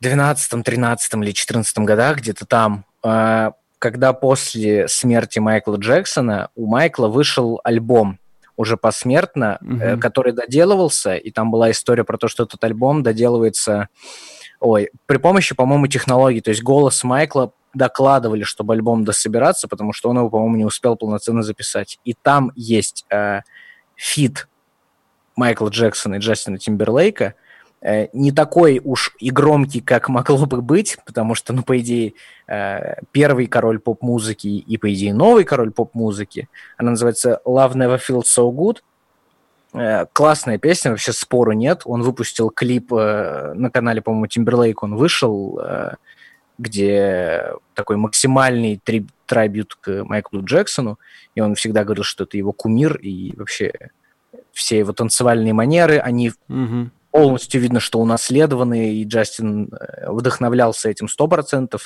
12, 0.00 0.64
13 0.64 1.14
или 1.14 1.32
14 1.32 1.78
годах, 1.78 2.18
где-то 2.18 2.46
там, 2.46 2.84
э, 3.02 3.52
когда 3.78 4.12
после 4.12 4.88
смерти 4.88 5.38
Майкла 5.38 5.76
Джексона 5.76 6.50
у 6.54 6.66
Майкла 6.66 7.08
вышел 7.08 7.60
альбом 7.64 8.18
уже 8.56 8.76
посмертно, 8.76 9.58
угу. 9.60 10.00
который 10.00 10.32
доделывался, 10.32 11.16
и 11.16 11.30
там 11.30 11.50
была 11.50 11.70
история 11.70 12.04
про 12.04 12.18
то, 12.18 12.28
что 12.28 12.44
этот 12.44 12.62
альбом 12.62 13.02
доделывается, 13.02 13.88
ой, 14.60 14.90
при 15.06 15.16
помощи, 15.16 15.54
по-моему, 15.54 15.86
технологий, 15.88 16.40
то 16.40 16.50
есть 16.50 16.62
голос 16.62 17.02
Майкла 17.02 17.52
докладывали, 17.74 18.44
чтобы 18.44 18.74
альбом 18.74 19.04
дособираться, 19.04 19.68
потому 19.68 19.92
что 19.92 20.08
он 20.08 20.18
его, 20.18 20.30
по-моему, 20.30 20.56
не 20.56 20.64
успел 20.64 20.96
полноценно 20.96 21.42
записать. 21.42 21.98
И 22.04 22.14
там 22.14 22.52
есть 22.54 23.04
э, 23.10 23.40
фит 23.96 24.48
Майкла 25.36 25.68
Джексона 25.68 26.14
и 26.14 26.18
Джастина 26.18 26.58
Тимберлейка, 26.58 27.34
не 28.14 28.32
такой 28.32 28.80
уж 28.82 29.14
и 29.18 29.30
громкий, 29.30 29.80
как 29.80 30.08
могло 30.08 30.46
бы 30.46 30.62
быть, 30.62 30.96
потому 31.04 31.34
что, 31.34 31.52
ну, 31.52 31.62
по 31.62 31.78
идее, 31.78 32.14
э, 32.46 32.96
первый 33.12 33.46
король 33.46 33.78
поп-музыки 33.78 34.46
и, 34.46 34.76
по 34.78 34.92
идее, 34.92 35.12
новый 35.12 35.44
король 35.44 35.70
поп-музыки, 35.70 36.48
она 36.78 36.92
называется 36.92 37.42
Love 37.44 37.74
Never 37.74 38.00
Feels 38.00 38.24
So 38.24 38.50
Good. 38.50 38.78
Э, 39.74 40.06
классная 40.14 40.56
песня, 40.56 40.92
вообще 40.92 41.12
спору 41.12 41.52
нет. 41.52 41.82
Он 41.84 42.02
выпустил 42.02 42.48
клип 42.48 42.90
на 42.90 43.70
канале, 43.70 44.00
по-моему, 44.00 44.26
Timberlake, 44.26 44.78
он 44.80 44.96
вышел, 44.96 45.60
где 46.56 47.52
такой 47.74 47.96
максимальный 47.96 48.80
три 48.82 49.06
трибют 49.26 49.74
к 49.74 50.04
Майклу 50.04 50.42
Джексону, 50.42 50.98
и 51.34 51.40
он 51.40 51.54
всегда 51.54 51.84
говорил, 51.84 52.04
что 52.04 52.24
это 52.24 52.38
его 52.38 52.52
кумир, 52.52 52.96
и 52.96 53.34
вообще 53.36 53.72
все 54.52 54.78
его 54.78 54.92
танцевальные 54.92 55.52
манеры, 55.52 55.98
они 55.98 56.32
mm-hmm 56.48 56.90
полностью 57.14 57.60
видно, 57.60 57.78
что 57.78 58.00
унаследованы, 58.00 58.94
и 58.94 59.04
Джастин 59.04 59.72
э, 59.72 60.10
вдохновлялся 60.10 60.88
этим 60.88 61.06
100%. 61.06 61.80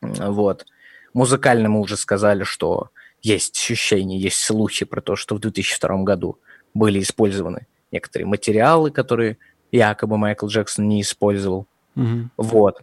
Вот. 0.00 0.64
Музыкально 1.12 1.68
мы 1.68 1.80
уже 1.80 1.98
сказали, 1.98 2.44
что 2.44 2.88
есть 3.20 3.58
ощущение, 3.58 4.18
есть 4.18 4.42
слухи 4.42 4.86
про 4.86 5.02
то, 5.02 5.14
что 5.14 5.34
в 5.34 5.40
2002 5.40 6.04
году 6.04 6.38
были 6.72 7.02
использованы 7.02 7.66
некоторые 7.92 8.26
материалы, 8.26 8.90
которые 8.90 9.36
якобы 9.72 10.16
Майкл 10.16 10.46
Джексон 10.46 10.88
не 10.88 11.02
использовал. 11.02 11.66
Угу. 11.96 12.30
Вот. 12.38 12.82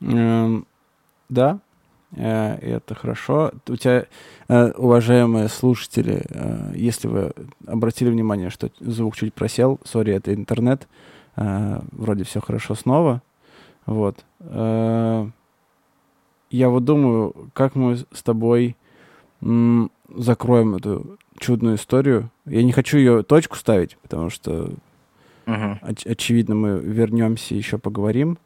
Эм, 0.00 0.66
да, 1.28 1.60
это 2.16 2.94
хорошо. 2.94 3.52
У 3.68 3.76
тебя, 3.76 4.06
э, 4.48 4.70
уважаемые 4.72 5.48
слушатели, 5.48 6.22
э, 6.28 6.72
если 6.74 7.06
вы 7.08 7.32
обратили 7.66 8.10
внимание, 8.10 8.50
что 8.50 8.70
звук 8.80 9.16
чуть 9.16 9.34
просел, 9.34 9.78
сори, 9.84 10.14
это 10.14 10.32
интернет, 10.34 10.88
вроде 11.36 12.24
все 12.24 12.40
хорошо 12.40 12.74
снова. 12.74 13.22
Вот. 13.86 14.24
Я 16.50 16.68
вот 16.70 16.84
думаю, 16.84 17.34
как 17.52 17.74
мы 17.76 17.96
с 17.96 18.22
тобой 18.24 18.76
закроем 19.40 20.74
эту 20.74 21.18
чудную 21.38 21.76
историю. 21.76 22.30
Я 22.46 22.62
не 22.64 22.72
хочу 22.72 22.98
ее 22.98 23.22
точку 23.22 23.56
ставить, 23.56 23.96
потому 23.98 24.30
что, 24.30 24.72
Мгм. 25.46 25.78
оч- 25.82 26.10
очевидно, 26.10 26.54
мы 26.56 26.78
вернемся 26.80 27.54
и 27.54 27.58
еще 27.58 27.78
поговорим. 27.78 28.38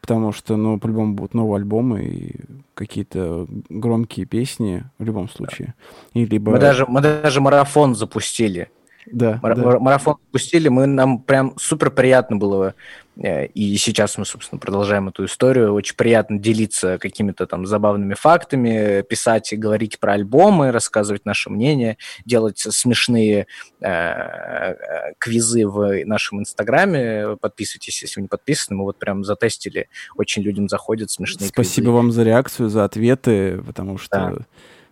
Потому 0.00 0.32
что, 0.32 0.56
ну, 0.56 0.78
по-любому 0.78 1.14
будут 1.14 1.34
новые 1.34 1.56
альбомы 1.56 2.04
и 2.04 2.40
какие-то 2.74 3.46
громкие 3.68 4.26
песни 4.26 4.84
в 4.98 5.04
любом 5.04 5.28
случае. 5.28 5.74
И 6.14 6.24
либо... 6.24 6.52
Мы 6.52 6.58
даже, 6.58 6.86
мы 6.86 7.00
даже 7.00 7.40
марафон 7.40 7.94
запустили. 7.94 8.70
Да, 9.12 9.38
Мара- 9.42 9.54
да. 9.54 9.62
мара- 9.62 9.78
Марафон 9.78 10.16
запустили, 10.26 10.68
мы, 10.68 10.86
нам 10.86 11.20
прям 11.20 11.54
супер 11.58 11.90
приятно 11.90 12.36
было, 12.36 12.74
э, 13.16 13.46
и 13.46 13.76
сейчас 13.76 14.18
мы, 14.18 14.24
собственно, 14.24 14.58
продолжаем 14.58 15.08
эту 15.08 15.24
историю, 15.24 15.72
очень 15.74 15.96
приятно 15.96 16.38
делиться 16.38 16.98
какими-то 16.98 17.46
там 17.46 17.66
забавными 17.66 18.14
фактами, 18.14 19.02
писать 19.02 19.52
и 19.52 19.56
говорить 19.56 19.98
про 19.98 20.12
альбомы, 20.14 20.70
рассказывать 20.72 21.24
наше 21.24 21.50
мнение, 21.50 21.96
делать 22.24 22.58
смешные 22.58 23.46
э, 23.80 23.88
э, 23.88 24.74
квизы 25.18 25.66
в 25.66 26.04
нашем 26.04 26.40
инстаграме, 26.40 27.36
подписывайтесь, 27.40 28.02
если 28.02 28.20
вы 28.20 28.22
не 28.22 28.28
подписаны, 28.28 28.76
мы 28.78 28.84
вот 28.84 28.98
прям 28.98 29.24
затестили, 29.24 29.88
очень 30.16 30.42
людям 30.42 30.68
заходят 30.68 31.10
смешные 31.10 31.48
Спасибо 31.48 31.86
квизы. 31.86 31.96
вам 31.96 32.12
за 32.12 32.22
реакцию, 32.24 32.68
за 32.68 32.84
ответы, 32.84 33.62
потому 33.66 33.98
что, 33.98 34.34
Да. 34.38 34.44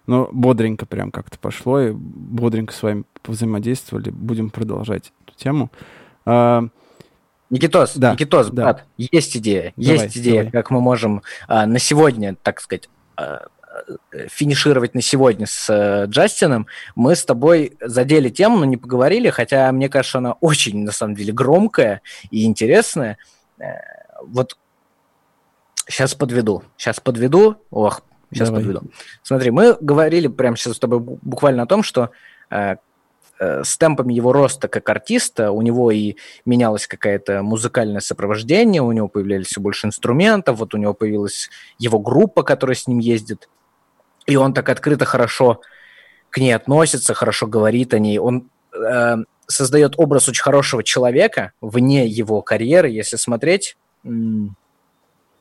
Ну, 0.06 0.28
бодренько 0.32 0.86
прям 0.86 1.10
как-то 1.10 1.38
пошло, 1.38 1.80
и 1.80 1.92
бодренько 1.92 2.72
с 2.72 2.82
вами 2.82 3.04
взаимодействовали. 3.24 4.10
Будем 4.10 4.50
продолжать 4.50 5.12
эту 5.26 5.36
тему. 5.36 5.70
А, 6.24 6.64
Никитос, 7.50 7.96
Да, 7.96 8.12
Никитос, 8.12 8.48
да. 8.48 8.62
брат, 8.64 8.84
есть 8.96 9.36
идея, 9.36 9.72
Давай, 9.76 10.04
есть 10.04 10.16
идея, 10.18 10.38
давай. 10.38 10.52
как 10.52 10.70
мы 10.70 10.80
можем 10.80 11.22
а, 11.46 11.66
на 11.66 11.78
сегодня, 11.78 12.36
так 12.42 12.60
сказать, 12.60 12.88
а, 13.16 13.46
э, 14.12 14.26
финишировать 14.28 14.94
на 14.94 15.02
сегодня 15.02 15.46
с 15.46 15.68
э, 15.70 16.06
Джастином. 16.06 16.66
Мы 16.96 17.14
с 17.14 17.24
тобой 17.24 17.76
задели 17.80 18.30
тему, 18.30 18.58
но 18.58 18.64
не 18.64 18.76
поговорили, 18.76 19.30
хотя 19.30 19.70
мне 19.70 19.88
кажется, 19.88 20.18
она 20.18 20.32
очень, 20.40 20.82
на 20.84 20.92
самом 20.92 21.14
деле, 21.14 21.32
громкая 21.32 22.00
и 22.30 22.44
интересная. 22.46 23.18
Э, 23.58 23.74
Вот 24.24 24.56
сейчас 25.88 26.14
подведу, 26.14 26.64
сейчас 26.76 26.98
подведу, 26.98 27.56
ох, 27.70 28.02
сейчас 28.32 28.48
Давай. 28.48 28.62
подведу. 28.62 28.82
Смотри, 29.22 29.50
мы 29.50 29.76
говорили 29.80 30.28
прямо 30.28 30.56
сейчас 30.56 30.74
с 30.74 30.78
тобой 30.78 30.98
бу- 30.98 31.18
буквально 31.22 31.62
о 31.62 31.66
том, 31.66 31.82
что 31.82 32.10
э, 32.50 32.76
э, 33.38 33.64
с 33.64 33.76
темпами 33.78 34.14
его 34.14 34.32
роста 34.32 34.68
как 34.68 34.88
артиста 34.88 35.52
у 35.52 35.62
него 35.62 35.90
и 35.90 36.16
менялось 36.44 36.86
какое-то 36.86 37.42
музыкальное 37.42 38.00
сопровождение, 38.00 38.82
у 38.82 38.92
него 38.92 39.08
появлялись 39.08 39.46
все 39.46 39.60
больше 39.60 39.86
инструментов, 39.86 40.58
вот 40.58 40.74
у 40.74 40.78
него 40.78 40.94
появилась 40.94 41.50
его 41.78 41.98
группа, 41.98 42.42
которая 42.42 42.76
с 42.76 42.86
ним 42.86 42.98
ездит, 42.98 43.48
и 44.26 44.36
он 44.36 44.54
так 44.54 44.68
открыто 44.68 45.04
хорошо 45.04 45.60
к 46.30 46.38
ней 46.38 46.52
относится, 46.52 47.14
хорошо 47.14 47.46
говорит 47.46 47.94
о 47.94 47.98
ней, 47.98 48.18
он 48.18 48.50
э, 48.74 49.16
создает 49.46 49.94
образ 49.96 50.28
очень 50.28 50.42
хорошего 50.42 50.82
человека 50.82 51.52
вне 51.60 52.06
его 52.06 52.42
карьеры, 52.42 52.90
если 52.90 53.16
смотреть, 53.16 53.76
м, 54.04 54.56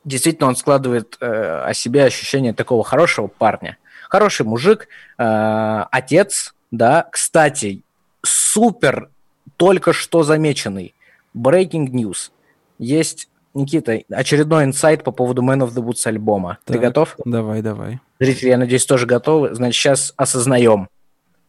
действительно 0.06 0.48
он 0.48 0.56
складывает 0.56 1.18
э, 1.20 1.64
о 1.66 1.74
себе 1.74 2.04
ощущение 2.04 2.54
такого 2.54 2.82
хорошего 2.84 3.26
парня, 3.26 3.76
хороший 4.08 4.46
мужик, 4.46 4.88
э, 5.18 5.84
отец, 5.90 6.54
да, 6.70 7.06
кстати, 7.10 7.82
супер 8.22 9.10
только 9.58 9.92
что 9.92 10.22
замеченный 10.22 10.94
breaking 11.36 11.88
news. 11.88 12.30
Есть, 12.78 13.28
Никита, 13.52 14.00
очередной 14.10 14.64
инсайт 14.64 15.02
по 15.04 15.10
поводу 15.10 15.42
Man 15.42 15.66
of 15.66 15.74
the 15.74 15.82
Woods 15.82 16.06
альбома. 16.06 16.58
Ты 16.64 16.74
Так. 16.74 16.82
готов? 16.82 17.16
давай, 17.24 17.60
давай. 17.62 18.00
Зрители, 18.20 18.48
я 18.48 18.58
надеюсь, 18.58 18.86
тоже 18.86 19.06
готовы. 19.06 19.54
Значит, 19.54 19.80
сейчас 19.80 20.14
осознаем. 20.16 20.88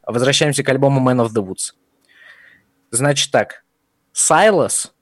Возвращаемся 0.05 0.63
к 0.63 0.69
альбому 0.69 0.99
Man 1.07 1.25
of 1.25 1.29
the 1.31 1.45
Woods. 1.45 1.73
Значит 2.91 3.31
так, 3.31 3.63
Сайлас, 4.13 4.93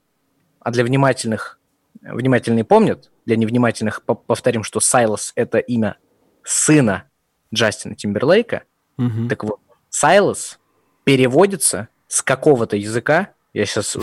а 0.59 0.71
для 0.71 0.83
внимательных, 0.83 1.59
внимательные 2.01 2.63
помнят, 2.63 3.11
для 3.25 3.35
невнимательных 3.35 4.03
по- 4.03 4.15
повторим, 4.15 4.63
что 4.63 4.79
Сайлас– 4.79 5.31
это 5.35 5.57
имя 5.57 5.97
сына 6.43 7.05
Джастина 7.53 7.95
Тимберлейка. 7.95 8.63
Мгм. 8.97 9.27
Так 9.29 9.43
вот, 9.43 9.59
Сайлас 9.89 10.59
переводится 11.03 11.89
с 12.07 12.21
какого-то 12.21 12.75
языка, 12.75 13.29
я 13.53 13.65
сейчас 13.65 13.97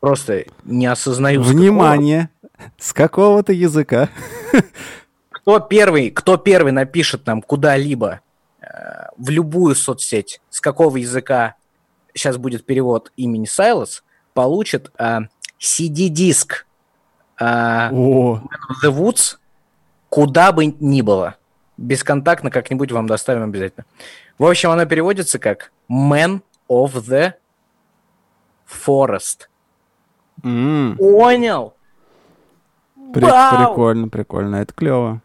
просто 0.00 0.44
не 0.64 0.86
осознаю. 0.86 1.42
Внимание! 1.42 2.30
С 2.78 2.92
какого-то 2.92 3.52
языка. 3.52 4.08
кто 5.30 5.60
первый, 5.60 6.10
кто 6.10 6.36
первый 6.36 6.72
напишет 6.72 7.26
нам 7.26 7.42
куда-либо 7.42 8.20
э, 8.60 8.66
в 9.16 9.28
любую 9.28 9.74
соцсеть, 9.74 10.40
с 10.50 10.60
какого 10.60 10.96
языка 10.96 11.56
сейчас 12.14 12.36
будет 12.38 12.64
перевод 12.64 13.12
имени 13.16 13.44
Сайлас, 13.44 14.02
получит 14.32 14.90
э, 14.98 15.18
CD-диск 15.60 16.66
э, 17.40 17.44
The 17.44 18.90
Woods 18.90 19.36
куда 20.08 20.52
бы 20.52 20.66
ни 20.66 21.02
было. 21.02 21.36
Бесконтактно 21.76 22.50
как-нибудь 22.50 22.90
вам 22.92 23.06
доставим 23.06 23.42
обязательно. 23.44 23.84
В 24.38 24.44
общем, 24.46 24.70
оно 24.70 24.86
переводится 24.86 25.38
как 25.38 25.72
Man 25.90 26.40
of 26.70 26.94
the 26.94 27.34
Forest. 28.68 29.48
м, 30.42 30.96
Понял? 30.98 31.74
при- 33.12 33.24
Вау! 33.24 33.56
прикольно, 33.68 34.08
прикольно. 34.08 34.56
Это 34.56 34.72
клево. 34.74 35.20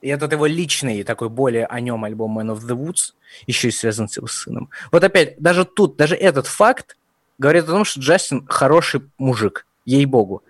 И 0.00 0.08
этот 0.08 0.32
его 0.32 0.44
личный, 0.46 1.02
такой 1.02 1.28
более 1.30 1.64
о 1.66 1.80
нем 1.80 2.04
альбом 2.04 2.38
Man 2.38 2.54
of 2.54 2.60
the 2.66 2.76
Woods, 2.76 3.14
еще 3.46 3.68
и 3.68 3.70
связан 3.70 4.08
с 4.08 4.16
его 4.18 4.26
сыном. 4.26 4.68
Вот 4.92 5.02
опять, 5.02 5.38
даже 5.40 5.64
тут, 5.64 5.96
даже 5.96 6.14
этот 6.14 6.46
факт 6.46 6.96
говорит 7.38 7.64
о 7.64 7.68
том, 7.68 7.84
что 7.84 8.00
Джастин 8.00 8.46
хороший 8.46 9.02
мужик, 9.18 9.66
ей-богу. 9.86 10.42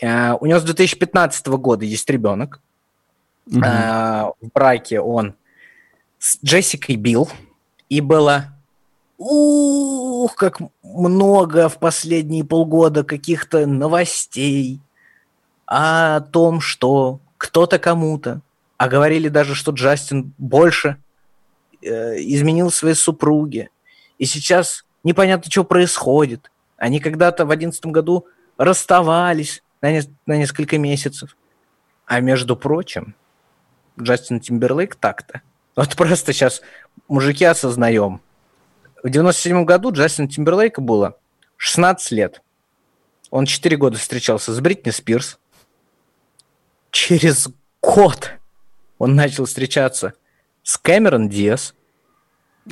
Э, 0.00 0.32
У 0.40 0.46
него 0.46 0.58
с 0.58 0.64
2015 0.64 1.46
года 1.48 1.84
есть 1.84 2.08
ребенок. 2.10 2.60
Э, 3.52 4.30
В 4.40 4.48
браке 4.54 5.00
он 5.00 5.34
с 6.18 6.38
Джессикой 6.44 6.96
Билл. 6.96 7.28
И 7.88 8.00
было 8.00 8.46
ух, 9.18 10.34
как 10.36 10.60
много 10.82 11.68
в 11.68 11.78
последние 11.78 12.44
полгода 12.44 13.04
каких-то 13.04 13.66
новостей 13.66 14.80
о 15.66 16.20
том, 16.20 16.60
что 16.60 17.20
кто-то 17.36 17.78
кому-то, 17.78 18.40
а 18.76 18.88
говорили 18.88 19.28
даже, 19.28 19.54
что 19.54 19.72
Джастин 19.72 20.32
больше 20.38 20.96
э, 21.82 22.16
изменил 22.20 22.70
своей 22.70 22.94
супруге. 22.94 23.70
И 24.18 24.24
сейчас 24.24 24.84
непонятно, 25.04 25.50
что 25.50 25.64
происходит. 25.64 26.50
Они 26.76 27.00
когда-то 27.00 27.44
в 27.44 27.50
одиннадцатом 27.50 27.92
году 27.92 28.26
расставались 28.56 29.62
на, 29.80 29.92
нес- 29.92 30.10
на 30.26 30.36
несколько 30.36 30.78
месяцев. 30.78 31.36
А 32.06 32.20
между 32.20 32.56
прочим, 32.56 33.14
Джастин 34.00 34.40
Тимберлейк 34.40 34.96
так-то. 34.96 35.42
Вот 35.76 35.96
просто 35.96 36.32
сейчас 36.32 36.62
мужики 37.08 37.44
осознаем. 37.44 38.20
В 39.02 39.08
97 39.08 39.64
году 39.64 39.92
Джастин 39.92 40.28
Тимберлейка 40.28 40.80
было 40.80 41.18
16 41.56 42.10
лет. 42.12 42.42
Он 43.30 43.46
4 43.46 43.76
года 43.76 43.98
встречался 43.98 44.52
с 44.52 44.60
Бритни 44.60 44.90
Спирс. 44.90 45.38
Через 46.90 47.48
год 47.80 48.32
он 48.98 49.14
начал 49.14 49.44
встречаться 49.44 50.14
с 50.62 50.76
Кэмерон 50.76 51.28
Диас. 51.28 51.74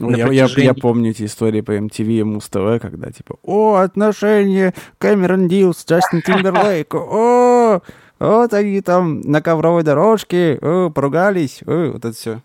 Ну, 0.01 0.11
я, 0.11 0.17
я- 0.19 0.27
протяжении- 0.45 0.67
я 0.67 0.75
помню 0.75 1.11
эти 1.11 1.25
истории 1.25 1.61
по 1.61 1.73
MTV 1.77 2.05
и 2.21 2.23
Муз-ТВ, 2.23 2.81
когда 2.81 3.11
типа, 3.11 3.37
о, 3.43 3.77
отношения 3.77 4.75
Кэмерон 4.99 5.49
Диус, 5.49 5.85
Джастин 5.87 6.23
Тимберлейк, 6.23 6.95
о, 6.95 7.81
вот 8.19 8.53
они 8.55 8.81
там 8.81 9.21
на 9.23 9.41
ковровой 9.43 9.83
дорожке, 9.83 10.59
о, 10.63 10.91
поругались, 10.91 11.61
о, 11.67 11.93
вот 11.93 12.05
это 12.05 12.13
все. 12.13 12.43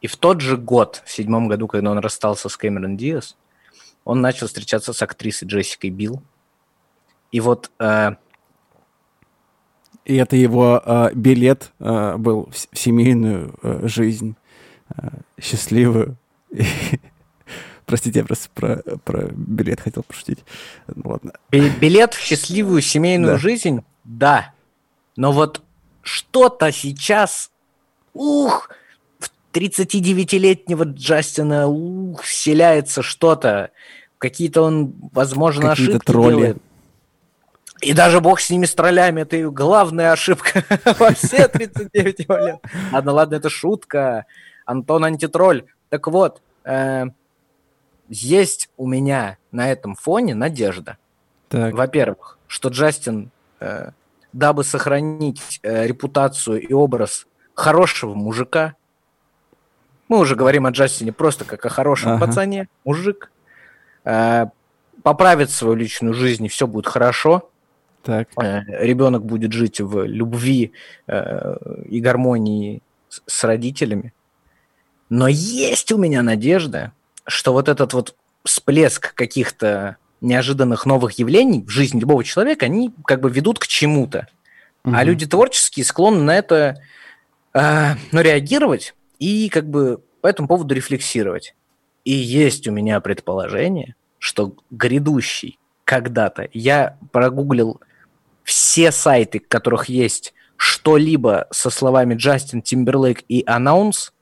И 0.00 0.06
в 0.08 0.16
тот 0.16 0.40
же 0.40 0.56
год, 0.56 1.02
в 1.04 1.10
седьмом 1.12 1.46
году, 1.48 1.68
когда 1.68 1.90
он 1.90 1.98
расстался 1.98 2.48
с 2.48 2.56
Кэмерон 2.56 2.96
Диас, 2.96 3.36
он 4.04 4.20
начал 4.20 4.48
встречаться 4.48 4.92
с 4.92 5.00
актрисой 5.02 5.46
Джессикой 5.46 5.90
Билл. 5.90 6.22
И 7.30 7.40
вот 7.40 7.70
э, 7.78 8.10
И 10.04 10.16
это 10.16 10.34
его 10.34 10.82
э, 10.84 11.10
билет 11.14 11.72
э, 11.78 12.16
был 12.16 12.48
в, 12.50 12.76
семейную 12.76 13.54
э, 13.62 13.86
жизнь, 13.86 14.34
счастливую. 15.40 16.16
Простите, 17.86 18.20
я 18.20 18.24
просто 18.24 18.48
про, 18.54 18.76
про 19.04 19.24
билет 19.32 19.80
хотел 19.80 20.02
пошутить. 20.02 20.38
Ну, 20.86 21.10
ладно. 21.10 21.32
би- 21.50 21.68
билет 21.68 22.14
в 22.14 22.20
счастливую 22.20 22.80
семейную 22.80 23.34
Да. 23.34 23.38
жизнь, 23.38 23.84
да. 24.04 24.52
Но 25.16 25.32
вот 25.32 25.60
что-то 26.02 26.70
сейчас, 26.72 27.50
ух, 28.14 28.70
в 29.18 29.30
39-летнего 29.52 30.84
Джастина 30.84 31.66
ух, 31.66 32.22
вселяется 32.22 33.02
что-то. 33.02 33.70
Какие-то 34.18 34.62
он, 34.62 34.94
возможно, 35.12 35.70
Какие-то 35.70 35.92
ошибки 35.92 36.06
тролли. 36.06 36.34
делает. 36.36 36.58
И 37.82 37.92
даже 37.94 38.20
бог 38.20 38.40
с 38.40 38.48
ними, 38.48 38.64
с 38.64 38.74
троллями, 38.74 39.22
это 39.22 39.50
главная 39.50 40.12
ошибка 40.12 40.64
во 41.00 41.12
все 41.14 41.48
39 41.48 42.20
его 42.20 42.36
лет. 42.38 42.56
Ладно, 42.92 43.12
ладно, 43.12 43.34
это 43.34 43.50
шутка. 43.50 44.24
Антон 44.64 45.04
антитроль. 45.04 45.64
Так 45.88 46.06
вот, 46.08 46.42
э, 46.64 47.06
есть 48.08 48.70
у 48.76 48.86
меня 48.86 49.38
на 49.50 49.70
этом 49.70 49.94
фоне 49.94 50.34
надежда. 50.34 50.98
Во-первых, 51.50 52.38
что 52.46 52.70
Джастин, 52.70 53.30
э, 53.60 53.90
дабы 54.32 54.64
сохранить 54.64 55.60
э, 55.62 55.86
репутацию 55.86 56.60
и 56.60 56.72
образ 56.72 57.26
хорошего 57.54 58.14
мужика, 58.14 58.74
мы 60.08 60.18
уже 60.18 60.36
говорим 60.36 60.66
о 60.66 60.70
Джастине 60.70 61.12
просто 61.12 61.44
как 61.44 61.64
о 61.64 61.68
хорошем 61.68 62.12
Ага. 62.12 62.26
пацане, 62.26 62.68
мужик, 62.84 63.30
э, 64.04 64.46
поправит 65.02 65.50
свою 65.50 65.74
личную 65.74 66.14
жизнь, 66.14 66.44
и 66.44 66.48
все 66.48 66.66
будет 66.66 66.86
хорошо. 66.86 67.50
Так. 68.02 68.28
Э, 68.42 68.62
ребенок 68.66 69.24
будет 69.24 69.52
жить 69.52 69.80
в 69.80 70.04
любви 70.04 70.72
э, 71.06 71.56
и 71.88 72.00
гармонии 72.00 72.82
с, 73.08 73.22
с 73.26 73.44
родителями. 73.44 74.12
Но 75.12 75.28
есть 75.28 75.92
у 75.92 75.98
меня 75.98 76.22
надежда, 76.22 76.92
что 77.26 77.52
вот 77.52 77.68
этот 77.68 77.92
вот 77.92 78.14
всплеск 78.46 79.14
каких-то 79.14 79.98
неожиданных 80.22 80.86
новых 80.86 81.18
явлений 81.18 81.62
в 81.62 81.68
жизни 81.68 82.00
любого 82.00 82.24
человека, 82.24 82.64
они 82.64 82.94
как 83.04 83.20
бы 83.20 83.28
ведут 83.28 83.58
к 83.58 83.66
чему-то. 83.66 84.26
А 84.84 84.88
Мгм. 84.88 85.00
люди 85.02 85.26
творческие 85.26 85.84
склонны 85.84 86.22
на 86.22 86.38
это 86.38 86.80
э, 87.52 87.94
ну, 88.10 88.22
реагировать 88.22 88.94
и 89.18 89.50
как 89.50 89.68
бы 89.68 90.00
по 90.22 90.28
этому 90.28 90.48
поводу 90.48 90.74
рефлексировать. 90.74 91.54
И 92.06 92.12
есть 92.12 92.66
у 92.66 92.72
меня 92.72 92.98
предположение, 93.00 93.96
что 94.18 94.56
грядущий 94.70 95.58
когда-то, 95.84 96.48
я 96.54 96.96
прогуглил 97.12 97.82
все 98.44 98.90
сайты, 98.90 99.40
в 99.40 99.48
которых 99.48 99.90
есть 99.90 100.32
что-либо 100.56 101.48
со 101.50 101.68
словами 101.68 102.14
Джастин 102.14 102.62
Тимберлейк 102.62 103.24
и 103.28 103.44
анонс, 103.46 104.14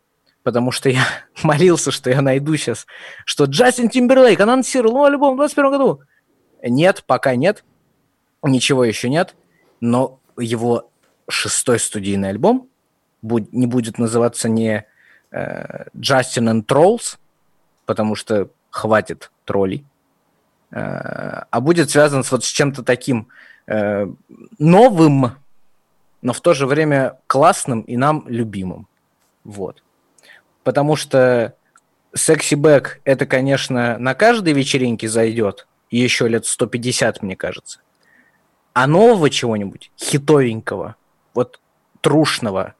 потому 0.42 0.70
что 0.70 0.88
я 0.88 1.04
молился, 1.42 1.90
что 1.90 2.10
я 2.10 2.22
найду 2.22 2.56
сейчас, 2.56 2.86
что 3.24 3.44
Джастин 3.44 3.88
Тимберлейк 3.88 4.40
анонсировал 4.40 4.94
новый 4.94 5.10
альбом 5.10 5.34
в 5.34 5.38
2021 5.38 5.70
году. 5.70 6.02
Нет, 6.62 7.04
пока 7.06 7.36
нет. 7.36 7.64
Ничего 8.42 8.84
еще 8.84 9.08
нет. 9.08 9.34
Но 9.80 10.20
его 10.38 10.90
шестой 11.28 11.78
студийный 11.78 12.30
альбом 12.30 12.68
буд- 13.22 13.48
не 13.52 13.66
будет 13.66 13.98
называться 13.98 14.48
не 14.48 14.84
э, 15.30 15.84
Justin 15.94 16.52
and 16.52 16.66
Trolls, 16.66 17.18
потому 17.86 18.14
что 18.14 18.50
хватит 18.70 19.30
троллей, 19.44 19.84
э, 20.70 20.76
а 20.78 21.60
будет 21.60 21.90
связан 21.90 22.24
с 22.24 22.32
вот 22.32 22.44
с 22.44 22.48
чем-то 22.48 22.82
таким 22.82 23.28
э, 23.66 24.06
новым, 24.58 25.32
но 26.22 26.32
в 26.32 26.40
то 26.40 26.54
же 26.54 26.66
время 26.66 27.18
классным 27.26 27.82
и 27.82 27.96
нам 27.96 28.24
любимым. 28.26 28.86
Вот. 29.44 29.82
Потому 30.70 30.94
что 30.94 31.56
Back 32.14 32.86
это, 33.02 33.26
конечно, 33.26 33.98
на 33.98 34.14
каждой 34.14 34.52
вечеринке 34.52 35.08
зайдет, 35.08 35.66
еще 35.90 36.28
лет 36.28 36.46
150, 36.46 37.24
мне 37.24 37.34
кажется. 37.34 37.80
А 38.72 38.86
нового 38.86 39.30
чего-нибудь, 39.30 39.90
хитовенького, 39.98 40.94
вот 41.34 41.58
трушного, 42.00 42.76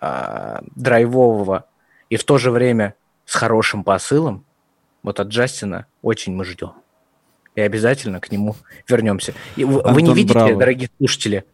а, 0.00 0.62
драйвового 0.76 1.66
и 2.10 2.16
в 2.16 2.22
то 2.22 2.38
же 2.38 2.52
время 2.52 2.94
с 3.24 3.34
хорошим 3.34 3.82
посылом, 3.82 4.44
вот 5.02 5.18
от 5.18 5.26
Джастина 5.26 5.86
очень 6.00 6.36
мы 6.36 6.44
ждем. 6.44 6.74
И 7.56 7.60
обязательно 7.60 8.20
к 8.20 8.30
нему 8.30 8.54
вернемся. 8.88 9.34
И 9.56 9.64
вы, 9.64 9.82
вы 9.82 10.02
не 10.02 10.14
видите, 10.14 10.34
браво. 10.34 10.56
дорогие 10.60 10.90
слушатели, 10.96 11.44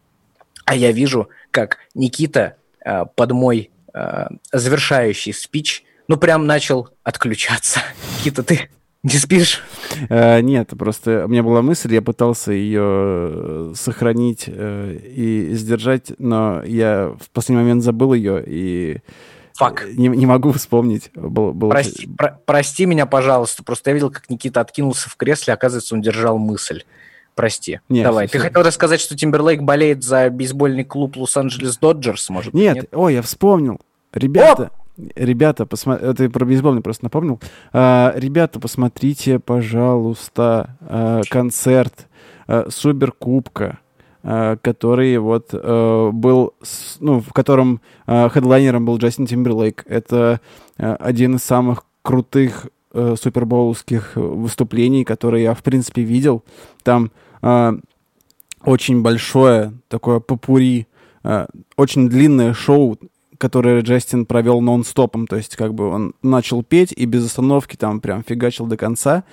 а 0.67 0.75
я 0.75 0.93
вижу, 0.93 1.31
как 1.51 1.79
Никита 1.95 2.59
а, 2.85 3.07
под 3.07 3.33
мой 3.33 3.71
завершающий 4.53 5.33
спич, 5.33 5.85
ну, 6.09 6.17
прям 6.17 6.47
начал 6.47 6.89
отключаться. 7.03 7.81
Никита, 8.19 8.43
ты 8.43 8.71
не 9.03 9.17
спишь? 9.19 9.63
Э, 10.09 10.41
нет, 10.41 10.71
просто 10.79 11.25
у 11.27 11.29
меня 11.29 11.43
была 11.43 11.63
мысль, 11.63 11.93
я 11.95 12.03
пытался 12.03 12.53
ее 12.53 12.83
э, 12.83 13.73
сохранить 13.77 14.45
э, 14.47 14.99
и 15.15 15.55
сдержать, 15.55 16.13
но 16.19 16.63
я 16.65 17.15
в 17.21 17.31
последний 17.31 17.63
момент 17.63 17.83
забыл 17.83 18.13
ее 18.15 18.43
и 18.45 18.99
Фак. 19.57 19.87
не, 19.97 20.09
не 20.09 20.27
могу 20.27 20.53
вспомнить. 20.53 21.11
Был, 21.15 21.53
был- 21.53 21.71
Прости, 21.71 22.07
про- 22.09 22.41
прости 22.45 22.87
меня, 22.87 23.07
пожалуйста. 23.07 23.63
Просто 23.63 23.91
я 23.91 23.95
видел, 23.95 24.11
как 24.11 24.29
Никита 24.31 24.61
откинулся 24.61 25.09
в 25.09 25.17
кресле, 25.17 25.55
оказывается, 25.55 25.95
он 25.95 26.03
держал 26.03 26.39
мысль. 26.39 26.83
Прости. 27.39 27.79
Не, 27.89 28.03
Давай. 28.03 28.27
Ты 28.27 28.41
хотел 28.41 28.63
рассказать, 28.65 29.01
что 29.01 29.17
Тимберлейк 29.17 29.63
болеет 29.63 30.03
за 30.03 30.29
бейсбольный 30.29 30.83
клуб 30.83 31.17
Лос-Анджелес 31.17 31.79
Доджерс, 31.79 32.31
может 32.31 32.53
быть? 32.53 32.61
Нет, 32.61 32.89
ой, 32.93 33.15
я 33.15 33.23
вспомнил. 33.23 33.81
Ребята, 34.13 34.73
ребята, 35.15 35.65
посмотрите, 35.65 36.15
ты 36.15 36.29
про 36.31 36.45
бейсбол 36.45 36.81
просто 36.81 37.05
напомнил. 37.05 37.39
А, 37.73 38.13
ребята, 38.17 38.59
посмотрите, 38.59 39.39
пожалуйста, 39.39 40.77
а, 40.81 41.21
концерт 41.31 42.09
а, 42.49 42.67
Суперкубка, 42.71 43.79
а, 44.25 44.57
который 44.57 45.17
вот 45.19 45.51
а, 45.53 46.11
был, 46.11 46.55
с- 46.61 46.97
ну, 46.99 47.21
в 47.21 47.33
котором 47.33 47.81
а, 48.09 48.29
хедлайнером 48.31 48.85
был 48.85 48.99
Джастин 48.99 49.27
Тимберлейк. 49.27 49.85
Это 49.87 50.41
а, 50.77 50.97
один 50.97 51.37
из 51.37 51.45
самых 51.45 51.85
крутых 52.03 52.67
э, 52.95 53.15
супербоулских 53.21 54.13
выступлений, 54.17 55.05
которые 55.05 55.45
я, 55.45 55.55
в 55.55 55.63
принципе, 55.63 56.03
видел. 56.03 56.43
Там 56.83 57.13
очень 58.65 59.03
большое 59.03 59.73
такое 59.89 60.21
попури, 60.21 60.87
а, 61.23 61.47
очень 61.77 62.09
длинное 62.09 62.55
шоу, 62.55 62.99
которое 63.39 63.81
Джастин 63.83 64.27
провел 64.27 64.61
нон-стопом, 64.61 65.27
то 65.27 65.37
есть 65.37 65.57
как 65.57 65.75
бы 65.75 65.89
он 65.89 66.15
начал 66.23 66.63
петь 66.63 66.93
и 66.93 67.07
без 67.07 67.25
остановки 67.25 67.77
там 67.77 68.01
прям 68.01 68.25
фигачил 68.25 68.67
до 68.67 68.77
конца, 68.77 69.25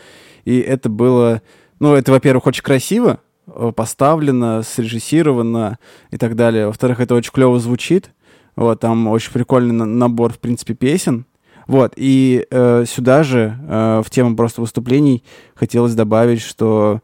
и 0.45 0.59
это 0.59 0.89
было, 0.89 1.41
ну, 1.79 1.93
это, 1.95 2.11
во-первых, 2.11 2.45
очень 2.45 2.63
красиво 2.63 3.19
э, 3.47 3.71
поставлено, 3.75 4.61
срежиссировано 4.61 5.79
и 6.11 6.17
так 6.17 6.35
далее, 6.35 6.67
во-вторых, 6.67 6.99
это 6.99 7.15
очень 7.15 7.31
клево 7.31 7.59
звучит, 7.59 8.11
вот, 8.55 8.79
там 8.79 9.07
очень 9.07 9.31
прикольный 9.31 9.73
на- 9.73 9.85
набор, 9.85 10.33
в 10.33 10.39
принципе, 10.39 10.75
песен, 10.75 11.25
вот, 11.67 11.93
и 11.95 12.45
э, 12.51 12.85
сюда 12.87 13.23
же, 13.23 13.57
э, 13.67 14.03
в 14.05 14.09
тему 14.11 14.35
просто 14.35 14.61
выступлений, 14.61 15.23
хотелось 15.55 15.95
добавить, 15.95 16.41
что 16.41 17.01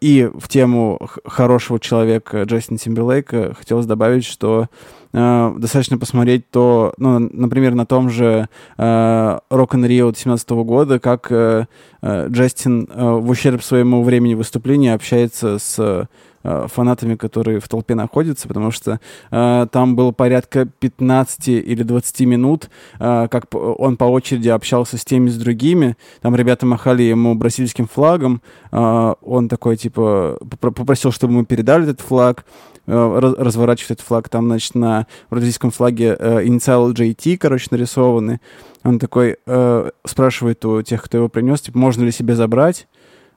и 0.00 0.30
в 0.34 0.48
тему 0.48 0.98
хорошего 1.24 1.78
человека 1.78 2.42
Джастина 2.42 2.78
Тимберлейка 2.78 3.54
хотелось 3.54 3.86
добавить, 3.86 4.24
что 4.24 4.68
э, 5.12 5.54
достаточно 5.58 5.98
посмотреть 5.98 6.50
то, 6.50 6.94
ну, 6.98 7.18
например, 7.18 7.74
на 7.74 7.86
том 7.86 8.10
же 8.10 8.48
э, 8.76 8.82
Rock 8.82 9.70
and 9.70 9.86
Rio 9.86 10.06
2017 10.06 10.50
года, 10.50 10.98
как 10.98 11.30
э, 11.30 11.66
э, 12.02 12.28
Джастин 12.28 12.88
э, 12.90 13.10
в 13.10 13.30
ущерб 13.30 13.62
своему 13.62 14.02
времени 14.02 14.34
выступления 14.34 14.94
общается 14.94 15.58
с 15.58 15.78
э, 15.78 16.06
фанатами, 16.42 17.16
которые 17.16 17.60
в 17.60 17.68
толпе 17.68 17.94
находятся, 17.94 18.48
потому 18.48 18.70
что 18.70 19.00
э, 19.30 19.66
там 19.70 19.96
было 19.96 20.10
порядка 20.12 20.66
15 20.66 21.48
или 21.48 21.82
20 21.82 22.20
минут, 22.20 22.70
э, 22.98 23.28
как 23.30 23.44
он 23.54 23.96
по 23.96 24.04
очереди 24.04 24.48
общался 24.48 24.96
с 24.96 25.04
теми, 25.04 25.28
с 25.28 25.36
другими. 25.36 25.96
Там 26.22 26.34
ребята 26.36 26.66
махали 26.66 27.02
ему 27.02 27.34
бразильским 27.34 27.86
флагом. 27.86 28.40
э, 28.72 29.14
он 29.20 29.48
такой, 29.48 29.76
типа, 29.76 30.38
попро- 30.40 30.72
попросил, 30.72 31.12
чтобы 31.12 31.34
мы 31.34 31.44
передали 31.44 31.84
этот 31.84 32.00
флаг, 32.00 32.44
э, 32.86 33.18
раз- 33.20 33.34
разворачивает 33.36 33.90
этот 33.92 34.06
флаг. 34.06 34.28
Там, 34.28 34.46
значит, 34.46 34.74
на 34.74 35.06
бразильском 35.30 35.70
флаге 35.70 36.16
э, 36.18 36.46
инициалы 36.46 36.92
JT, 36.92 37.36
короче, 37.36 37.68
нарисованы. 37.70 38.40
Он 38.82 38.98
такой 38.98 39.36
э, 39.46 39.90
спрашивает 40.06 40.64
у 40.64 40.80
тех, 40.82 41.02
кто 41.02 41.18
его 41.18 41.28
принес, 41.28 41.60
типа, 41.60 41.78
можно 41.78 42.04
ли 42.04 42.10
себе 42.12 42.34
забрать. 42.34 42.88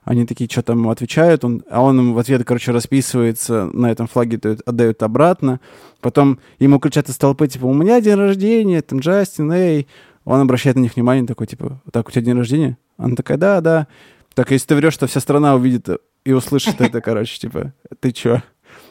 Они 0.06 0.26
такие, 0.26 0.50
что 0.50 0.62
там 0.62 0.80
ему 0.80 0.90
отвечают, 0.90 1.46
он, 1.46 1.64
а 1.70 1.82
он 1.82 1.98
им 2.00 2.14
в 2.14 2.20
ответ, 2.20 2.44
короче, 2.44 2.72
расписывается 2.72 3.70
на 3.72 3.90
этом 3.90 4.08
флаге, 4.08 4.38
дают- 4.38 4.62
отдают 4.66 5.02
обратно. 5.02 5.60
Потом 6.02 6.40
ему 6.60 6.80
кричат 6.80 7.08
из 7.10 7.18
толпы, 7.18 7.48
типа, 7.48 7.66
у 7.66 7.74
меня 7.74 8.02
день 8.02 8.16
рождения, 8.16 8.82
там 8.82 9.00
Джастин, 9.00 9.52
эй. 9.52 9.88
Он 10.26 10.42
обращает 10.42 10.76
на 10.76 10.82
них 10.82 10.96
внимание, 10.96 11.26
такой, 11.26 11.48
типа, 11.48 11.82
так, 11.92 12.08
у 12.08 12.12
тебя 12.12 12.22
день 12.22 12.38
рождения? 12.38 12.78
Она 12.98 13.16
такая, 13.16 13.38
да, 13.38 13.62
да. 13.62 13.88
Так, 14.34 14.52
если 14.52 14.68
ты 14.68 14.76
врешь, 14.76 14.98
то 14.98 15.08
вся 15.08 15.20
страна 15.20 15.56
увидит 15.56 15.88
и 16.26 16.34
услышит 16.34 16.82
это, 16.82 17.02
короче, 17.02 17.40
типа, 17.40 17.74
ты 18.00 18.12
чё? 18.12 18.42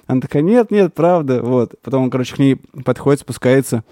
Она 0.07 0.21
такая, 0.21 0.43
нет, 0.43 0.71
нет, 0.71 0.95
правда, 0.95 1.43
вот. 1.43 1.75
Потом 1.83 2.05
он, 2.05 2.11
короче, 2.11 2.35
к 2.35 2.39
ней 2.39 2.57
подходит, 2.85 3.21
спускается, 3.21 3.85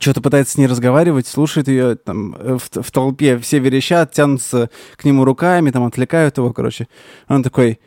что-то 0.00 0.20
пытается 0.20 0.54
с 0.54 0.58
ней 0.58 0.66
разговаривать, 0.66 1.26
слушает 1.26 1.68
ее 1.68 1.96
там 1.96 2.34
э, 2.38 2.58
в, 2.58 2.82
в 2.82 2.90
толпе, 2.90 3.38
все 3.38 3.58
верещат, 3.58 4.12
тянутся 4.12 4.70
к 4.96 5.04
нему 5.04 5.24
руками, 5.24 5.70
там 5.70 5.84
отвлекают 5.84 6.38
его, 6.38 6.52
короче. 6.52 6.88
Он 7.28 7.42
такой, 7.42 7.78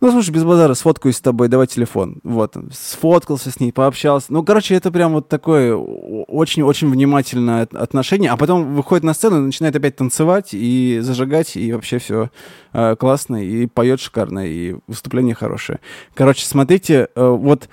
Ну, 0.00 0.12
слушай, 0.12 0.30
без 0.30 0.44
базара, 0.44 0.74
сфоткаюсь 0.74 1.16
с 1.16 1.20
тобой, 1.20 1.48
давай 1.48 1.66
телефон. 1.66 2.20
Вот, 2.22 2.56
сфоткался 2.72 3.50
с 3.50 3.58
ней, 3.58 3.72
пообщался. 3.72 4.32
Ну, 4.32 4.44
короче, 4.44 4.76
это 4.76 4.92
прям 4.92 5.14
вот 5.14 5.28
такое 5.28 5.74
очень-очень 5.74 6.88
внимательное 6.88 7.62
отношение. 7.62 8.30
А 8.30 8.36
потом 8.36 8.76
выходит 8.76 9.02
на 9.02 9.12
сцену, 9.12 9.40
начинает 9.40 9.74
опять 9.74 9.96
танцевать 9.96 10.50
и 10.52 11.00
зажигать, 11.00 11.56
и 11.56 11.72
вообще 11.72 11.98
все 11.98 12.30
э, 12.72 12.94
классно, 12.94 13.44
и 13.44 13.66
поет 13.66 14.00
шикарно, 14.00 14.46
и 14.46 14.76
выступление 14.86 15.34
хорошее. 15.34 15.80
Короче, 16.14 16.46
смотрите, 16.46 17.08
э, 17.16 17.28
вот 17.28 17.68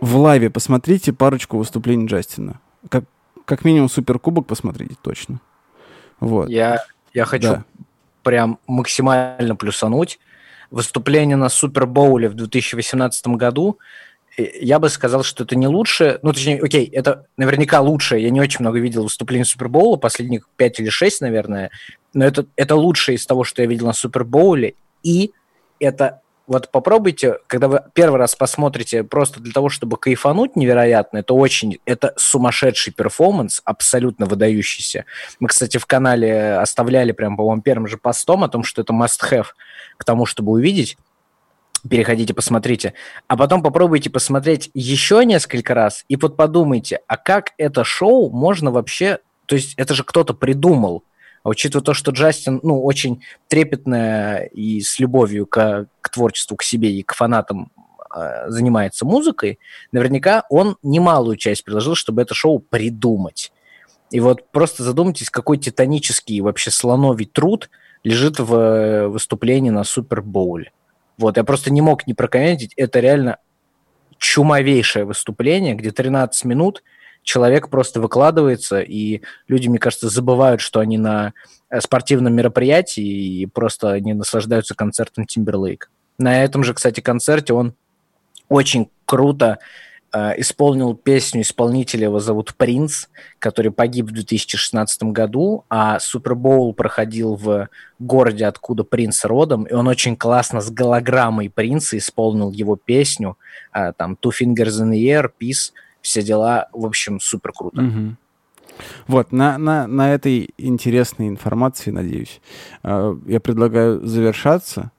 в 0.00 0.16
лайве 0.16 0.48
посмотрите 0.48 1.12
парочку 1.12 1.58
выступлений 1.58 2.06
Джастина. 2.06 2.60
Как, 2.88 3.04
как 3.44 3.64
минимум 3.64 3.88
Суперкубок 3.88 4.46
посмотрите 4.46 4.94
точно. 5.02 5.40
Вот. 6.20 6.48
Я, 6.48 6.84
я 7.12 7.24
хочу 7.24 7.48
да. 7.48 7.64
прям 8.22 8.58
максимально 8.66 9.56
плюсануть 9.56 10.18
выступление 10.70 11.36
на 11.36 11.48
Супербоуле 11.48 12.28
в 12.28 12.34
2018 12.34 13.26
году, 13.28 13.78
я 14.36 14.80
бы 14.80 14.88
сказал, 14.88 15.22
что 15.22 15.44
это 15.44 15.54
не 15.54 15.68
лучше, 15.68 16.18
ну, 16.22 16.32
точнее, 16.32 16.60
окей, 16.60 16.86
это 16.86 17.26
наверняка 17.36 17.80
лучшее, 17.80 18.24
я 18.24 18.30
не 18.30 18.40
очень 18.40 18.60
много 18.60 18.80
видел 18.80 19.04
выступлений 19.04 19.44
Супербоула, 19.44 19.96
последних 19.96 20.48
5 20.56 20.80
или 20.80 20.88
6, 20.88 21.20
наверное, 21.20 21.70
но 22.12 22.24
это, 22.24 22.46
это 22.56 22.74
лучшее 22.74 23.16
из 23.16 23.26
того, 23.26 23.44
что 23.44 23.62
я 23.62 23.68
видел 23.68 23.86
на 23.86 23.92
Супербоуле, 23.92 24.74
и 25.04 25.32
это 25.78 26.22
вот 26.46 26.70
попробуйте, 26.70 27.38
когда 27.46 27.68
вы 27.68 27.82
первый 27.94 28.18
раз 28.18 28.34
посмотрите 28.34 29.02
просто 29.02 29.40
для 29.40 29.52
того, 29.52 29.68
чтобы 29.68 29.96
кайфануть 29.96 30.56
невероятно, 30.56 31.18
это 31.18 31.34
очень, 31.34 31.78
это 31.86 32.12
сумасшедший 32.16 32.92
перформанс, 32.92 33.62
абсолютно 33.64 34.26
выдающийся. 34.26 35.06
Мы, 35.40 35.48
кстати, 35.48 35.78
в 35.78 35.86
канале 35.86 36.56
оставляли 36.56 37.12
прям, 37.12 37.36
по-моему, 37.36 37.62
первым 37.62 37.86
же 37.86 37.96
постом 37.96 38.44
о 38.44 38.48
том, 38.48 38.62
что 38.62 38.82
это 38.82 38.92
must-have 38.92 39.46
к 39.96 40.04
тому, 40.04 40.26
чтобы 40.26 40.52
увидеть. 40.52 40.98
Переходите, 41.88 42.34
посмотрите. 42.34 42.94
А 43.26 43.36
потом 43.36 43.62
попробуйте 43.62 44.10
посмотреть 44.10 44.70
еще 44.74 45.24
несколько 45.24 45.74
раз 45.74 46.04
и 46.08 46.16
вот 46.16 46.36
подумайте, 46.36 47.00
а 47.06 47.16
как 47.16 47.52
это 47.58 47.84
шоу 47.84 48.30
можно 48.30 48.70
вообще... 48.70 49.18
То 49.46 49.56
есть 49.56 49.74
это 49.76 49.92
же 49.92 50.04
кто-то 50.04 50.32
придумал, 50.32 51.04
а 51.44 51.50
учитывая 51.50 51.84
то, 51.84 51.92
что 51.92 52.10
Джастин, 52.10 52.58
ну, 52.62 52.82
очень 52.82 53.22
трепетно 53.48 54.44
и 54.44 54.80
с 54.80 54.98
любовью 54.98 55.46
к, 55.46 55.86
к 56.00 56.08
творчеству, 56.08 56.56
к 56.56 56.62
себе 56.62 56.90
и 56.90 57.02
к 57.02 57.14
фанатам 57.14 57.70
э, 58.16 58.48
занимается 58.48 59.04
музыкой, 59.04 59.58
наверняка 59.92 60.44
он 60.48 60.78
немалую 60.82 61.36
часть 61.36 61.62
приложил, 61.62 61.94
чтобы 61.94 62.22
это 62.22 62.34
шоу 62.34 62.60
придумать. 62.60 63.52
И 64.10 64.20
вот 64.20 64.50
просто 64.52 64.82
задумайтесь, 64.82 65.28
какой 65.28 65.58
титанический 65.58 66.40
вообще 66.40 66.70
слоновий 66.70 67.26
труд 67.26 67.68
лежит 68.04 68.40
в 68.40 68.54
э, 68.54 69.08
выступлении 69.08 69.70
на 69.70 69.84
Супербоуле. 69.84 70.72
Вот, 71.18 71.36
я 71.36 71.44
просто 71.44 71.70
не 71.70 71.82
мог 71.82 72.06
не 72.06 72.14
прокомментить, 72.14 72.72
это 72.76 73.00
реально 73.00 73.36
чумовейшее 74.16 75.04
выступление, 75.04 75.74
где 75.74 75.90
13 75.90 76.46
минут– 76.46 76.82
человек 77.24 77.70
просто 77.70 78.00
выкладывается, 78.00 78.80
и 78.80 79.22
люди, 79.48 79.66
мне 79.68 79.78
кажется, 79.78 80.08
забывают, 80.08 80.60
что 80.60 80.78
они 80.78 80.98
на 80.98 81.32
э, 81.70 81.80
спортивном 81.80 82.34
мероприятии 82.34 83.40
и 83.40 83.46
просто 83.46 83.90
они 83.92 84.12
наслаждаются 84.14 84.74
концертом 84.74 85.26
Тимберлейк. 85.26 85.90
На 86.18 86.44
этом 86.44 86.62
же, 86.62 86.74
кстати, 86.74 87.00
концерте 87.00 87.54
он 87.54 87.74
очень 88.48 88.88
круто 89.06 89.58
э, 90.12 90.34
исполнил 90.36 90.94
песню 90.94 91.40
исполнителя, 91.40 92.04
его 92.04 92.20
зовут 92.20 92.54
Принц, 92.54 93.06
который 93.38 93.72
погиб 93.72 94.06
в 94.06 94.12
2016 94.12 95.04
году, 95.04 95.64
а 95.68 95.98
Супербоул 95.98 96.74
проходил 96.74 97.36
в 97.36 97.68
городе, 97.98 98.46
откуда 98.46 98.84
Принц 98.84 99.24
родом, 99.24 99.64
и 99.64 99.72
он 99.72 99.88
очень 99.88 100.14
классно 100.16 100.60
с 100.60 100.70
голограммой 100.70 101.48
Принца 101.48 101.96
исполнил 101.96 102.52
его 102.52 102.76
песню, 102.76 103.38
э, 103.72 103.92
там 103.96 104.16
Two 104.22 104.30
Fingers 104.30 104.82
in 104.82 104.90
the 104.90 105.02
Air, 105.06 105.30
Peace, 105.40 105.72
все 106.04 106.22
дела, 106.22 106.68
в 106.72 106.84
общем, 106.86 107.18
супер 107.18 107.52
круто. 107.52 107.82
Угу. 107.82 108.16
Вот, 109.08 109.32
на, 109.32 109.56
на, 109.56 109.86
на 109.86 110.12
этой 110.12 110.50
интересной 110.58 111.28
информации, 111.28 111.90
надеюсь, 111.90 112.40
э, 112.82 113.16
я 113.26 113.40
предлагаю 113.40 114.04
завершаться, 114.04 114.90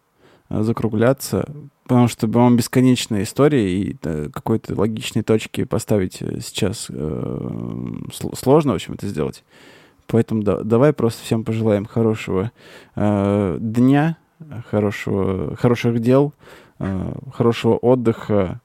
э, 0.49 0.61
закругляться, 0.63 1.47
потому 1.83 2.07
что, 2.07 2.27
по-моему, 2.27 2.57
бесконечная 2.57 3.23
история, 3.23 3.69
и 3.69 3.95
э, 4.01 4.29
какой-то 4.33 4.75
логичной 4.75 5.23
точки 5.23 5.65
поставить 5.65 6.17
сейчас 6.43 6.89
сложно, 8.33 8.71
в 8.71 8.75
общем, 8.75 8.93
это 8.93 9.07
сделать. 9.07 9.43
Поэтому 10.07 10.43
да, 10.43 10.61
давай 10.61 10.93
просто 10.93 11.23
всем 11.23 11.43
пожелаем 11.43 11.85
хорошего 11.85 12.51
э, 12.95 13.57
дня, 13.59 14.17
хорошего, 14.69 15.55
хороших 15.55 15.99
дел, 15.99 16.33
э, 16.79 17.13
хорошего 17.33 17.75
отдыха, 17.77 18.61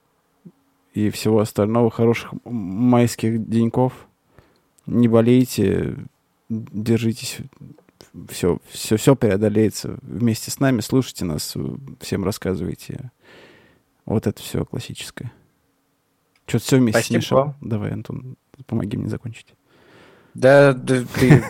и 0.93 1.11
всего 1.11 1.41
остального. 1.41 1.91
Хороших 1.91 2.33
майских 2.45 3.49
деньков. 3.49 3.93
Не 4.87 5.09
болейте, 5.09 5.97
держитесь. 6.49 7.39
Все, 8.29 8.59
все, 8.69 8.97
все 8.97 9.15
преодолеется 9.15 9.99
вместе 10.03 10.51
с 10.51 10.59
нами. 10.59 10.81
Слушайте 10.81 11.25
нас, 11.25 11.57
всем 12.01 12.25
рассказывайте. 12.25 13.11
Вот 14.05 14.27
это 14.27 14.43
все 14.43 14.65
классическое. 14.65 15.33
Что-то 16.47 16.65
все 16.65 16.77
вместе 16.79 17.01
Спасибо. 17.01 17.21
смешал. 17.21 17.55
Давай, 17.61 17.93
Антон, 17.93 18.37
помоги 18.67 18.97
мне 18.97 19.09
закончить. 19.09 19.55
Да, 20.35 20.73
да 20.73 21.05
ты 21.15 21.45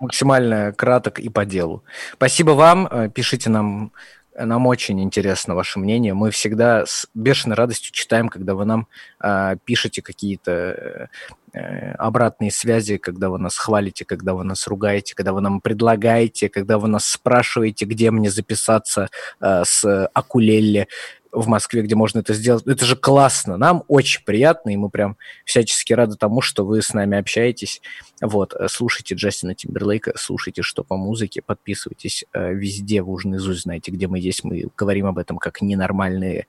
максимально 0.00 0.72
краток 0.72 1.18
и 1.18 1.28
по 1.28 1.44
делу. 1.44 1.84
Спасибо 2.14 2.50
вам. 2.50 2.86
Э, 2.86 3.08
пишите 3.08 3.50
нам 3.50 3.92
нам 4.38 4.66
очень 4.66 5.00
интересно 5.02 5.54
ваше 5.54 5.78
мнение. 5.78 6.14
Мы 6.14 6.30
всегда 6.30 6.84
с 6.86 7.06
бешеной 7.14 7.56
радостью 7.56 7.92
читаем, 7.92 8.28
когда 8.28 8.54
вы 8.54 8.64
нам 8.64 8.88
э, 9.22 9.56
пишете 9.64 10.02
какие-то 10.02 11.08
э, 11.52 11.92
обратные 11.92 12.50
связи, 12.50 12.98
когда 12.98 13.30
вы 13.30 13.38
нас 13.38 13.56
хвалите, 13.56 14.04
когда 14.04 14.34
вы 14.34 14.44
нас 14.44 14.66
ругаете, 14.66 15.14
когда 15.14 15.32
вы 15.32 15.40
нам 15.40 15.60
предлагаете, 15.60 16.48
когда 16.48 16.78
вы 16.78 16.88
нас 16.88 17.06
спрашиваете, 17.06 17.84
где 17.84 18.10
мне 18.10 18.30
записаться 18.30 19.08
э, 19.40 19.62
с 19.64 20.08
акулелли 20.12 20.88
в 21.36 21.46
Москве, 21.48 21.82
где 21.82 21.94
можно 21.94 22.20
это 22.20 22.32
сделать. 22.34 22.66
Это 22.66 22.84
же 22.84 22.96
классно, 22.96 23.56
нам 23.56 23.84
очень 23.88 24.24
приятно, 24.24 24.70
и 24.70 24.76
мы 24.76 24.88
прям 24.88 25.16
всячески 25.44 25.92
рады 25.92 26.16
тому, 26.16 26.40
что 26.40 26.64
вы 26.64 26.82
с 26.82 26.94
нами 26.94 27.18
общаетесь. 27.18 27.82
Вот, 28.20 28.54
э, 28.54 28.68
слушайте 28.68 29.14
Джастина 29.14 29.54
Тимберлейка, 29.54 30.14
слушайте 30.16 30.62
что 30.62 30.82
по 30.82 30.96
музыке, 30.96 31.42
подписывайтесь 31.42 32.24
э, 32.32 32.54
везде, 32.54 33.02
вы 33.02 33.12
уже 33.12 33.28
наизусть 33.28 33.62
знаете, 33.62 33.90
где 33.90 34.08
мы 34.08 34.18
есть, 34.18 34.44
мы 34.44 34.68
говорим 34.76 35.06
об 35.06 35.18
этом 35.18 35.36
как 35.36 35.60
ненормальные. 35.60 36.46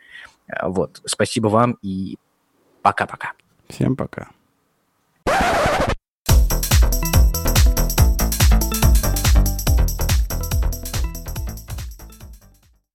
Э, 0.47 0.67
вот, 0.67 1.01
спасибо 1.05 1.47
вам 1.47 1.77
и 1.81 2.17
пока-пока. 2.81 3.33
Всем 3.69 3.95
пока. 3.97 4.29